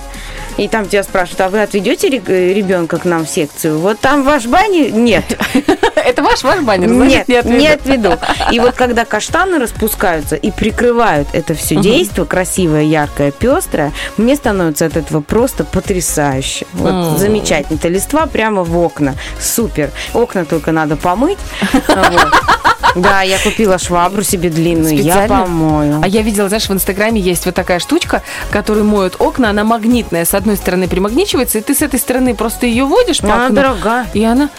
[0.56, 3.78] И там тебя спрашивают, а вы отведете ребенка к нам в секцию?
[3.78, 4.90] Вот там ваш бани?
[4.90, 5.24] Нет.
[6.04, 7.58] Это ваш, ваш баннер, Нет, значит, не отведу.
[7.58, 8.18] не отведу.
[8.52, 14.86] И вот когда каштаны распускаются и прикрывают это все действо, красивое, яркое, пестрое, мне становится
[14.86, 16.66] от этого просто потрясающе.
[16.72, 17.76] Вот замечательно.
[17.76, 19.14] Это листва прямо в окна.
[19.40, 19.90] Супер.
[20.14, 21.38] Окна только надо помыть.
[22.10, 22.26] Вот.
[22.96, 25.40] Да, я купила швабру себе длинную, я Специально?
[25.42, 26.00] помою.
[26.02, 30.24] А я видела, знаешь, в Инстаграме есть вот такая штучка, которую моют окна, она магнитная,
[30.24, 33.56] с одной стороны примагничивается, и ты с этой стороны просто ее водишь по Она окну.
[33.56, 34.06] дорога.
[34.14, 34.50] И она,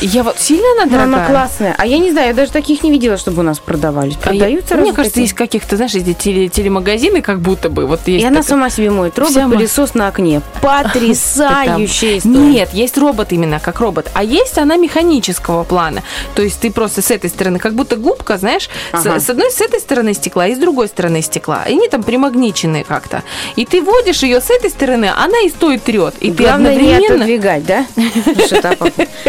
[0.00, 1.16] я вот сильно она Но дорогая?
[1.16, 1.74] она классная.
[1.78, 4.14] А я не знаю, я даже таких не видела, чтобы у нас продавались.
[4.22, 5.22] А я- Продаются Мне кажется, такие?
[5.24, 7.86] есть каких-то, знаешь, эти теле- телемагазины, как будто бы.
[7.86, 9.18] Вот есть И она такая- сама себе моет.
[9.18, 10.40] Робот-пылесос на окне.
[10.60, 12.38] Потрясающая история.
[12.38, 14.10] Нет, есть робот именно, как робот.
[14.14, 16.02] А есть она механического плана.
[16.34, 19.18] То есть ты просто с этой стороны, как будто губка, знаешь, с- Ага.
[19.20, 21.64] с, одной с этой стороны стекла и с другой стороны стекла.
[21.66, 23.22] И они там примагничены как-то.
[23.56, 26.14] И ты водишь ее с этой стороны, она и стоит трет.
[26.20, 27.14] И ты Главное не одновременно...
[27.24, 27.86] отодвигать, да?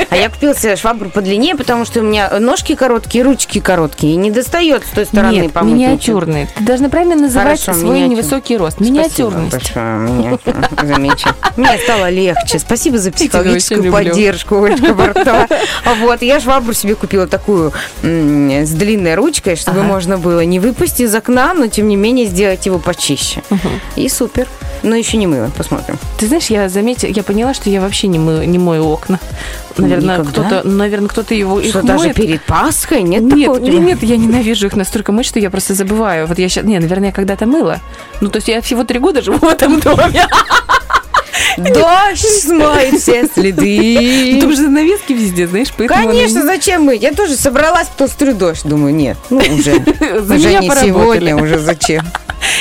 [0.09, 4.13] А я купила себе швабру подлиннее, потому что у меня ножки короткие, ручки короткие.
[4.13, 6.47] И не достает с той стороны Нет, миниатюрный.
[6.57, 8.17] Ты должна правильно называть Хорошо, свой миниатюр.
[8.17, 8.79] невысокий рост.
[8.79, 9.73] Миниатюрность.
[9.75, 11.35] Замечательно.
[11.57, 12.59] Мне стало легче.
[12.59, 15.47] Спасибо за психологическую поддержку, Олечка Бортова.
[16.01, 17.71] Вот, я швабру себе купила такую
[18.49, 19.87] с длинной ручкой, чтобы Ага.
[19.87, 23.41] можно было не выпасть из окна, но тем не менее сделать его почище.
[23.95, 24.47] И супер.
[24.83, 25.99] Но еще не мыло, посмотрим.
[26.17, 29.19] Ты знаешь, я заметила, я поняла, что я вообще не, мою, не мою окна.
[29.77, 32.15] Наверное, кто-то, наверное, кто-то его их Что, даже моет.
[32.15, 33.03] перед Пасхой?
[33.03, 33.57] Нет Нет, такого?
[33.59, 36.25] нет, нет, я ненавижу их настолько мыть, что я просто забываю.
[36.25, 37.79] Вот я сейчас, не, наверное, я когда-то мыла.
[38.21, 40.25] Ну, то есть я всего три года живу в этом доме.
[41.57, 44.37] Дождь смоет все следы.
[44.39, 46.07] Там же занавески везде, знаешь, поэтому...
[46.07, 47.01] Конечно, не- зачем мыть?
[47.01, 48.61] Я тоже собралась, потом смотрю дождь.
[48.63, 49.71] Думаю, нет, ну уже.
[50.31, 52.03] Уже не сегодня, уже зачем?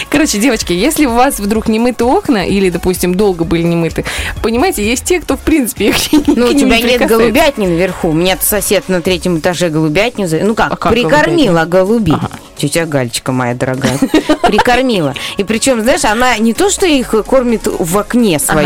[0.09, 4.05] Короче, девочки, если у вас вдруг не мыты окна, или, допустим, долго были не мыты,
[4.42, 8.09] понимаете, есть те, кто, в принципе, их не Ну, у тебя нет голубятни наверху.
[8.09, 10.28] У меня сосед на третьем этаже голубятню...
[10.42, 12.16] Ну как, А как прикормила голубей.
[12.56, 13.98] Тетя Галечка моя дорогая.
[14.42, 15.14] Прикормила.
[15.38, 18.59] И причем, знаешь, она не то, что их кормит в окне своем,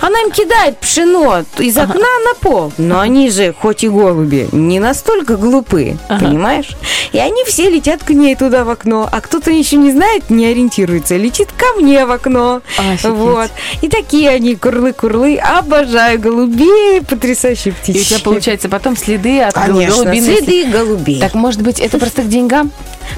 [0.00, 2.72] она им кидает пшено из окна на пол.
[2.78, 6.76] Но они же, хоть и голуби, не настолько глупы, понимаешь?
[7.12, 10.46] И они все летят к ней туда в окно, а кто-то еще не знает, не
[10.46, 12.62] ориентируется, летит ко мне в окно.
[13.02, 13.50] Вот.
[13.82, 15.36] И такие они курлы-курлы.
[15.36, 18.00] Обожаю голубей, потрясающие И птички.
[18.00, 20.36] у тебя, получается, потом следы от Конечно, голубиной...
[20.36, 21.20] следы голубей.
[21.20, 22.70] Так, может быть, это просто к деньгам?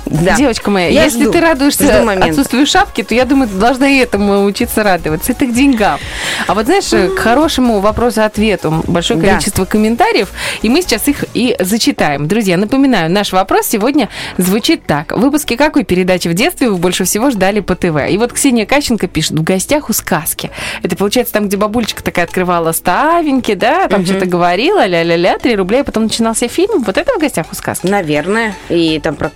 [0.07, 0.37] Да.
[0.37, 1.33] Девочка моя, Я если жду.
[1.33, 5.33] ты радуешься отсутствию шапки, то я думаю, ты должна и этому учиться радоваться.
[5.33, 5.99] Это к деньгам.
[6.47, 9.29] А вот знаешь, к хорошему вопросу-ответу большое Да.
[9.31, 10.31] количество комментариев,
[10.63, 12.29] и мы сейчас их и зачитаем.
[12.29, 15.13] Друзья, напоминаю, наш вопрос сегодня звучит так.
[15.13, 18.09] В выпуске какой передачи в детстве вы больше всего ждали по ТВ?
[18.11, 20.51] И вот Ксения Кащенко пишет, в гостях у сказки.
[20.83, 25.81] Это получается там, где бабульчика такая открывала ставеньки, да, там что-то говорила, ля-ля-ля, 3 рубля,
[25.81, 26.83] и потом начинался фильм.
[26.83, 27.87] Вот это в гостях у сказки?
[27.87, 28.55] Наверное.
[28.69, 29.29] И там про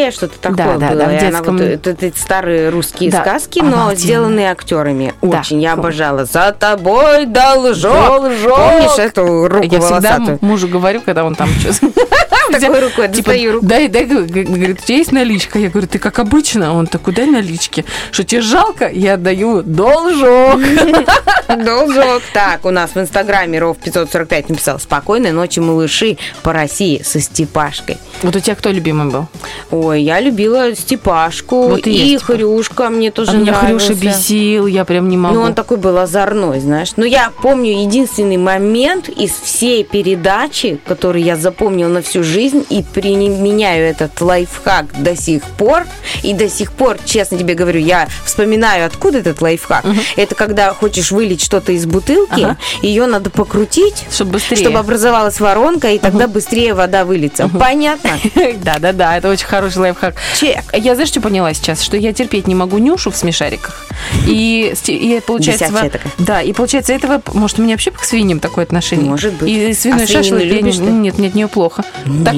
[0.00, 0.98] Кощея что-то такое Да, да, было.
[0.98, 3.96] да, в И она детском- вот, это, это старые русские Да, сказки, но обалденно.
[3.96, 5.14] сделанные актерами.
[5.22, 5.38] Да.
[5.40, 5.60] Очень.
[5.60, 6.24] Я обожала.
[6.24, 7.92] За тобой должок.
[7.92, 8.56] Должок.
[8.56, 10.38] Помнишь эту руку Я всегда волосатую?
[10.40, 11.72] мужу говорю, когда он там что
[12.60, 13.66] Такой рукой достаю руку.
[13.66, 15.58] Дай, дай, говорит, у тебя есть наличка?
[15.58, 16.74] Я говорю, ты как обычно.
[16.74, 17.84] Он такой, дай налички.
[18.10, 18.88] Что тебе жалко?
[18.88, 20.60] Я даю должок.
[21.48, 22.22] Должок.
[22.32, 27.98] Так, у нас в Инстаграме Ров 545 написал «Спокойной ночи, малыши, по России со Степашкой».
[28.22, 29.26] Вот у тебя кто любимый был?
[29.70, 32.24] Ой, я любила Степашку Вот и и, есть.
[32.24, 33.54] Хрюшка, мне тоже А меня.
[33.54, 35.34] Хрюша бесил, я прям не могу.
[35.34, 36.92] Ну, он такой был озорной, знаешь.
[36.96, 42.82] Но я помню единственный момент из всей передачи, который я запомнила на всю жизнь и
[42.82, 45.86] применяю этот лайфхак до сих пор.
[46.22, 49.84] И до сих пор, честно тебе говорю, я вспоминаю, откуда этот лайфхак.
[50.16, 52.56] Это когда хочешь вылить что-то из бутылки, Ага.
[52.82, 54.56] ее надо покрутить, Чтобы быстрее.
[54.58, 57.48] чтобы образовалась воронка, и тогда быстрее вода выльется.
[57.48, 58.10] Понятно?
[58.64, 60.14] Да, да, да, это очень хороший лайфхак.
[60.38, 60.64] Чек.
[60.72, 61.82] Я знаешь, что поняла сейчас?
[61.82, 63.86] Что я терпеть не могу Нюшу в смешариках.
[64.26, 64.74] И,
[65.26, 65.68] получается...
[65.70, 65.90] Во-.
[66.18, 67.22] Да, и получается этого...
[67.32, 69.08] Может, у меня вообще к свиньям такое отношение?
[69.10, 69.48] Может быть.
[69.48, 70.44] И свиной А свинину шашлык...
[70.44, 70.92] любишь не- ты?
[70.92, 71.84] Нет, нет, не плохо.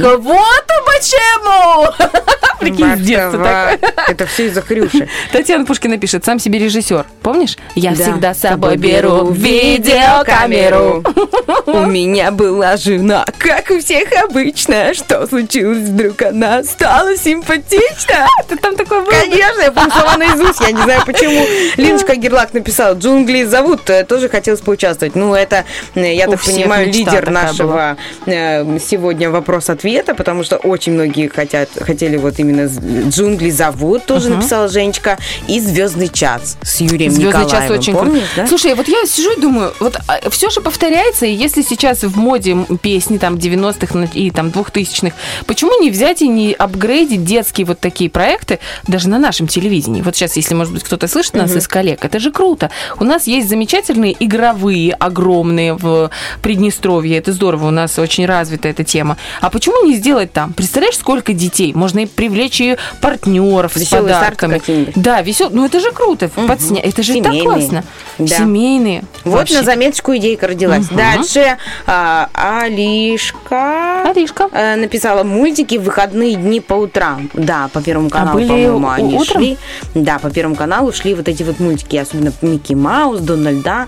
[0.00, 1.86] Так вот почему!
[2.62, 3.92] Прикинь, с детства такое.
[4.08, 5.08] Это все из-за Хрюши.
[5.32, 7.04] Татьяна Пушкина пишет, сам себе режиссер.
[7.22, 7.56] Помнишь?
[7.74, 8.02] Я Да.
[8.04, 11.02] всегда с собой беру видеокамеру.
[11.66, 14.94] У меня была жена, как у всех обычно.
[14.94, 18.26] Что случилось, вдруг она стала симпатична?
[18.48, 19.10] Ты там такой был?
[19.10, 21.44] Конечно, я помню наизусть, я не знаю почему.
[21.76, 25.14] Линочка Герлак написала, джунгли зовут, э, тоже хотелось поучаствовать.
[25.16, 25.64] Ну, это,
[25.94, 27.96] э, я так понимаю, лидер нашего
[28.26, 29.30] э, сегодня
[29.76, 32.68] вопрос-ответа, потому что очень многие хотят, хотели вот именно
[33.08, 35.18] джунгли зовут, тоже написала Женечка,
[35.48, 37.78] и Звездный час с Юрием Звездный час Николаевым.
[37.78, 38.36] очень Помнишь, круто.
[38.36, 38.46] да?
[38.46, 39.98] Слушай, вот я сижу и думаю, вот
[40.30, 45.14] все же повторяется, и если сейчас в моде песни там 90-х на- и там 2000-х,
[45.46, 50.02] почему не взять и не апгрейдить детские вот такие проекты даже на нашем телевидении?
[50.02, 52.70] Вот сейчас, если, может быть, кто-то слышит нас из коллег, это же круто.
[52.98, 56.10] У нас есть замечательные игровые, огромные в
[56.42, 59.16] Приднестровье, это здорово, у нас очень развита эта тема.
[59.40, 60.52] А почему не сделать там?
[60.52, 61.72] Представляешь, сколько детей?
[61.74, 64.92] Можно и привлечь и партнеров с Весёлые старты подарками.
[64.96, 65.50] Да, весел.
[65.50, 66.26] Ну это же круто.
[66.34, 67.42] Подсня- Это же так Семейные.
[67.42, 67.84] классно.
[68.18, 68.36] Да.
[68.36, 69.04] Семейные.
[69.24, 69.58] Вот Вообще.
[69.58, 70.86] на заметочку идейка родилась.
[70.90, 70.96] Мгм.
[70.96, 71.56] Дальше
[71.86, 74.48] а, Алишка, Алишка.
[74.52, 77.30] э, написала мультики в выходные дни по утрам.
[77.34, 79.38] Да, по Первому каналу, А были по-моему, они утром?
[79.42, 79.58] шли.
[79.94, 83.86] Да, по Первому каналу шли вот эти вот мультики, особенно Микки Маус, Дональда.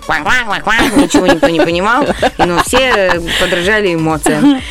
[0.96, 2.06] Ничего никто не понимал,
[2.38, 4.60] но все подражали эмоциям.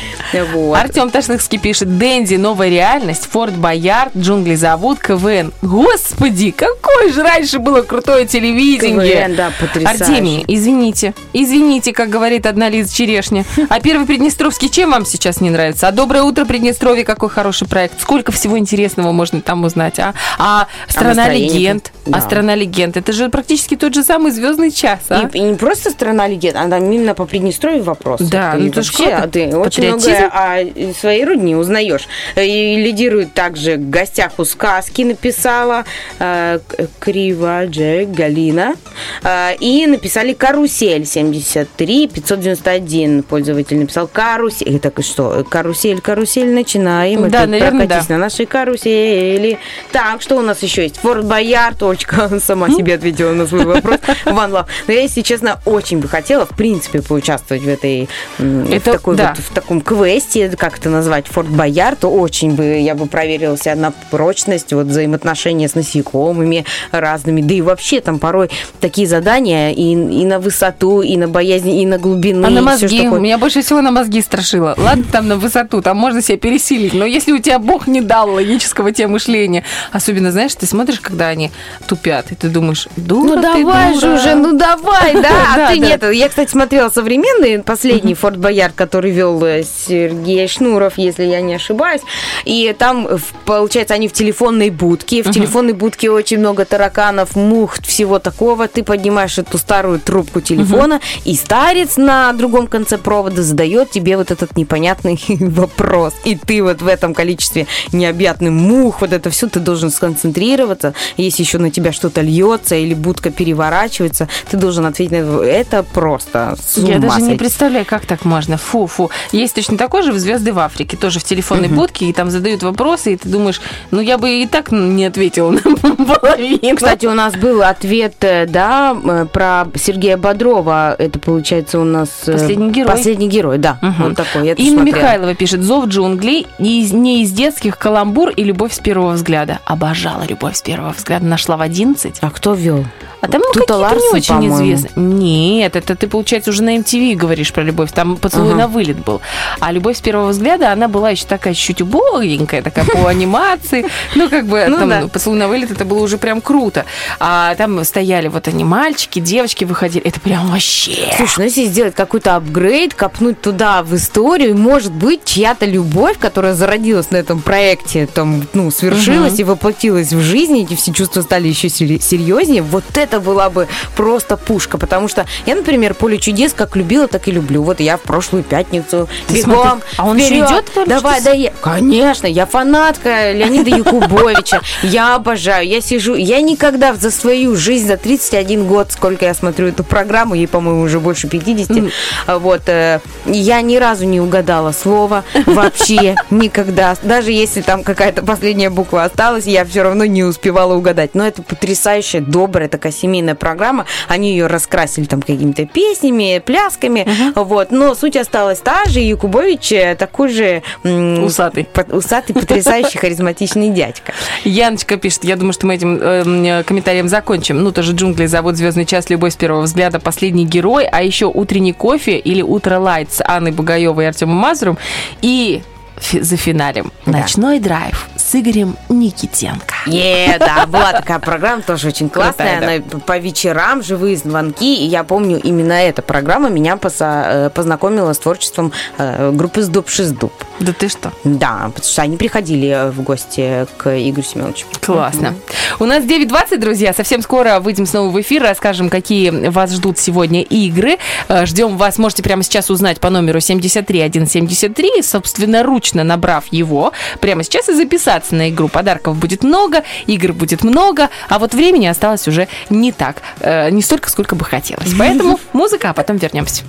[0.52, 0.76] Вот.
[0.94, 5.52] Артем Ташлыхский пишет, Дэнди, новая реальность, Форт Боярд, Джунгли зовут, КВН.
[5.60, 9.24] Господи, какое же раньше было крутое телевидение.
[9.24, 10.04] КВН, да, потрясающе.
[10.04, 13.44] Артемий, извините, извините, как говорит одна Лиза Черешня.
[13.68, 15.88] А первый Приднестровский чем вам сейчас не нравится?
[15.88, 18.00] А Доброе утро, Приднестровье, какой хороший проект.
[18.00, 20.14] Сколько всего интересного можно там узнать, а?
[20.38, 21.90] А Страна легенд.
[22.06, 22.18] Да.
[22.18, 22.96] А Страна легенд.
[22.96, 25.28] Это же практически тот же самый звездный час, а?
[25.32, 28.20] И, и не просто страна легенд, а там именно по Приднестровью вопрос.
[28.20, 29.28] Да, ну это ж вообще, круто.
[29.28, 32.06] ты очень многое о своей родине узнаешь.
[32.36, 35.84] И лидирует также в гостях у сказки написала
[36.18, 38.74] э, К- Криваджи Галина.
[39.22, 44.78] Э, и написали карусель 73 591 пользователь написал карусель.
[44.78, 45.44] Так и что?
[45.48, 47.30] Карусель, карусель, начинаем.
[47.30, 48.02] Да, наверное, да.
[48.08, 49.58] на нашей карусели.
[49.92, 50.98] Так, что у нас еще есть?
[50.98, 54.00] Форт Боярд, Олечка сама себе ответила на свой вопрос.
[54.24, 54.66] One Love.
[54.86, 58.08] Но я, если честно, очень бы хотела, в принципе, поучаствовать в этой,
[58.38, 59.34] Это- в, такой да.
[59.36, 62.04] вот, в таком квесте, как это назвать, Форт Боярд.
[62.04, 67.40] Очень бы, я бы проверила себя на прочность, вот взаимоотношения с насекомыми разными.
[67.40, 71.86] Да и вообще там порой такие задания и, и на высоту, и на боязнь, и
[71.86, 72.46] на глубину.
[72.46, 72.88] А на мозги?
[72.88, 73.20] что такое.
[73.20, 74.74] Меня больше всего на мозги страшило.
[74.76, 76.94] Ладно, там на высоту, там можно себя пересилить.
[76.94, 81.28] Но если у тебя Бог не дал логического тебе мышления, особенно, знаешь, ты смотришь, когда
[81.28, 81.50] они
[81.86, 84.14] тупят, и ты думаешь, дура Ну ты, давай же дура.
[84.14, 86.02] уже, ну давай, да, а ты нет.
[86.12, 91.54] Я, кстати, смотрела современный, последний Форт Боярд, который вел э, Сергей Шнуров, если я не
[91.54, 92.00] ошибаюсь.
[92.44, 93.06] И там,
[93.44, 95.22] получается, они в телефонной будке.
[95.22, 98.66] В телефонной будке очень много тараканов, мух, всего такого.
[98.66, 104.30] Ты поднимаешь эту старую трубку телефона, и старец на другом конце провода задает тебе вот
[104.30, 106.14] этот непонятный вопрос.
[106.24, 110.94] И ты вот в этом количестве необъятных мух, вот это все, ты должен сконцентрироваться.
[111.18, 115.42] Если еще на тебя что-то льется или будка переворачивается, ты должен ответить на это.
[115.44, 117.38] Это просто с Я даже не сойти.
[117.38, 118.56] представляю, как так можно.
[118.56, 119.10] Фу, фу.
[119.32, 122.62] Есть точно такой же в «Звезды в Африке», тоже в телефонной будке, и там задают
[122.62, 123.60] вопросы, и ты думаешь,
[123.90, 125.60] ну я бы и так не ответила на
[126.06, 126.76] половину.
[126.76, 130.94] Кстати, у нас был ответ, э, да, э, про Сергея Бодрова.
[130.98, 132.08] Это получается у нас...
[132.26, 132.90] э, Последний герой.
[132.90, 133.78] Последний герой, да.
[133.98, 134.46] Вот такой.
[134.46, 134.96] Я Инна смотрела.
[134.96, 139.58] Михайлова пишет, «Зов джунглей» не из, не из детских каламбур и «Любовь с первого взгляда».
[139.64, 142.18] Обожала «Любовь с первого взгляда», нашла в 11.
[142.20, 142.84] А кто вел?
[143.20, 144.56] А там ну, Тута какие-то Ларсон, не очень по-моему.
[144.74, 145.04] известные.
[145.06, 147.90] Нет, это ты, получается, уже на MTV говоришь про любовь.
[147.92, 148.58] Там поцелуй Ага.
[148.58, 149.22] на вылет был.
[149.60, 153.86] А любовь с первого взгляда, она была еще такая чуть-чуть убогенькая, такая по анимации.
[154.14, 155.00] Ну, как бы Ну там да.
[155.00, 156.84] ну, поцелуй на вылет, это было уже прям круто.
[157.18, 160.04] А там стояли вот они, мальчики, девочки выходили.
[160.04, 161.12] Это прям вообще.
[161.16, 166.54] Слушай, ну если сделать какой-то апгрейд, копнуть туда в историю, может быть, чья-то любовь, которая
[166.54, 171.48] зародилась на этом проекте, там, ну, свершилась и воплотилась в жизнь, эти все чувства стали
[171.48, 176.76] еще серьезнее, вот это была бы просто пушка, потому что я, например, «Поле чудес» как
[176.76, 177.62] любила, так и люблю.
[177.62, 180.33] Вот я в прошлую пятницу Ты бегом, смотри, а он вперед.
[180.38, 181.24] Идет, «Поле Давай, чудес»?
[181.24, 181.52] да я...
[181.60, 187.96] Конечно, я фанатка Леонида Якубовича, я обожаю, я сижу, я никогда за свою жизнь, за
[187.96, 191.92] 31 год, сколько я смотрю эту программу, ей, по-моему, уже больше 50,
[192.26, 198.22] а вот, э, я ни разу не угадала слово, вообще никогда, даже если там какая-то
[198.22, 203.34] последняя буква осталась, я все равно не успевала угадать, но это потрясающая, добрая такая семейная
[203.34, 209.72] программа, они ее раскрасили там какими-то песнями, плясками, вот, но суть осталась та же, Якубович
[209.72, 210.62] э, такой же...
[210.84, 211.66] Усатый.
[211.90, 214.12] Усатый, потрясающий, харизматичный дядька.
[214.44, 217.64] Яночка пишет, я думаю, что мы этим э, комментарием закончим.
[217.64, 221.72] Ну, тоже джунгли зовут «Звездный час», «Любовь с первого взгляда», «Последний герой», а еще «Утренний
[221.72, 224.78] кофе» или «Утро лайт» с Анной Бугаевой и Артемом Мазуром.
[225.20, 225.62] И
[226.04, 229.74] фи- за финалем «Ночной драйв» с Игорем Никитенко.
[229.86, 232.58] Е, да, была такая программа, тоже очень классная.
[232.58, 234.74] Крутая, Она по вечерам, живые звонки.
[234.84, 240.32] И я помню, именно эта программа меня э, познакомила с творчеством э, группы «Сдуб Шиздуб».
[240.60, 241.12] Да ты что?
[241.24, 244.66] Да, потому что они приходили э, в гости к Игорю Семеновичу.
[244.80, 245.34] Классно.
[245.80, 246.92] У нас 9.20, друзья.
[246.92, 250.98] Совсем скоро выйдем снова в эфир, расскажем, какие вас ждут сегодня игры.
[251.28, 257.74] Ждем вас, можете прямо сейчас узнать по номеру 73173, собственноручно набрав его прямо сейчас и
[257.74, 258.68] записаться на игру.
[258.68, 263.82] Подарков будет много, игр будет много, а вот времени осталось уже не так, э, не
[263.82, 264.92] столько, сколько бы хотелось.
[264.98, 266.64] Поэтому музыка, а потом вернемся.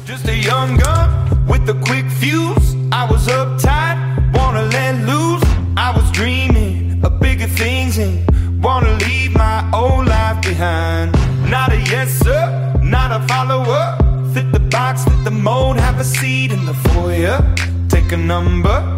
[8.66, 11.14] Wanna leave my old life behind.
[11.48, 13.96] Not a yes sir, not a follower.
[14.34, 17.38] Fit the box, fit the mold, have a seat in the foyer.
[17.90, 18.98] Take a number.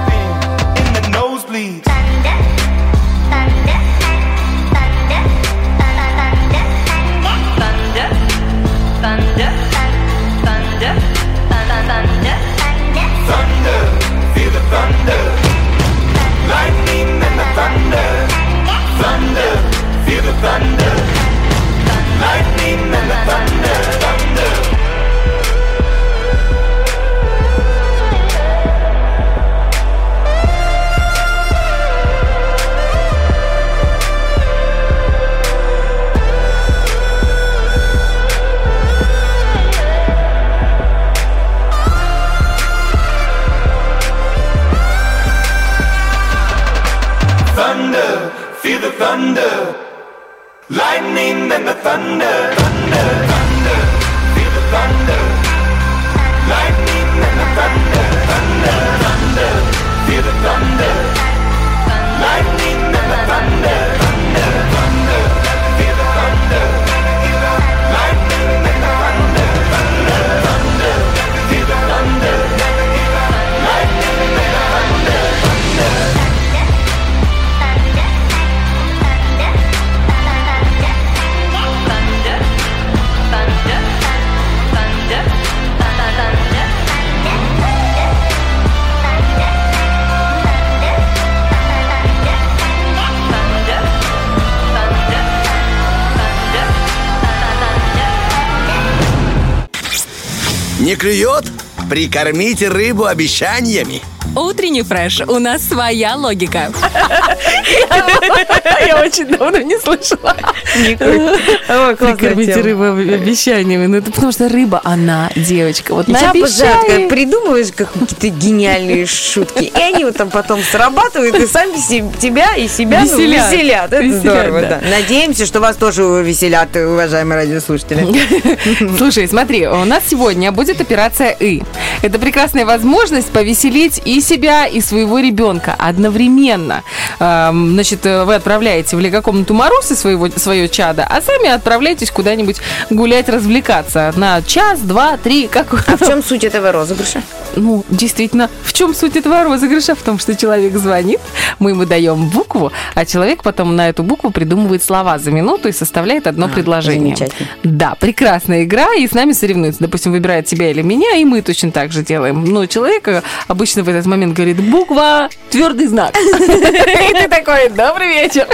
[101.91, 104.01] Прикормите рыбу обещаниями.
[104.33, 105.19] Утренний фреш.
[105.27, 106.71] У нас своя логика.
[108.87, 110.37] Я очень давно не слышала.
[110.73, 113.87] Прикормите рыбу обещаниями.
[113.87, 115.93] Ну, это потому что рыба, она девочка.
[115.93, 121.35] Вот Я обожаю, когда придумываешь как какие-то гениальные шутки, и они вот там потом срабатывают,
[121.35, 121.71] и сами
[122.19, 123.93] тебя и себя ну, Веселят.
[123.93, 124.81] Это здорово.
[124.89, 128.97] Надеемся, что вас тоже веселят, уважаемые радиослушатели.
[128.97, 131.63] Слушай, смотри, у нас сегодня будет операция «И».
[132.01, 136.83] Это прекрасная возможность повеселить и себя, и своего ребенка одновременно.
[137.17, 142.57] Значит, э, вы отправляете в лего-комнату Маруси своего, свое чадо, а сами отправляетесь куда-нибудь
[142.89, 147.21] гулять, развлекаться на час, два, три, как А в чем суть этого розыгрыша?
[147.55, 149.95] Ну, действительно, в чем суть этого розыгрыша?
[149.95, 151.19] В том, что человек звонит,
[151.59, 155.71] мы ему даем букву, а человек потом на эту букву придумывает слова за минуту и
[155.71, 157.15] составляет одно А, предложение.
[157.63, 159.81] Да, прекрасная игра, и с нами соревнуются.
[159.81, 162.43] Допустим, выбирает тебя или меня, и мы точно так же делаем.
[162.45, 166.15] Но человек э, обычно в этот момент говорит буква, твердый знак.
[166.17, 168.47] И ты такой, добрый вечер.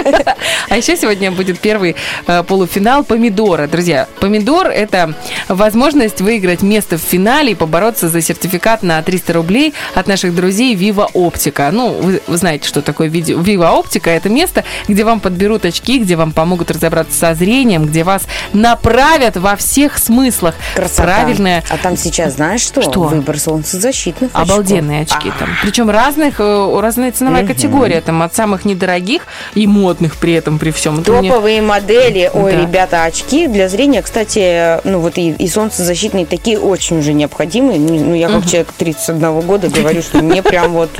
[0.68, 1.96] А еще сегодня будет первый
[2.26, 3.66] э, полуфинал помидора.
[3.66, 5.14] Друзья, помидор– это
[5.48, 10.74] возможность выиграть место в финале и побороться за сертификат на 300 рублей от наших друзей
[10.74, 11.70] Viva Optica.
[11.70, 13.38] Ну, вы, вы знаете, что такое видео.
[13.38, 18.02] Viva Optica– это место, где вам подберут очки, где вам помогут разобраться со зрением, где
[18.02, 20.54] вас направят во всех смыслах.
[20.74, 21.02] Красота.
[21.04, 22.82] Правильное А там сейчас знаешь что?
[22.82, 23.00] Что?
[23.02, 24.50] Выбор солнцезащитных очков.
[24.50, 25.48] Обалденные очки там.
[25.62, 28.00] Причем разных, э, разная ценовая категория.
[28.00, 29.22] Там от самых недорогих
[29.54, 30.94] и модных при этом, при всем.
[30.94, 32.30] Мне- Топовые модели.
[32.32, 32.60] Ой, Да.
[32.62, 37.78] ребята, очки для зрения, кстати, ну вот и, и солнцезащитные такие очень уже необходимы.
[37.78, 40.90] Ну, я как человек 31 года говорю, что мне прям вот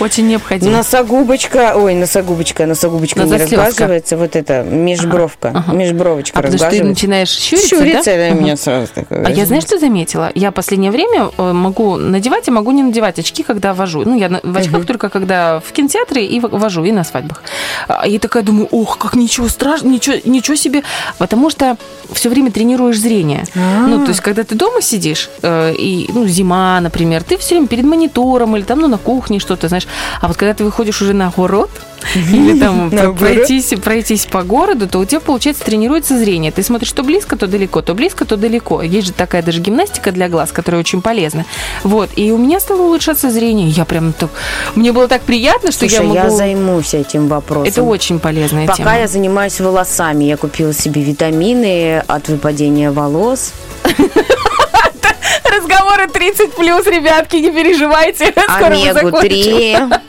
[0.00, 0.78] Очень необходимо.
[0.78, 6.88] носогубочка, ой, носогубочка, носогубочка не разглаживается, вот это межбровка, межбровочка А что ты разглаживается.
[6.88, 8.30] начинаешь щуриться, Щурится, да?
[8.30, 9.24] меня сразу такое.
[9.26, 10.30] А я, знаешь, что заметила?
[10.34, 14.02] Я последнее время э, могу надевать, а могу не надевать очки, когда вожу.
[14.04, 17.42] Ну, я в очках только когда в кинотеатре и вожу, и на свадьбах.
[17.88, 20.82] А, И такая думаю, ох, как ничего страшного, ничего, ничего себе.
[21.18, 21.76] Потому что
[22.12, 23.44] все время тренируешь зрение.
[23.54, 27.68] Ну, то есть, когда ты дома сидишь, э, и, ну, зима, например, ты все время
[27.68, 29.86] перед монитором или там, ну, на кухне что-то, знаешь.
[30.20, 31.70] А вот когда ты выходишь уже на огород,
[32.14, 36.52] или там пройтись, пройтись по городу, то у тебя, получается, тренируется зрение.
[36.52, 38.82] Ты смотришь то близко, то далеко, то близко, то далеко.
[38.82, 41.44] Есть же такая даже гимнастика для глаз, которая очень полезна.
[41.82, 42.10] Вот.
[42.16, 43.68] И у меня стало улучшаться зрение.
[43.68, 44.30] Я прям так...
[44.74, 46.36] Мне было так приятно, что Слушай, я я, могу...
[46.36, 47.64] займусь этим вопросом.
[47.64, 48.98] Это очень полезная Пока тема.
[48.98, 53.52] я занимаюсь волосами, я купила себе витамины от выпадения волос.
[55.76, 58.32] Разговоры 30 плюс, ребятки, не переживайте.
[58.56, 59.90] Скоро мы закончим.
[59.90, 60.00] Омегу-3.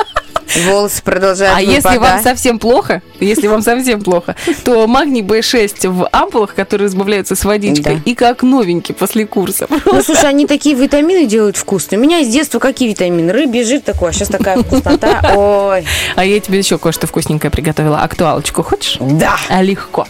[0.66, 2.24] Волосы продолжают А если вам выпадать.
[2.24, 7.96] совсем плохо, если вам совсем плохо, то магний B6 в ампулах, которые разбавляются с водичкой,
[7.98, 8.02] Да.
[8.06, 9.68] и как новенький после курса.
[9.86, 12.00] Ну, слушай, они такие витамины делают вкусные.
[12.00, 13.32] У меня с детства какие витамины?
[13.34, 15.34] Рыбий жир такой, а сейчас такая вкуснота.
[15.36, 15.86] Ой.
[16.16, 18.00] А я тебе еще кое-что вкусненькое приготовила.
[18.02, 18.98] Актуалочку хочешь?
[19.02, 19.36] Да.
[19.50, 20.08] А легко.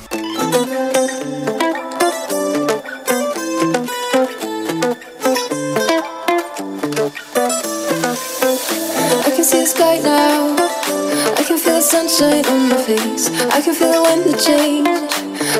[11.87, 13.29] Sunshine on my face.
[13.29, 14.87] I can feel the wind that change.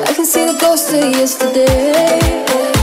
[0.06, 2.77] I can see the ghost of yesterday.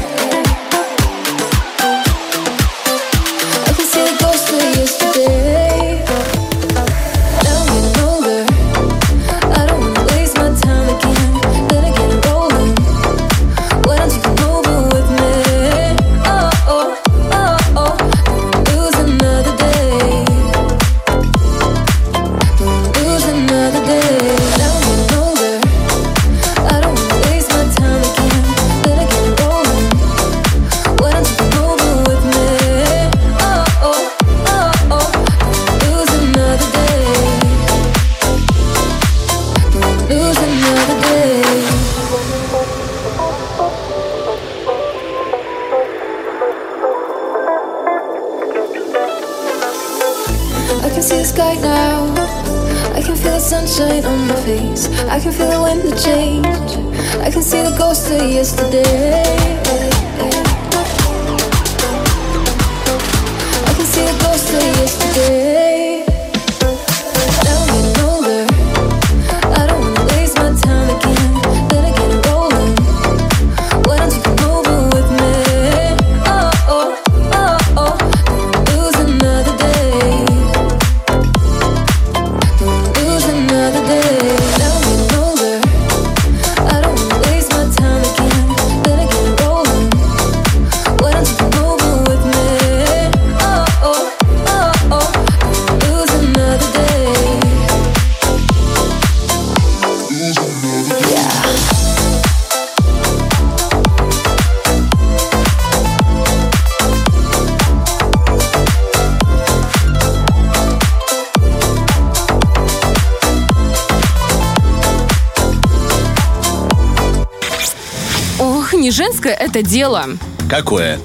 [119.56, 120.06] Это дело.
[120.50, 121.00] Какое?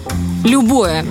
[0.45, 1.07] Любое.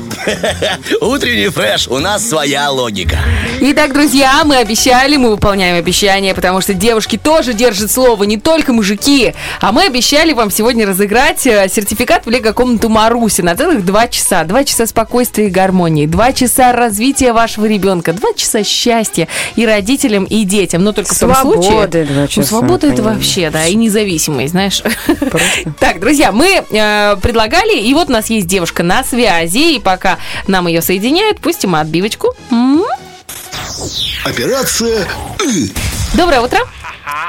[1.01, 3.17] Утренний фреш, у нас своя логика.
[3.61, 8.72] Итак, друзья, мы обещали, мы выполняем обещание, потому что девушки тоже держат слово, не только
[8.72, 9.34] мужики.
[9.60, 14.45] А мы обещали вам сегодня разыграть э, сертификат в лего-комнату Маруси на целых два часа.
[14.45, 19.27] Два часа спокойствия и гармонии, два часа развития вашего ребенка, два часа счастья
[19.57, 20.81] и родителям, и детям.
[20.86, 21.72] Но только в том случае...
[22.06, 24.81] два Ну, часа, свобода это вообще, да, и независимость, знаешь.
[25.80, 30.18] Так, друзья, мы э, предлагали, и вот у нас есть девушка на связи, и пока
[30.48, 32.34] нам ее соединяют, пустим отбивочку.
[32.52, 32.78] М?
[34.30, 35.07] Операция
[35.41, 35.72] «Ы».
[36.14, 36.60] Доброе утро.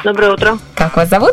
[0.05, 0.59] Доброе утро.
[0.75, 1.33] Как вас зовут?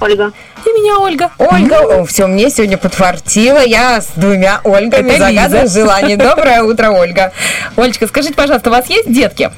[0.00, 0.32] Ольга.
[0.64, 1.30] И меня Ольга.
[1.36, 3.62] Ольга, все, мне сегодня подфартило.
[3.62, 6.16] Я с двумя Ольгами Это загадываю желание.
[6.16, 7.30] Доброе утро, Ольга.
[7.76, 9.50] Олечка, скажите, пожалуйста, у вас есть детки?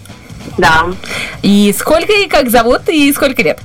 [0.59, 0.86] Да.
[1.43, 3.60] И сколько и как зовут, и сколько лет?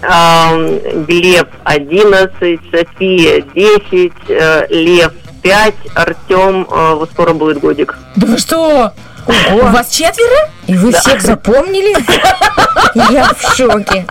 [0.00, 5.12] Глеб 11, София 10, э, Лев
[5.42, 7.96] 5, Артем, э, вот скоро будет годик.
[8.14, 8.92] Да вы что?
[9.28, 10.50] У вас четверо?
[10.66, 11.94] И вы всех запомнили?
[13.12, 14.06] Я в шоке.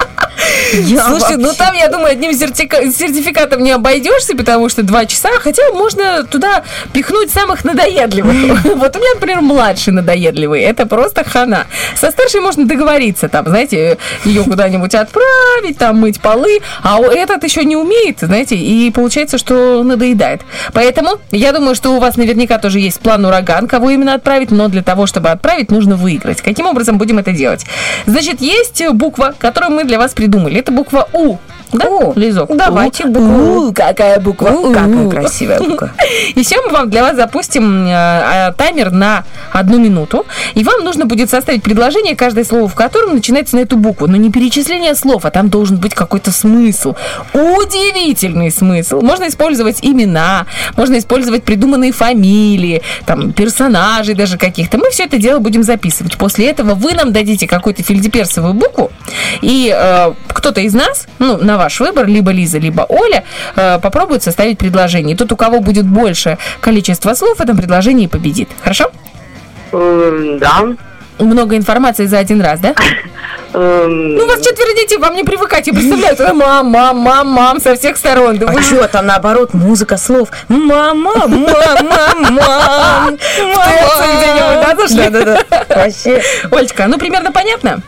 [0.73, 5.05] Я Слушай, ну вообще- там, я думаю, одним сертика- сертификатом не обойдешься, потому что два
[5.05, 6.63] часа, хотя можно туда
[6.93, 8.35] пихнуть самых надоедливых.
[8.77, 11.65] Вот у меня, например, младший надоедливый, это просто хана.
[11.95, 17.63] Со старшей можно договориться, там, знаете, ее куда-нибудь отправить, там, мыть полы, а этот еще
[17.63, 20.41] не умеет, знаете, и получается, что надоедает.
[20.73, 24.67] Поэтому я думаю, что у вас наверняка тоже есть план ураган, кого именно отправить, но
[24.67, 26.41] для того, чтобы отправить, нужно выиграть.
[26.41, 27.65] Каким образом будем это делать?
[28.05, 30.36] Значит, есть буква, которую мы для вас придумали.
[30.45, 31.37] Это буква У.
[31.73, 31.85] Да,
[32.15, 32.55] Лизок?
[32.55, 33.09] давайте У.
[33.09, 33.73] букву У.
[33.73, 35.91] Какая буква У, какая красивая буква.
[36.35, 40.25] И все мы вам для вас запустим э, э, таймер на одну минуту.
[40.53, 44.07] И вам нужно будет составить предложение, каждое слово в котором начинается на эту букву.
[44.07, 46.95] Но не перечисление слов, а там должен быть какой-то смысл.
[47.33, 49.01] Удивительный смысл.
[49.01, 50.45] Можно использовать имена,
[50.75, 54.77] можно использовать придуманные фамилии, там, персонажей даже каких-то.
[54.77, 56.17] Мы все это дело будем записывать.
[56.17, 58.91] После этого вы нам дадите какую-то фельдеперсовую букву,
[59.41, 63.23] и э, кто-то из нас, ну, на ваш выбор, либо Лиза, либо Оля,
[63.55, 65.15] э, попробует составить предложение.
[65.15, 68.49] И тот, у кого будет больше количество слов в этом предложении, победит.
[68.63, 68.91] Хорошо?
[69.71, 70.63] Да.
[71.19, 72.75] Много информации за один раз, да?
[73.53, 75.65] Ну, у вас четверо детей, вам не привыкать.
[75.65, 78.37] Я представляю, это мам, мам, мам, мам со всех сторон.
[78.37, 80.29] Да А вы- что там наоборот музыка слов?
[80.47, 85.09] Мама, мама, мама, Турции где-нибудь, да, зашли?
[85.09, 85.75] Да-да-да.
[85.75, 86.21] Вообще.
[86.51, 87.81] Олечка, ну примерно понятно?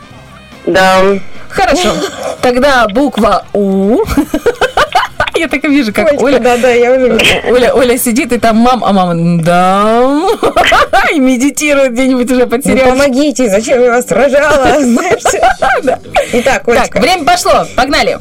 [0.66, 1.00] Да.
[1.50, 1.92] Хорошо.
[2.40, 3.98] Тогда буква У.
[5.36, 6.38] Я так и вижу, как Оля...
[6.38, 7.18] Да, да, я уже
[7.50, 10.02] Оля, Оля сидит, и там мам, а мама, да,
[11.12, 12.90] и медитирует где-нибудь уже Ну, потерял.
[12.90, 14.66] помогите, зачем я вас рожала?
[14.80, 15.22] Знаешь?
[16.32, 17.00] Итак, Так, Олечка.
[17.00, 18.18] время пошло, погнали.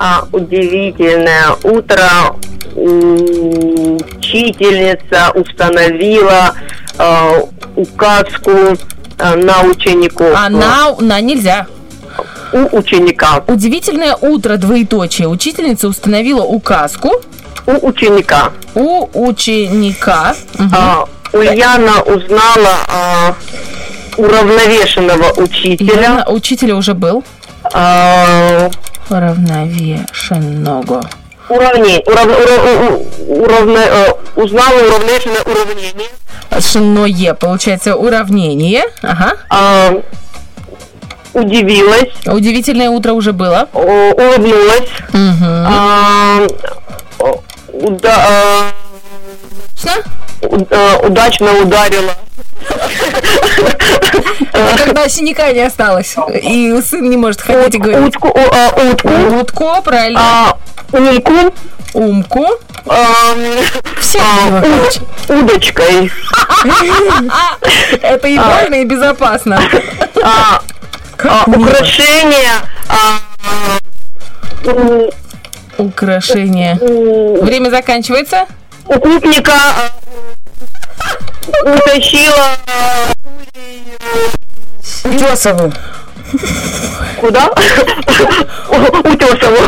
[0.00, 2.34] А, удивительное утро.
[4.18, 6.54] Учительница установила
[6.98, 7.42] э,
[7.76, 8.50] указку
[9.18, 10.32] э, на учеников.
[10.36, 11.66] А на, на нельзя.
[12.52, 13.42] У ученика.
[13.46, 15.28] Удивительное утро, двоеточие.
[15.28, 17.12] Учительница установила указку.
[17.66, 18.50] У ученика.
[18.74, 20.34] У ученика.
[20.58, 20.74] Мгм.
[20.74, 23.34] А, Ульяна узнала а,
[24.16, 25.92] уравновешенного учителя.
[25.94, 27.22] Ильяна, учителя уже был.
[27.74, 28.70] А,
[29.10, 31.02] Уравновешенного.
[31.48, 36.08] уравнение, урав, урав- уравне- узнала уравнешенное уравнение.
[36.60, 38.84] Шинное, получается, уравнение.
[39.02, 39.34] Ага.
[39.50, 39.92] А,
[41.34, 43.68] удивилась, Удивительное утро уже было.
[43.72, 43.78] о-
[44.12, 44.88] улыбнулась.
[45.14, 46.46] А,
[47.72, 48.70] уда- а,
[49.78, 49.90] Что?
[50.70, 52.12] а, удачно ударила.
[54.52, 56.14] Когда синяка не осталось.
[56.42, 58.16] И сын не может ходить и говорить.
[58.16, 59.08] Утку, утку,
[59.40, 60.54] Утко, правильно.
[60.92, 61.54] умку,
[61.94, 62.46] Умку.
[64.00, 64.20] Все
[65.28, 66.10] удочкой.
[68.02, 69.60] Это и больно, и безопасно.
[71.24, 72.52] А, а, украшение.
[72.88, 73.18] а,
[74.70, 75.10] у-
[75.82, 76.76] Украшение.
[76.80, 78.46] у- Время заканчивается.
[78.86, 79.90] у купника а,
[81.62, 83.12] утащила а,
[85.08, 85.72] Утесову.
[87.20, 87.48] куда?
[88.68, 89.58] Утесову.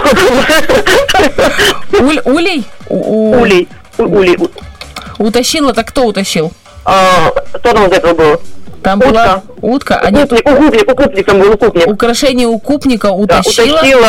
[2.24, 2.64] Улей?
[2.88, 3.68] Улей.
[3.98, 4.38] Улей.
[5.18, 6.52] Утащил, это кто утащил?
[6.84, 8.40] А, Что там вот это было?
[8.82, 11.86] Там была утка, а нет, Укупник, укупник, укупник, там был укупник.
[11.86, 13.74] украшение у купника Да, утащила.
[13.76, 14.06] утащила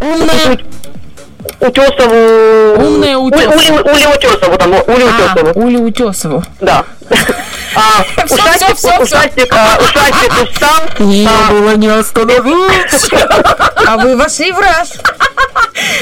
[0.00, 0.58] а, Умная.
[1.60, 2.84] а, Утесову.
[2.86, 3.54] Умная Утесова.
[3.54, 5.60] Ули, Ули, Ули Утесову, там, Ули А, Утесову.
[5.66, 6.42] Улю Утесову.
[6.60, 6.84] Да.
[7.74, 11.08] А, ушастик, всё, всё, ушастик, а, ушастик устал.
[11.08, 13.12] Ее а, было не остановить.
[13.86, 14.94] А вы вошли в раз.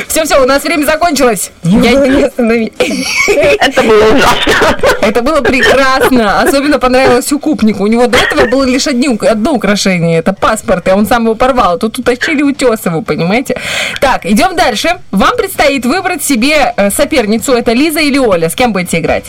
[0.09, 1.51] Все, все, у нас время закончилось.
[1.63, 2.73] Ее Я- не остановить.
[3.29, 4.79] Это было ужасно.
[5.03, 6.41] Это было прекрасно.
[6.41, 7.85] Особенно понравилось укупнику.
[7.85, 10.19] У него до этого было лишь одни, одно украшение.
[10.19, 11.79] Это паспорт, и он сам его порвал.
[11.79, 13.61] Тут утащили Утесову, понимаете?
[14.01, 14.99] Так, идем дальше.
[15.11, 17.53] Вам предстоит выбрать себе э, соперницу.
[17.53, 18.49] Это Лиза или Оля.
[18.49, 19.27] С кем будете играть?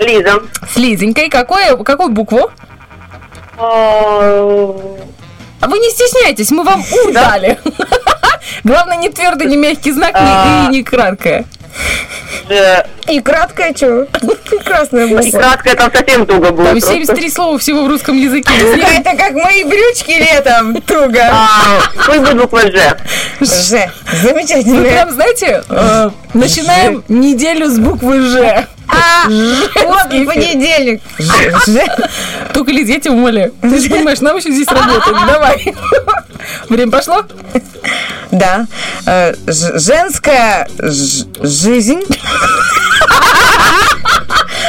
[0.00, 0.40] Лиза.
[0.72, 1.28] С Лизонькой.
[1.28, 2.50] Какое, какую букву?
[3.58, 4.74] А,
[5.60, 7.58] А вы не стесняйтесь, мы вам У дали.
[8.64, 10.66] Главное, не твердый, не мягкий знак, А.
[10.66, 11.44] и не краткое.
[12.48, 14.06] э, И краткое что?
[14.64, 15.38] Красная И буква.
[15.38, 16.64] краткое там совсем туго было.
[16.68, 16.92] Там просто.
[16.94, 18.52] 73 слова всего в русском языке.
[18.98, 20.80] Это как мои брючки летом.
[20.82, 21.28] Туго.
[21.30, 21.46] А,
[22.06, 22.72] Пусть будет буква Ж.
[23.40, 23.90] Ж.
[24.12, 24.82] Мы Замечательно.
[24.82, 28.66] прям, знаете, э, начинаем неделю с буквы Ж.
[28.92, 31.02] А, вот понедельник.
[32.52, 33.54] Только, Лиз, я тебя умоляю.
[33.62, 35.14] Ты же понимаешь, нам еще здесь работать.
[35.26, 35.74] Давай.
[36.68, 37.24] Время пошло?
[38.30, 38.66] Да.
[39.06, 40.68] Э, Женская
[41.42, 42.02] жизнь.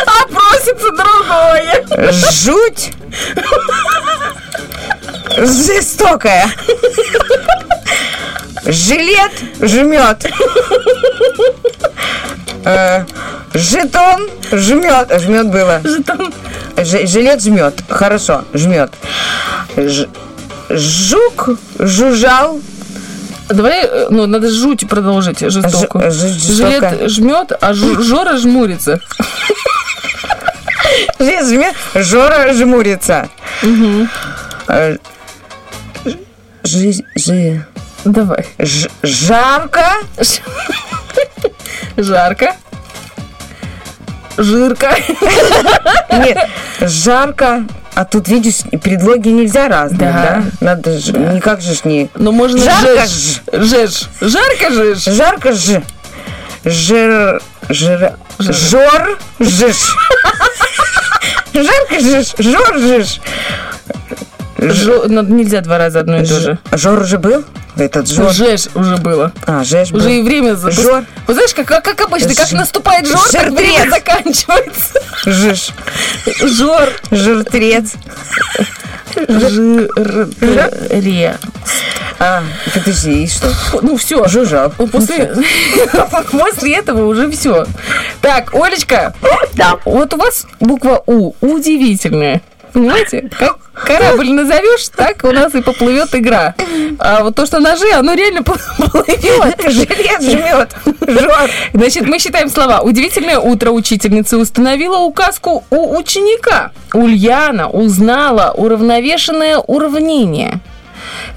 [0.05, 2.11] А просится другое.
[2.31, 2.91] Жуть.
[5.37, 6.51] Жестокая.
[8.65, 9.31] Жилет
[9.61, 10.25] жмет.
[12.65, 13.05] Э,
[13.53, 15.11] Жетон жмет.
[15.21, 15.81] Жмет было.
[15.83, 16.33] Жетон.
[16.77, 17.83] Ж- жилет жмет.
[17.89, 18.91] Хорошо, жмет.
[19.77, 20.07] Ж-
[20.69, 22.59] жук жужжал.
[23.49, 26.09] Давай, э, ну, надо жуть продолжить жестоко.
[26.11, 26.89] Ж- ж- жестоко.
[26.89, 28.99] Жилет жмет, а Ж- Жора жмурится.
[31.19, 31.75] Жилет жмет.
[31.95, 33.29] Жора жмурится.
[34.67, 34.97] Э,
[36.63, 37.65] жи- жи-
[38.05, 38.45] Давай.
[38.59, 39.83] ж- жарко.
[41.97, 42.53] Жарко.
[44.37, 44.95] Жирка.
[46.11, 46.47] Нет,
[46.81, 47.63] жарко.
[47.93, 50.13] А тут, видишь, предлоги нельзя разные, Да.
[50.13, 50.43] да?
[50.61, 52.09] Надо же, никак же ж не...
[52.15, 53.41] Но можно Жарко жечь.
[53.51, 54.03] Жечь.
[54.21, 55.03] Жарко жечь.
[55.03, 55.83] Жарко же.
[56.63, 57.41] Жир...
[57.69, 58.13] Жир...
[58.39, 59.95] Жор жиж.
[61.53, 62.33] Жарко жиж.
[62.39, 63.19] Жор жиж.
[64.61, 66.57] Жо- ну, Нельзя два раза одно и то же.
[66.71, 67.43] Жор уже был?
[67.77, 68.31] Этот жор.
[68.31, 69.31] Жеж уже было.
[69.47, 69.99] А, жеж был.
[69.99, 70.55] Уже и время...
[70.55, 71.03] за- Жор.
[71.25, 73.57] Вот знаешь, как, как, обычно, как Ж- наступает жор, так Жиртрец.
[73.57, 74.99] время заканчивается.
[75.25, 75.69] Жиж.
[76.43, 76.89] Жор.
[77.11, 77.93] Жиртрец.
[80.89, 81.37] Жире.
[82.19, 82.43] А,
[82.73, 83.47] подожди, и что?
[83.81, 84.27] Ну все.
[84.27, 84.69] Жужжал.
[84.91, 85.33] После,
[86.31, 87.65] после этого уже все.
[88.21, 89.13] Так, Олечка.
[89.53, 89.77] Да.
[89.85, 92.41] Вот у вас буква У удивительная.
[92.73, 93.29] Понимаете?
[93.37, 96.55] Как корабль назовешь, так у нас и поплывет игра.
[96.99, 99.61] А вот то, что ножи, оно реально плывет.
[99.69, 100.75] Жилет жмет.
[101.07, 101.49] Жор.
[101.73, 102.81] Значит, мы считаем слова.
[102.81, 106.71] Удивительное утро учительница установила указку у ученика.
[106.93, 110.59] Ульяна узнала уравновешенное уравнение.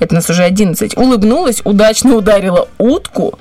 [0.01, 0.97] Это нас уже 11.
[0.97, 3.39] Улыбнулась, удачно ударила утку,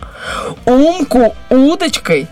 [0.65, 2.27] умку удочкой.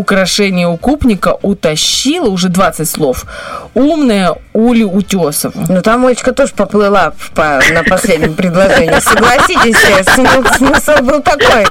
[0.00, 3.24] Украшение укупника утащила, уже 20 слов,
[3.72, 5.64] умная Улю Утесову.
[5.70, 9.00] Ну, там Олечка тоже поплыла по- на последнем предложении.
[9.00, 9.74] Согласитесь,
[10.14, 11.66] смы- смысл был такой.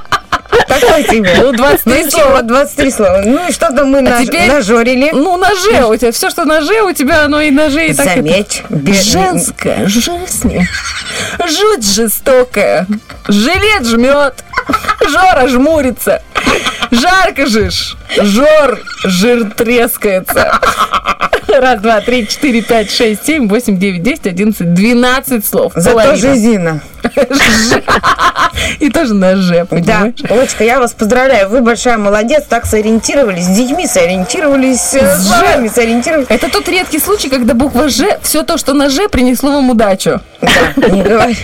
[0.66, 1.36] Такой тебе.
[1.40, 2.24] Ну, 23 Ну, слова.
[2.26, 3.22] слова, 23 слова.
[3.24, 5.10] Ну, и что-то мы наж- теперь- нажорили.
[5.12, 8.16] Ну, ноже у тебя, все, что ноже у тебя, оно и ноже, и так это-
[8.16, 8.62] Заметь.
[8.70, 10.66] бе- Женская жизнь.
[11.46, 12.86] Жуть жестокая.
[13.28, 14.42] Жилет жмет.
[15.08, 16.22] Жора жмурится.
[16.90, 17.96] Жарко жишь.
[18.20, 20.58] Жор жир трескается.
[21.48, 25.72] Раз, два, три, четыре, пять, шесть, семь, восемь, девять, десять, одиннадцать, двенадцать слов.
[25.74, 26.80] Зато жизненно.
[28.80, 30.12] И тоже на «ж», Да?
[30.28, 31.48] Олечка, я вас поздравляю.
[31.48, 32.44] Вы большая молодец.
[32.48, 33.44] Так сориентировались.
[33.44, 34.94] С детьми сориентировались.
[34.94, 35.72] э, С С словами «ж».
[35.72, 36.26] сориентировались.
[36.28, 40.20] Это тот редкий случай, когда буква «ж», все то, что на «ж», принесло вам удачу.
[40.40, 41.36] Да, не говори.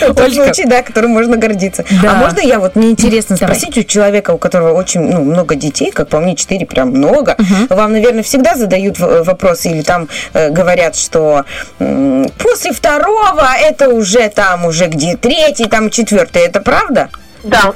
[0.00, 1.84] Тот случай, да, которым можно гордиться.
[2.06, 5.90] А можно я вот, мне интересно спросить у человека, у которого очень ну, много детей,
[5.90, 7.36] как по мне, 4 прям много,
[7.68, 11.44] вам, наверное, всегда задают в- вопросы или там э, говорят, что
[11.78, 17.08] после второго это уже там, уже где третий, там четвертый, это правда?
[17.42, 17.72] Да.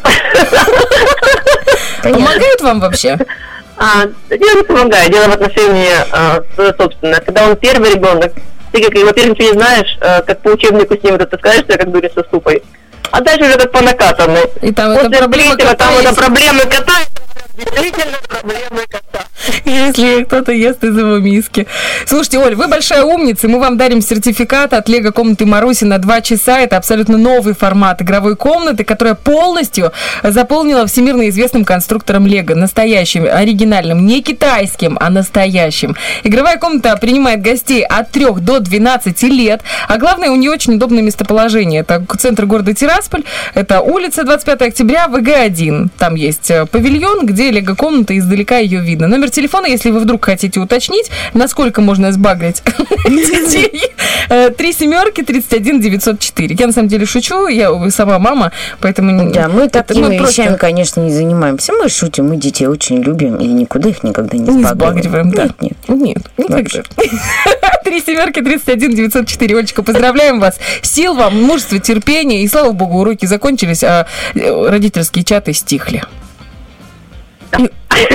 [2.03, 3.19] Помогают вам вообще?
[3.77, 7.21] А, дело не помогает, дело в отношении а, свое собственное.
[7.21, 8.33] Когда он первый ребенок,
[8.73, 11.91] ты как, во-первых, ничего не знаешь, а, как по учебнику с ним вот таскаешься, как
[11.91, 12.63] дури со ступой.
[13.11, 14.45] А дальше уже как по накатанной.
[14.61, 16.93] И там это После проблема третьего там это проблемы кота,
[17.57, 18.83] действительно проблемы.
[19.65, 21.67] Если кто-то ест из его миски.
[22.07, 26.21] Слушайте, Оль, вы большая умница, мы вам дарим сертификат от Лего комнаты Маруси на 2
[26.23, 26.61] часа.
[26.61, 29.93] Это абсолютно новый формат игровой комнаты, которая полностью
[30.23, 32.55] заполнила всемирно известным конструктором Лего.
[32.55, 35.97] Настоящим, оригинальным, не китайским, а настоящим.
[36.25, 41.03] Игровая комната принимает гостей от 3 до 12 лет, а главное, у нее очень удобное
[41.03, 41.81] местоположение.
[41.81, 43.25] Это центр города Тирасполь,
[43.55, 45.89] это улица 25 октября, ВГ-1.
[45.99, 49.07] Там есть э, павильон, где лего-комната, издалека ее видно.
[49.07, 52.63] Номер телефона, если вы вдруг хотите уточнить, насколько можно сбагрить
[53.07, 53.83] детей,
[54.29, 56.57] э, три семерки 31 904.
[56.59, 59.31] Я на самом деле шучу, я сама мама, поэтому...
[59.33, 61.73] Да, мы такими вещами, конечно, не занимаемся.
[61.73, 65.31] Мы шутим, мы детей очень любим и никуда их никогда не сбагриваем.
[65.31, 65.49] да.
[65.61, 65.89] Нет, нет.
[65.89, 66.83] Нет, никогда.
[67.85, 69.59] Три семерки, 31, 904.
[69.59, 70.59] Олечка, поздравляем вас.
[70.83, 72.43] Сил вам, мужества, терпения.
[72.43, 76.03] И, слава богу, уроки закончились, а э, родительские чаты стихли.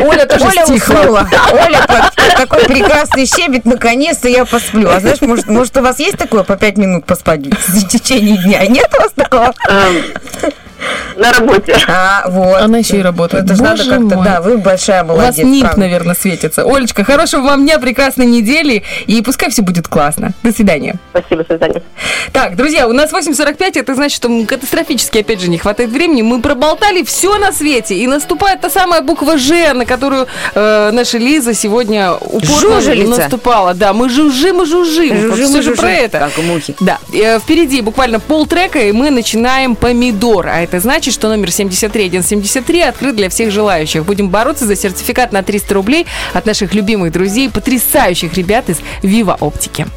[0.01, 0.99] Оля тоже Оля стихла.
[0.99, 1.29] уснула.
[1.51, 4.89] Оля, под такой прекрасный щебет, наконец-то я посплю.
[4.89, 8.65] А знаешь, может, может, у вас есть такое по пять минут поспать в течение дня?
[8.67, 9.53] Нет у вас такого?
[11.17, 11.75] На работе.
[11.87, 12.61] А, вот.
[12.61, 13.45] Она еще и работает.
[13.45, 14.25] Это же надо как-то, мой.
[14.25, 15.45] да, вы большая У вас молодец.
[15.45, 16.63] нимб, наверное, светится.
[16.63, 20.31] Олечка, хорошего вам дня, прекрасной недели, и пускай все будет классно.
[20.43, 20.95] До свидания.
[21.11, 21.81] Спасибо, до свидания.
[22.31, 26.21] Так, друзья, у нас 8.45, это значит, что катастрофически, опять же, не хватает времени.
[26.21, 31.17] Мы проболтали все на свете, и наступает та самая буква «Ж», на которую э, наша
[31.17, 32.45] Лиза сегодня упорно
[32.81, 33.21] Жужелица.
[33.21, 33.73] наступала.
[33.73, 35.15] Да, мы жужжим и жужжим.
[35.21, 36.19] Жужжим Все и же про это.
[36.19, 36.75] Как мухи.
[36.79, 40.47] Да, э, впереди буквально полтрека, и мы начинаем помидор.
[40.47, 44.05] А это значит, что номер 73173 открыт для всех желающих.
[44.05, 49.37] Будем бороться за сертификат на 300 рублей от наших любимых друзей, потрясающих ребят из Viva
[49.39, 49.87] Оптики.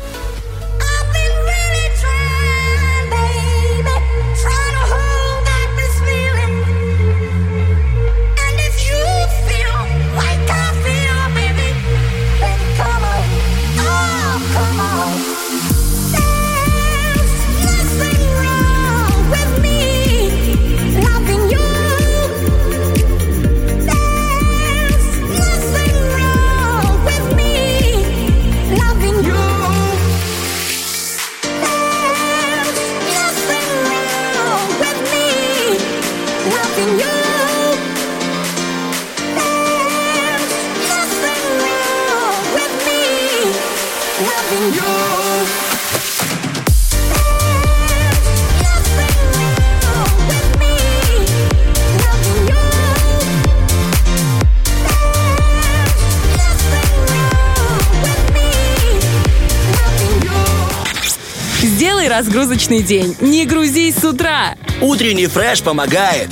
[62.19, 63.15] Разгрузочный день.
[63.21, 64.55] Не грузись с утра.
[64.81, 66.31] Утренний фреш помогает.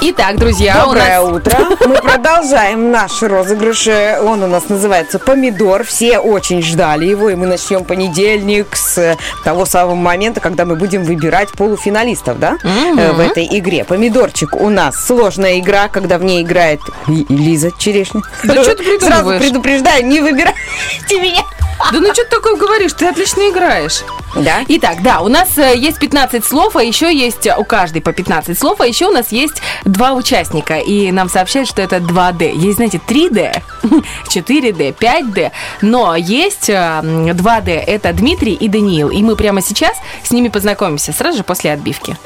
[0.00, 1.36] Итак, друзья, Доброе у нас...
[1.38, 1.58] утро.
[1.86, 3.88] Мы продолжаем наш розыгрыш.
[4.22, 5.84] Он у нас называется «Помидор».
[5.84, 11.02] Все очень ждали его, и мы начнем понедельник с того самого момента, когда мы будем
[11.04, 13.84] выбирать полуфиналистов, да, э, в этой игре.
[13.84, 18.22] Помидорчик у нас сложная игра, когда в ней играет Лиза Черешня.
[18.44, 19.42] Да что ты Сразу придумываешь?
[19.42, 21.42] предупреждаю, не выбирайте меня.
[21.92, 22.92] Да ну что ты такое говоришь?
[22.94, 24.02] Ты отлично играешь.
[24.34, 24.64] Да?
[24.68, 28.12] Итак, да, у нас э, есть 15 слов, а еще есть э, у каждой по
[28.12, 30.78] 15 слов, а еще у нас есть два участника.
[30.78, 32.54] И нам сообщают, что это 2D.
[32.54, 33.62] Есть, знаете, 3D,
[34.28, 37.70] 4D, 5D, но есть э, м, 2D.
[37.70, 39.10] Это Дмитрий и Даниил.
[39.10, 42.16] И мы прямо сейчас с ними познакомимся, сразу же после отбивки.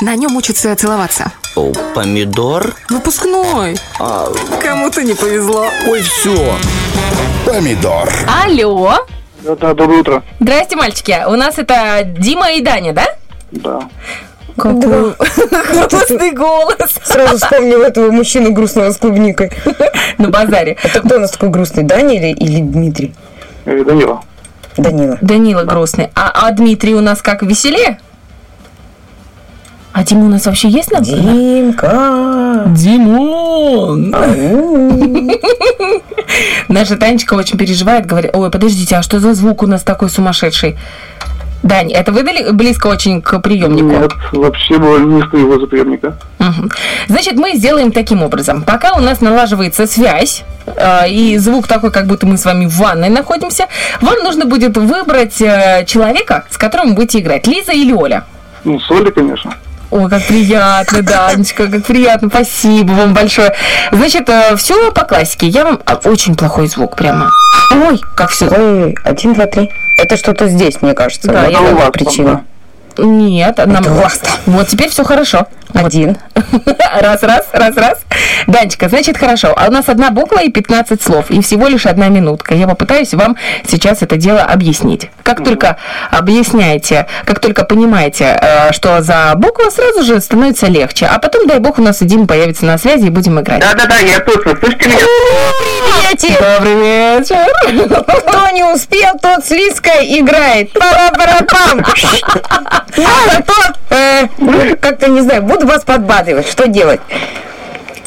[0.00, 1.32] На нем учатся целоваться.
[1.56, 2.74] О, помидор?
[2.88, 3.76] Выпускной.
[4.62, 5.66] Кому-то не повезло.
[5.86, 6.56] Ой, все.
[7.46, 8.08] Помидор.
[8.44, 8.94] Алло.
[9.42, 10.22] Да, да, доброе утро.
[10.38, 11.16] Здрасте, мальчики.
[11.26, 13.06] У нас это Дима и Даня, да?
[13.50, 13.80] Да.
[14.56, 15.14] Какой
[15.88, 16.98] грустный голос.
[17.02, 19.50] Сразу вспомнил этого мужчину грустного с клубникой.
[20.18, 20.76] На базаре.
[20.82, 23.14] Это кто у нас такой грустный, Даня или, или Дмитрий?
[23.64, 24.22] Э, Данила.
[24.76, 25.18] Данила.
[25.20, 26.10] Данила грустный.
[26.14, 27.98] А, а Дмитрий у нас как, веселее?
[29.92, 32.64] А Дима у нас вообще есть на Димка.
[32.68, 34.14] Димон!
[36.68, 40.78] Наша Танечка очень переживает, говорит, ой, подождите, а что за звук у нас такой сумасшедший?
[41.62, 43.88] Дань, это вы дали близко очень к приемнику?
[43.88, 46.16] Нет, вообще было не стою возле приемника.
[47.08, 48.62] Значит, мы сделаем таким образом.
[48.62, 52.78] Пока у нас налаживается связь, э, и звук такой, как будто мы с вами в
[52.78, 53.66] ванной находимся,
[54.00, 57.46] вам нужно будет выбрать э, человека, с которым вы будете играть.
[57.46, 58.24] Лиза или Оля?
[58.64, 59.54] Ну, соли, конечно.
[59.90, 62.28] Ой, как приятно, Данечка, как приятно.
[62.28, 63.52] Спасибо вам большое.
[63.90, 65.48] Значит, все по классике.
[65.48, 65.80] Я вам...
[65.84, 67.30] а, Очень плохой звук прямо.
[67.72, 68.46] Ой, как все.
[68.48, 69.70] Ой, один, два, три.
[69.98, 71.28] Это что-то здесь, мне кажется.
[71.28, 71.50] Да, Вот
[71.80, 72.44] я причина.
[72.98, 73.82] Нет, нам...
[74.46, 75.46] Вот теперь все хорошо.
[75.74, 76.16] Один.
[77.00, 77.98] Раз, раз, раз, раз.
[78.46, 79.54] Данечка, значит, хорошо.
[79.56, 81.30] А у нас одна буква и 15 слов.
[81.30, 82.54] И всего лишь одна минутка.
[82.54, 83.36] Я попытаюсь вам
[83.68, 85.10] сейчас это дело объяснить.
[85.22, 85.76] Как только
[86.10, 91.06] объясняете, как только понимаете, э, что за буква, сразу же становится легче.
[91.06, 93.60] А потом, дай бог, у нас и Дима появится на связи и будем играть.
[93.60, 94.98] Да-да-да, я тут, слышите меня?
[95.60, 96.40] Приветик!
[96.40, 98.10] Добрый вечер.
[98.26, 100.72] Кто не успел, тот с Лиской играет.
[100.72, 101.84] Пара-пара-пам!
[102.96, 106.48] Ну, а тот, э, ну, как-то, не знаю, буду вас подбадривать.
[106.48, 107.00] Что делать?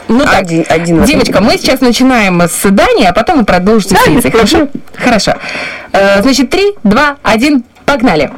[0.07, 1.09] Ну так, Один, один раз.
[1.09, 4.31] Димочка, мы сейчас начинаем с Дани, а потом вы продолжите с Лизой.
[4.31, 4.67] Хорошо?
[4.95, 5.33] Хорошо.
[5.93, 8.29] Э, Значит, три, два, один, погнали.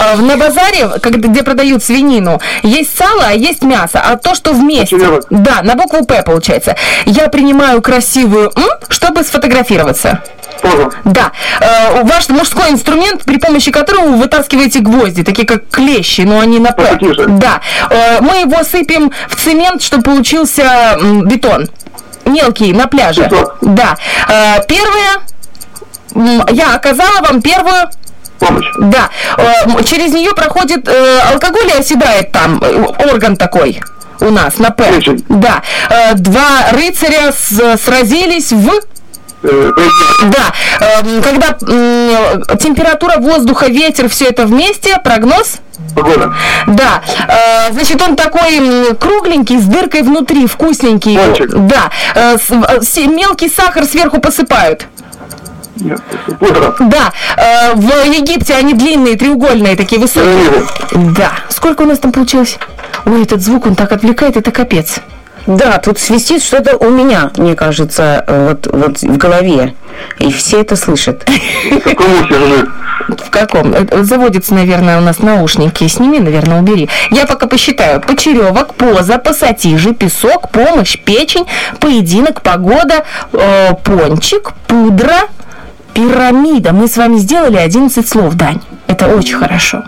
[0.00, 4.02] Э, На базаре, где продают свинину, есть сало, а есть мясо.
[4.04, 4.98] А то, что вместе...
[5.30, 6.74] Да, на букву П получается.
[7.06, 10.20] Я принимаю красивую «м», чтобы сфотографироваться.
[10.62, 10.90] Тоже.
[11.04, 11.32] Да.
[11.60, 16.58] Э, Ваш мужской инструмент, при помощи которого вы вытаскиваете гвозди, такие как клещи, но они
[16.58, 16.98] на П.
[17.28, 17.60] Да.
[17.90, 21.68] Э, Мы его сыпем в цемент, чтобы получился бетон.
[22.24, 23.24] Мелкий, на пляже.
[23.28, 23.58] Песок.
[23.60, 23.96] Да.
[24.28, 25.22] Э, Первое.
[26.52, 27.90] Я оказала вам первую
[28.38, 28.66] Помощь.
[28.78, 29.08] Да.
[29.38, 33.80] Э, через нее проходит э, алкоголь и оседает там э, орган такой
[34.20, 34.84] у нас на П.
[35.28, 35.62] Да.
[35.88, 38.70] Э, два рыцаря с- сразились в
[39.42, 41.52] да, эм, когда
[42.56, 45.58] температура воздуха, ветер, все это вместе, прогноз?
[45.94, 46.34] Погода.
[46.66, 51.18] Да, э, значит, он такой кругленький, с дыркой внутри, вкусненький.
[51.18, 51.50] Пончик.
[51.50, 54.86] Да, э, э, мелкий сахар сверху посыпают.
[55.76, 56.00] Нет.
[56.80, 57.12] Да,
[57.74, 60.66] в Египте они длинные, треугольные, такие высокие.
[60.92, 62.58] Да, сколько у нас там получилось?
[63.04, 65.00] Ой, этот звук, он так отвлекает, это капец.
[65.46, 69.74] Да, тут свистит что-то у меня, мне кажется, э, вот, вот в голове.
[70.18, 71.24] И все это слышат.
[73.08, 73.72] В каком?
[73.72, 75.86] Это Заводится, наверное, у нас наушники.
[75.86, 76.88] Сними, наверное, убери.
[77.10, 78.00] Я пока посчитаю.
[78.00, 81.46] Почеревок, поза, пассатижи, песок, помощь, печень,
[81.78, 85.28] поединок, погода, э, пончик, пудра,
[85.94, 86.72] пирамида.
[86.72, 88.60] Мы с вами сделали 11 слов, Дань.
[88.88, 89.84] Это очень хорошо.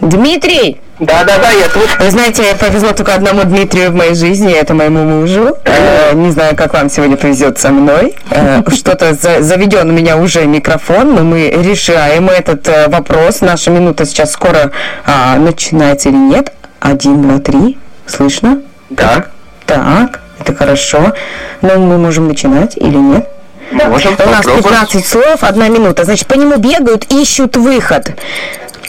[0.00, 0.80] Дмитрий!
[1.00, 1.88] Да, да, да, я тут.
[1.98, 5.56] Вы знаете, повезло только одному Дмитрию в моей жизни, это моему мужу.
[5.64, 8.14] Э, не знаю, как вам сегодня повезет со мной.
[8.30, 13.40] Э, что-то за- заведен у меня уже микрофон, но мы решаем этот э, вопрос.
[13.40, 14.72] Наша минута сейчас скоро
[15.06, 16.52] а, начинается или нет?
[16.80, 17.78] Один, два, три.
[18.06, 18.60] Слышно?
[18.90, 19.24] Да.
[19.64, 21.14] Так, это хорошо.
[21.62, 23.26] Но мы можем начинать или нет?
[23.72, 24.64] Можем У нас попробовать.
[24.64, 26.04] 15 слов, одна минута.
[26.04, 28.10] Значит, по нему бегают, ищут выход.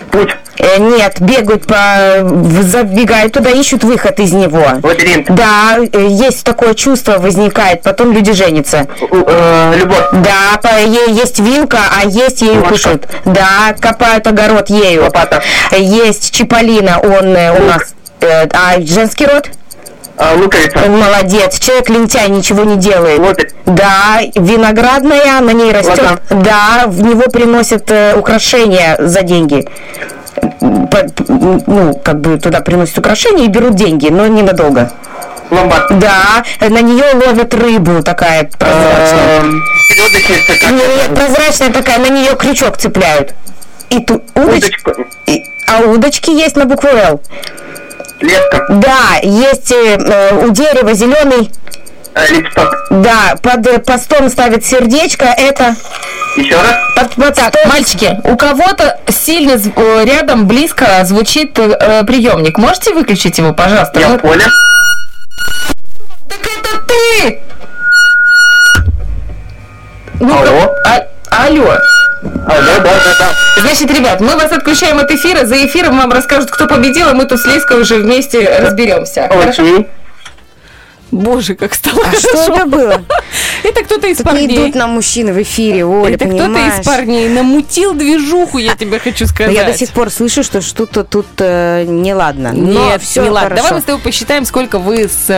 [0.10, 0.36] Путь.
[0.80, 1.76] Нет, бегают по...
[2.62, 4.66] забегают туда, ищут выход из него.
[4.84, 5.28] Лабиринт.
[5.30, 8.88] Да, э, есть такое чувство возникает, потом люди женятся.
[9.00, 10.06] любовь.
[10.12, 10.80] Да, по-
[11.12, 13.08] есть вилка, а есть ею кушают.
[13.26, 15.04] Да, копают огород ею.
[15.04, 15.42] Лопата.
[15.76, 17.94] Есть Чиполлино, он э, у нас...
[18.22, 19.50] э, а женский род?
[20.36, 20.88] луковица.
[20.88, 21.60] Молодец.
[21.60, 23.54] Человек лентяй, ничего не делает.
[23.66, 26.22] Да, виноградная, на ней растет.
[26.30, 29.68] Да, в него приносят э, украшения за деньги.
[31.68, 34.92] Ну, как бы туда приносят украшения и берут деньги, но ненадолго.
[35.50, 36.00] Ломбард.
[36.00, 39.42] Да, на нее ловят рыбу такая прозрачная.
[40.72, 43.34] Нет, прозрачная такая, на нее крючок цепляют.
[43.90, 44.92] И ту удочку.
[45.28, 47.22] и- а удочки есть на букву Л.
[48.22, 48.66] Леска.
[48.70, 51.52] Да, есть э, э, у дерева зеленый.
[52.90, 55.26] Да, под э, постом ставят сердечко.
[55.26, 55.76] Это.
[56.38, 56.76] Еще раз.
[56.96, 62.58] Под, под Так, мальчики, у кого-то сильно э, рядом, близко звучит э, приемник.
[62.58, 64.00] Можете выключить его, пожалуйста?
[64.00, 64.22] Я Вот.
[64.22, 64.50] понял.
[66.88, 67.40] Ты!
[70.20, 70.76] Ну, Алло.
[70.86, 71.72] а- алло.
[72.48, 73.62] Алло, да, да, да.
[73.62, 75.46] Значит, ребят, мы вас отключаем от эфира.
[75.46, 79.28] За эфиром вам расскажут, кто победил, и мы тут с Лейской уже вместе разберемся.
[79.32, 79.86] Хорошо?
[81.12, 82.54] Боже, как стало А что хорошо.
[82.54, 83.02] это было?
[83.64, 84.56] Это кто-то из Тут не парней.
[84.58, 89.28] идут нам мужчины в эфире, Оля, Это кто-то из парней намутил движуху, я тебе хочу
[89.28, 89.54] сказать.
[89.54, 92.54] Я до сих пор слышу, что что-то тут э, неладно.
[92.54, 93.50] Но Нет, все не ладно.
[93.50, 93.64] хорошо.
[93.64, 95.30] Давай мы с тобой посчитаем, сколько вы с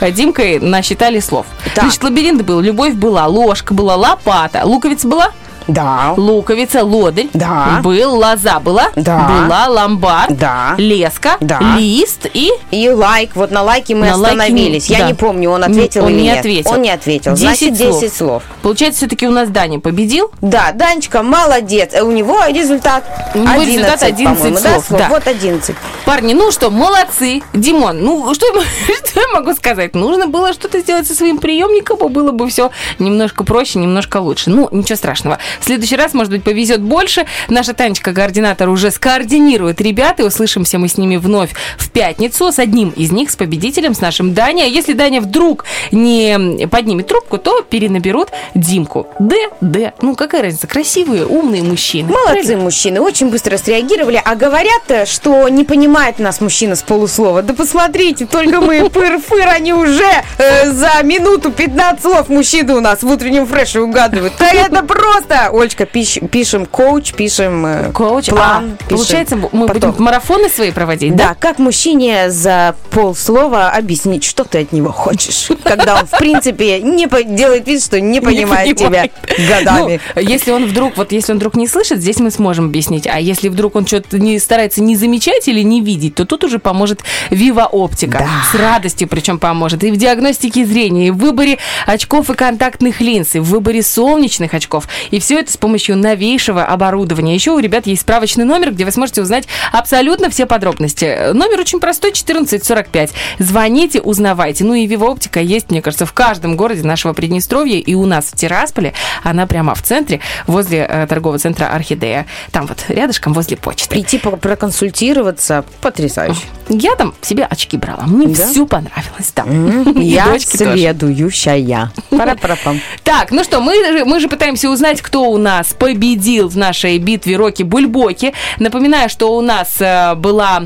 [0.00, 1.46] э, Димкой насчитали слов.
[1.74, 5.30] Значит, лабиринт был, любовь была, ложка была, лопата, луковица была?
[5.72, 6.14] Да.
[6.16, 7.28] Луковица, лодырь.
[7.32, 7.80] Да.
[7.82, 8.88] Был, лоза была.
[8.96, 9.28] Да.
[9.46, 10.36] Была, ломбард.
[10.36, 10.74] Да.
[10.78, 11.36] Леска.
[11.40, 11.60] Да.
[11.78, 12.50] Лист и...
[12.70, 13.30] И лайк.
[13.34, 14.86] Вот на лайке мы На лайке остановились.
[14.88, 15.06] Я да.
[15.08, 16.38] не помню, он ответил Он или не нет.
[16.40, 16.70] ответил.
[16.72, 17.32] Он не ответил.
[17.34, 18.12] 10 Значит, 10 слов.
[18.14, 18.42] слов.
[18.62, 20.30] Получается, все-таки у нас Даня победил.
[20.40, 21.90] Да, Данечка, молодец.
[21.94, 25.00] Э, У него результат У него 11, результат 11 по-моему, да, слов, слов?
[25.00, 25.08] да.
[25.08, 25.76] Вот 11.
[26.04, 27.42] Парни, ну что, молодцы.
[27.54, 28.62] Димон, ну что, я-
[29.06, 29.94] что я могу сказать?
[29.94, 34.50] Нужно было что-то сделать со своим приемником, и было бы все немножко проще, немножко лучше.
[34.50, 35.38] Ну, ничего страшного.
[35.60, 37.26] В следующий раз, может быть, повезет больше.
[37.48, 42.58] Наша Танечка, координатор, уже скоординирует ребят, и услышимся мы с ними вновь в пятницу с
[42.58, 44.64] одним из них, с победителем, с нашим Даней.
[44.64, 49.06] А если Даня вдруг не поднимет трубку, то перенаберут Димку.
[49.18, 49.92] Д, Д.
[50.00, 50.66] Ну, какая разница?
[50.66, 52.10] Красивые, умные мужчины.
[52.10, 54.20] Молодцы мужчины, очень быстро среагировали.
[54.24, 57.42] А говорят, э, что не понимает нас мужчина с полуслова.
[57.42, 60.08] Да посмотрите, только мы пыр-фыр, они уже
[60.38, 64.34] э, за минуту 15 слов мужчины у нас в утреннем фреше угадывают.
[64.38, 65.39] Да это просто!
[65.48, 68.76] Олечка, пиш- пишем коуч, пишем э, Коуч, план.
[68.78, 69.90] а, пишем получается, мы потом.
[69.92, 71.28] будем марафоны свои проводить, да?
[71.30, 76.80] Да, как мужчине за полслова объяснить, что ты от него хочешь, когда он, в принципе,
[76.80, 79.08] не делает вид, что не понимает тебя
[79.48, 80.00] годами.
[80.14, 83.06] Ну, если он вдруг, вот если он вдруг не слышит, здесь мы сможем объяснить.
[83.06, 86.58] А если вдруг он что-то не старается не замечать или не видеть, то тут уже
[86.58, 87.00] поможет
[87.30, 88.26] Viva Оптика.
[88.50, 89.84] С радостью причем поможет.
[89.84, 94.54] И в диагностике зрения, и в выборе очков и контактных линз, и в выборе солнечных
[94.54, 94.88] очков.
[95.10, 97.36] И все все это с помощью новейшего оборудования.
[97.36, 101.30] Еще у ребят есть справочный номер, где вы сможете узнать абсолютно все подробности.
[101.32, 103.12] Номер очень простой, 1445.
[103.38, 104.64] Звоните, узнавайте.
[104.64, 107.78] Ну и Вива Оптика есть, мне кажется, в каждом городе нашего Приднестровья.
[107.78, 108.92] И у нас в Тирасполе.
[109.22, 112.26] Она прямо в центре, возле э, торгового центра Орхидея.
[112.50, 113.88] Там вот рядышком, возле почты.
[113.88, 116.40] Прийти проконсультироваться потрясающе.
[116.68, 118.02] Я там себе очки брала.
[118.04, 118.46] Мне Да?
[118.48, 119.32] все понравилось.
[119.36, 119.44] Да.
[119.44, 121.92] М, И Я следующая.
[122.10, 122.80] Пара-пара-пам.
[123.04, 127.36] Так, ну что, мы, мы же пытаемся узнать, кто у нас победил в нашей битве
[127.36, 128.32] Роки Бульбоки.
[128.58, 130.62] Напоминаю, что у нас э, была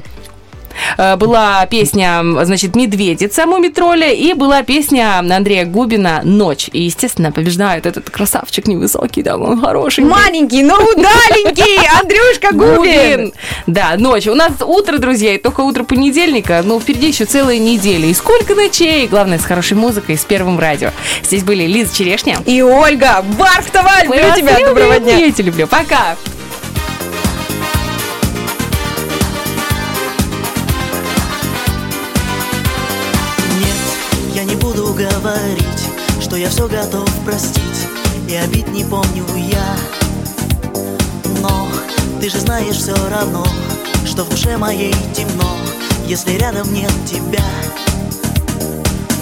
[0.97, 6.69] была песня, значит, «Медведица» Мумитроля и была песня Андрея Губина «Ночь».
[6.73, 10.05] И, естественно, побеждает этот красавчик невысокий, да, он хороший.
[10.05, 13.33] Маленький, но удаленький Андрюшка Губин.
[13.67, 14.27] Да, ночь.
[14.27, 18.07] У нас утро, друзья, и только утро понедельника, но впереди еще целая неделя.
[18.07, 20.91] И сколько ночей, главное, с хорошей музыкой, с первым радио.
[21.23, 22.39] Здесь были Лиза Черешня.
[22.47, 24.05] И Ольга Бархтова.
[24.05, 24.59] Люблю тебя.
[24.67, 25.17] Доброго дня.
[25.17, 25.67] Я тебя люблю.
[25.67, 26.17] Пока.
[35.25, 35.89] Говорить,
[36.21, 37.89] что я все готов простить,
[38.29, 39.75] и обид не помню я.
[41.41, 41.67] Но
[42.21, 43.43] ты же знаешь все равно,
[44.05, 45.57] что в душе моей темно,
[46.07, 47.43] если рядом нет тебя.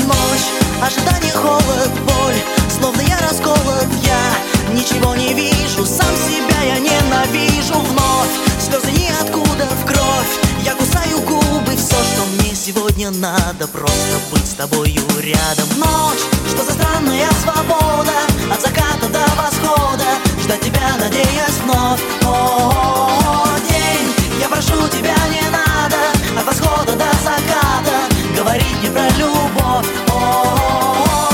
[0.05, 0.49] Ночь,
[0.83, 2.41] ожидание, холод, боль,
[2.77, 9.87] словно я расколот, я ничего не вижу, сам себя я ненавижу вновь, слезы ниоткуда в
[9.87, 10.33] кровь,
[10.65, 15.68] я кусаю губы, все, что мне сегодня надо, просто быть с тобою рядом.
[15.78, 18.12] Ночь, что за странная свобода,
[18.52, 20.05] от заката до восхода,
[20.40, 22.01] ждать тебя, надеясь вновь.
[22.24, 25.97] О, день, я прошу тебя, не надо,
[26.39, 28.06] от восхода до заката,
[28.36, 29.86] говорить мне про любовь.
[30.12, 31.30] О,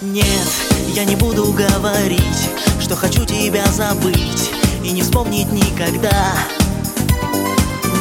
[0.00, 0.48] Нет,
[0.94, 2.48] я не буду говорить,
[2.80, 4.50] что хочу тебя забыть
[4.82, 6.32] и не вспомнить никогда.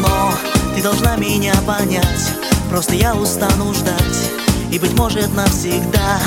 [0.06, 0.34] Но
[0.76, 2.32] ты должна меня понять,
[2.70, 4.32] просто я устану ждать.
[4.72, 6.20] И, быть может, навсегда.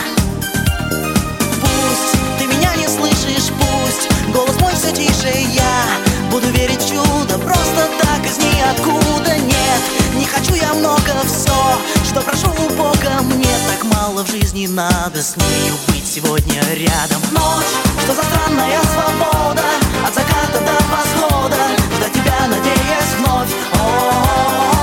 [1.61, 5.85] Пусть ты меня не слышишь, пусть голос мой все тише, я
[6.31, 9.37] буду верить в чудо, просто так из ниоткуда.
[9.39, 9.83] Нет.
[10.17, 15.23] Не хочу я много все, что прошу у Бога, мне так мало в жизни надо.
[15.23, 17.21] С нею быть сегодня рядом.
[17.33, 17.73] Ночь,
[18.05, 19.63] что за странная свобода,
[20.07, 21.57] от заката до восхода,
[21.97, 22.78] ждать тебя, надеясь
[23.17, 23.55] вновь.
[23.73, 24.78] О, день,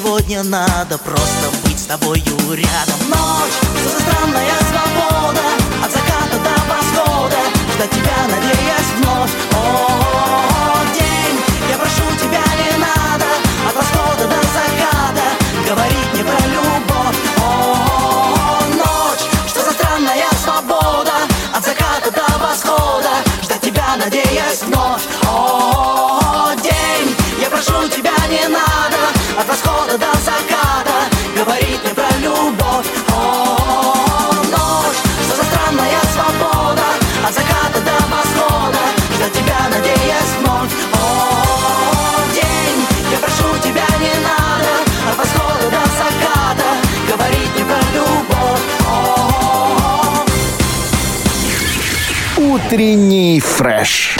[0.00, 2.22] сегодня надо Просто быть с тобою
[2.52, 2.98] рядом.
[3.08, 5.42] Ночь, что за странная свобода
[5.84, 7.40] От заката до восхода.
[7.74, 9.30] Ждать тебя, надеясь вновь.
[9.52, 11.36] О, день,
[11.68, 13.28] я прошу тебя, не надо
[13.68, 15.26] От восхода до заката
[15.68, 17.18] Говорить мне про любовь.
[17.42, 21.12] О, ночь, что за странная свобода
[21.54, 23.10] От заката до восхода.
[23.42, 25.02] Ждать тебя, надеясь вновь
[52.72, 54.16] Утренний фреш.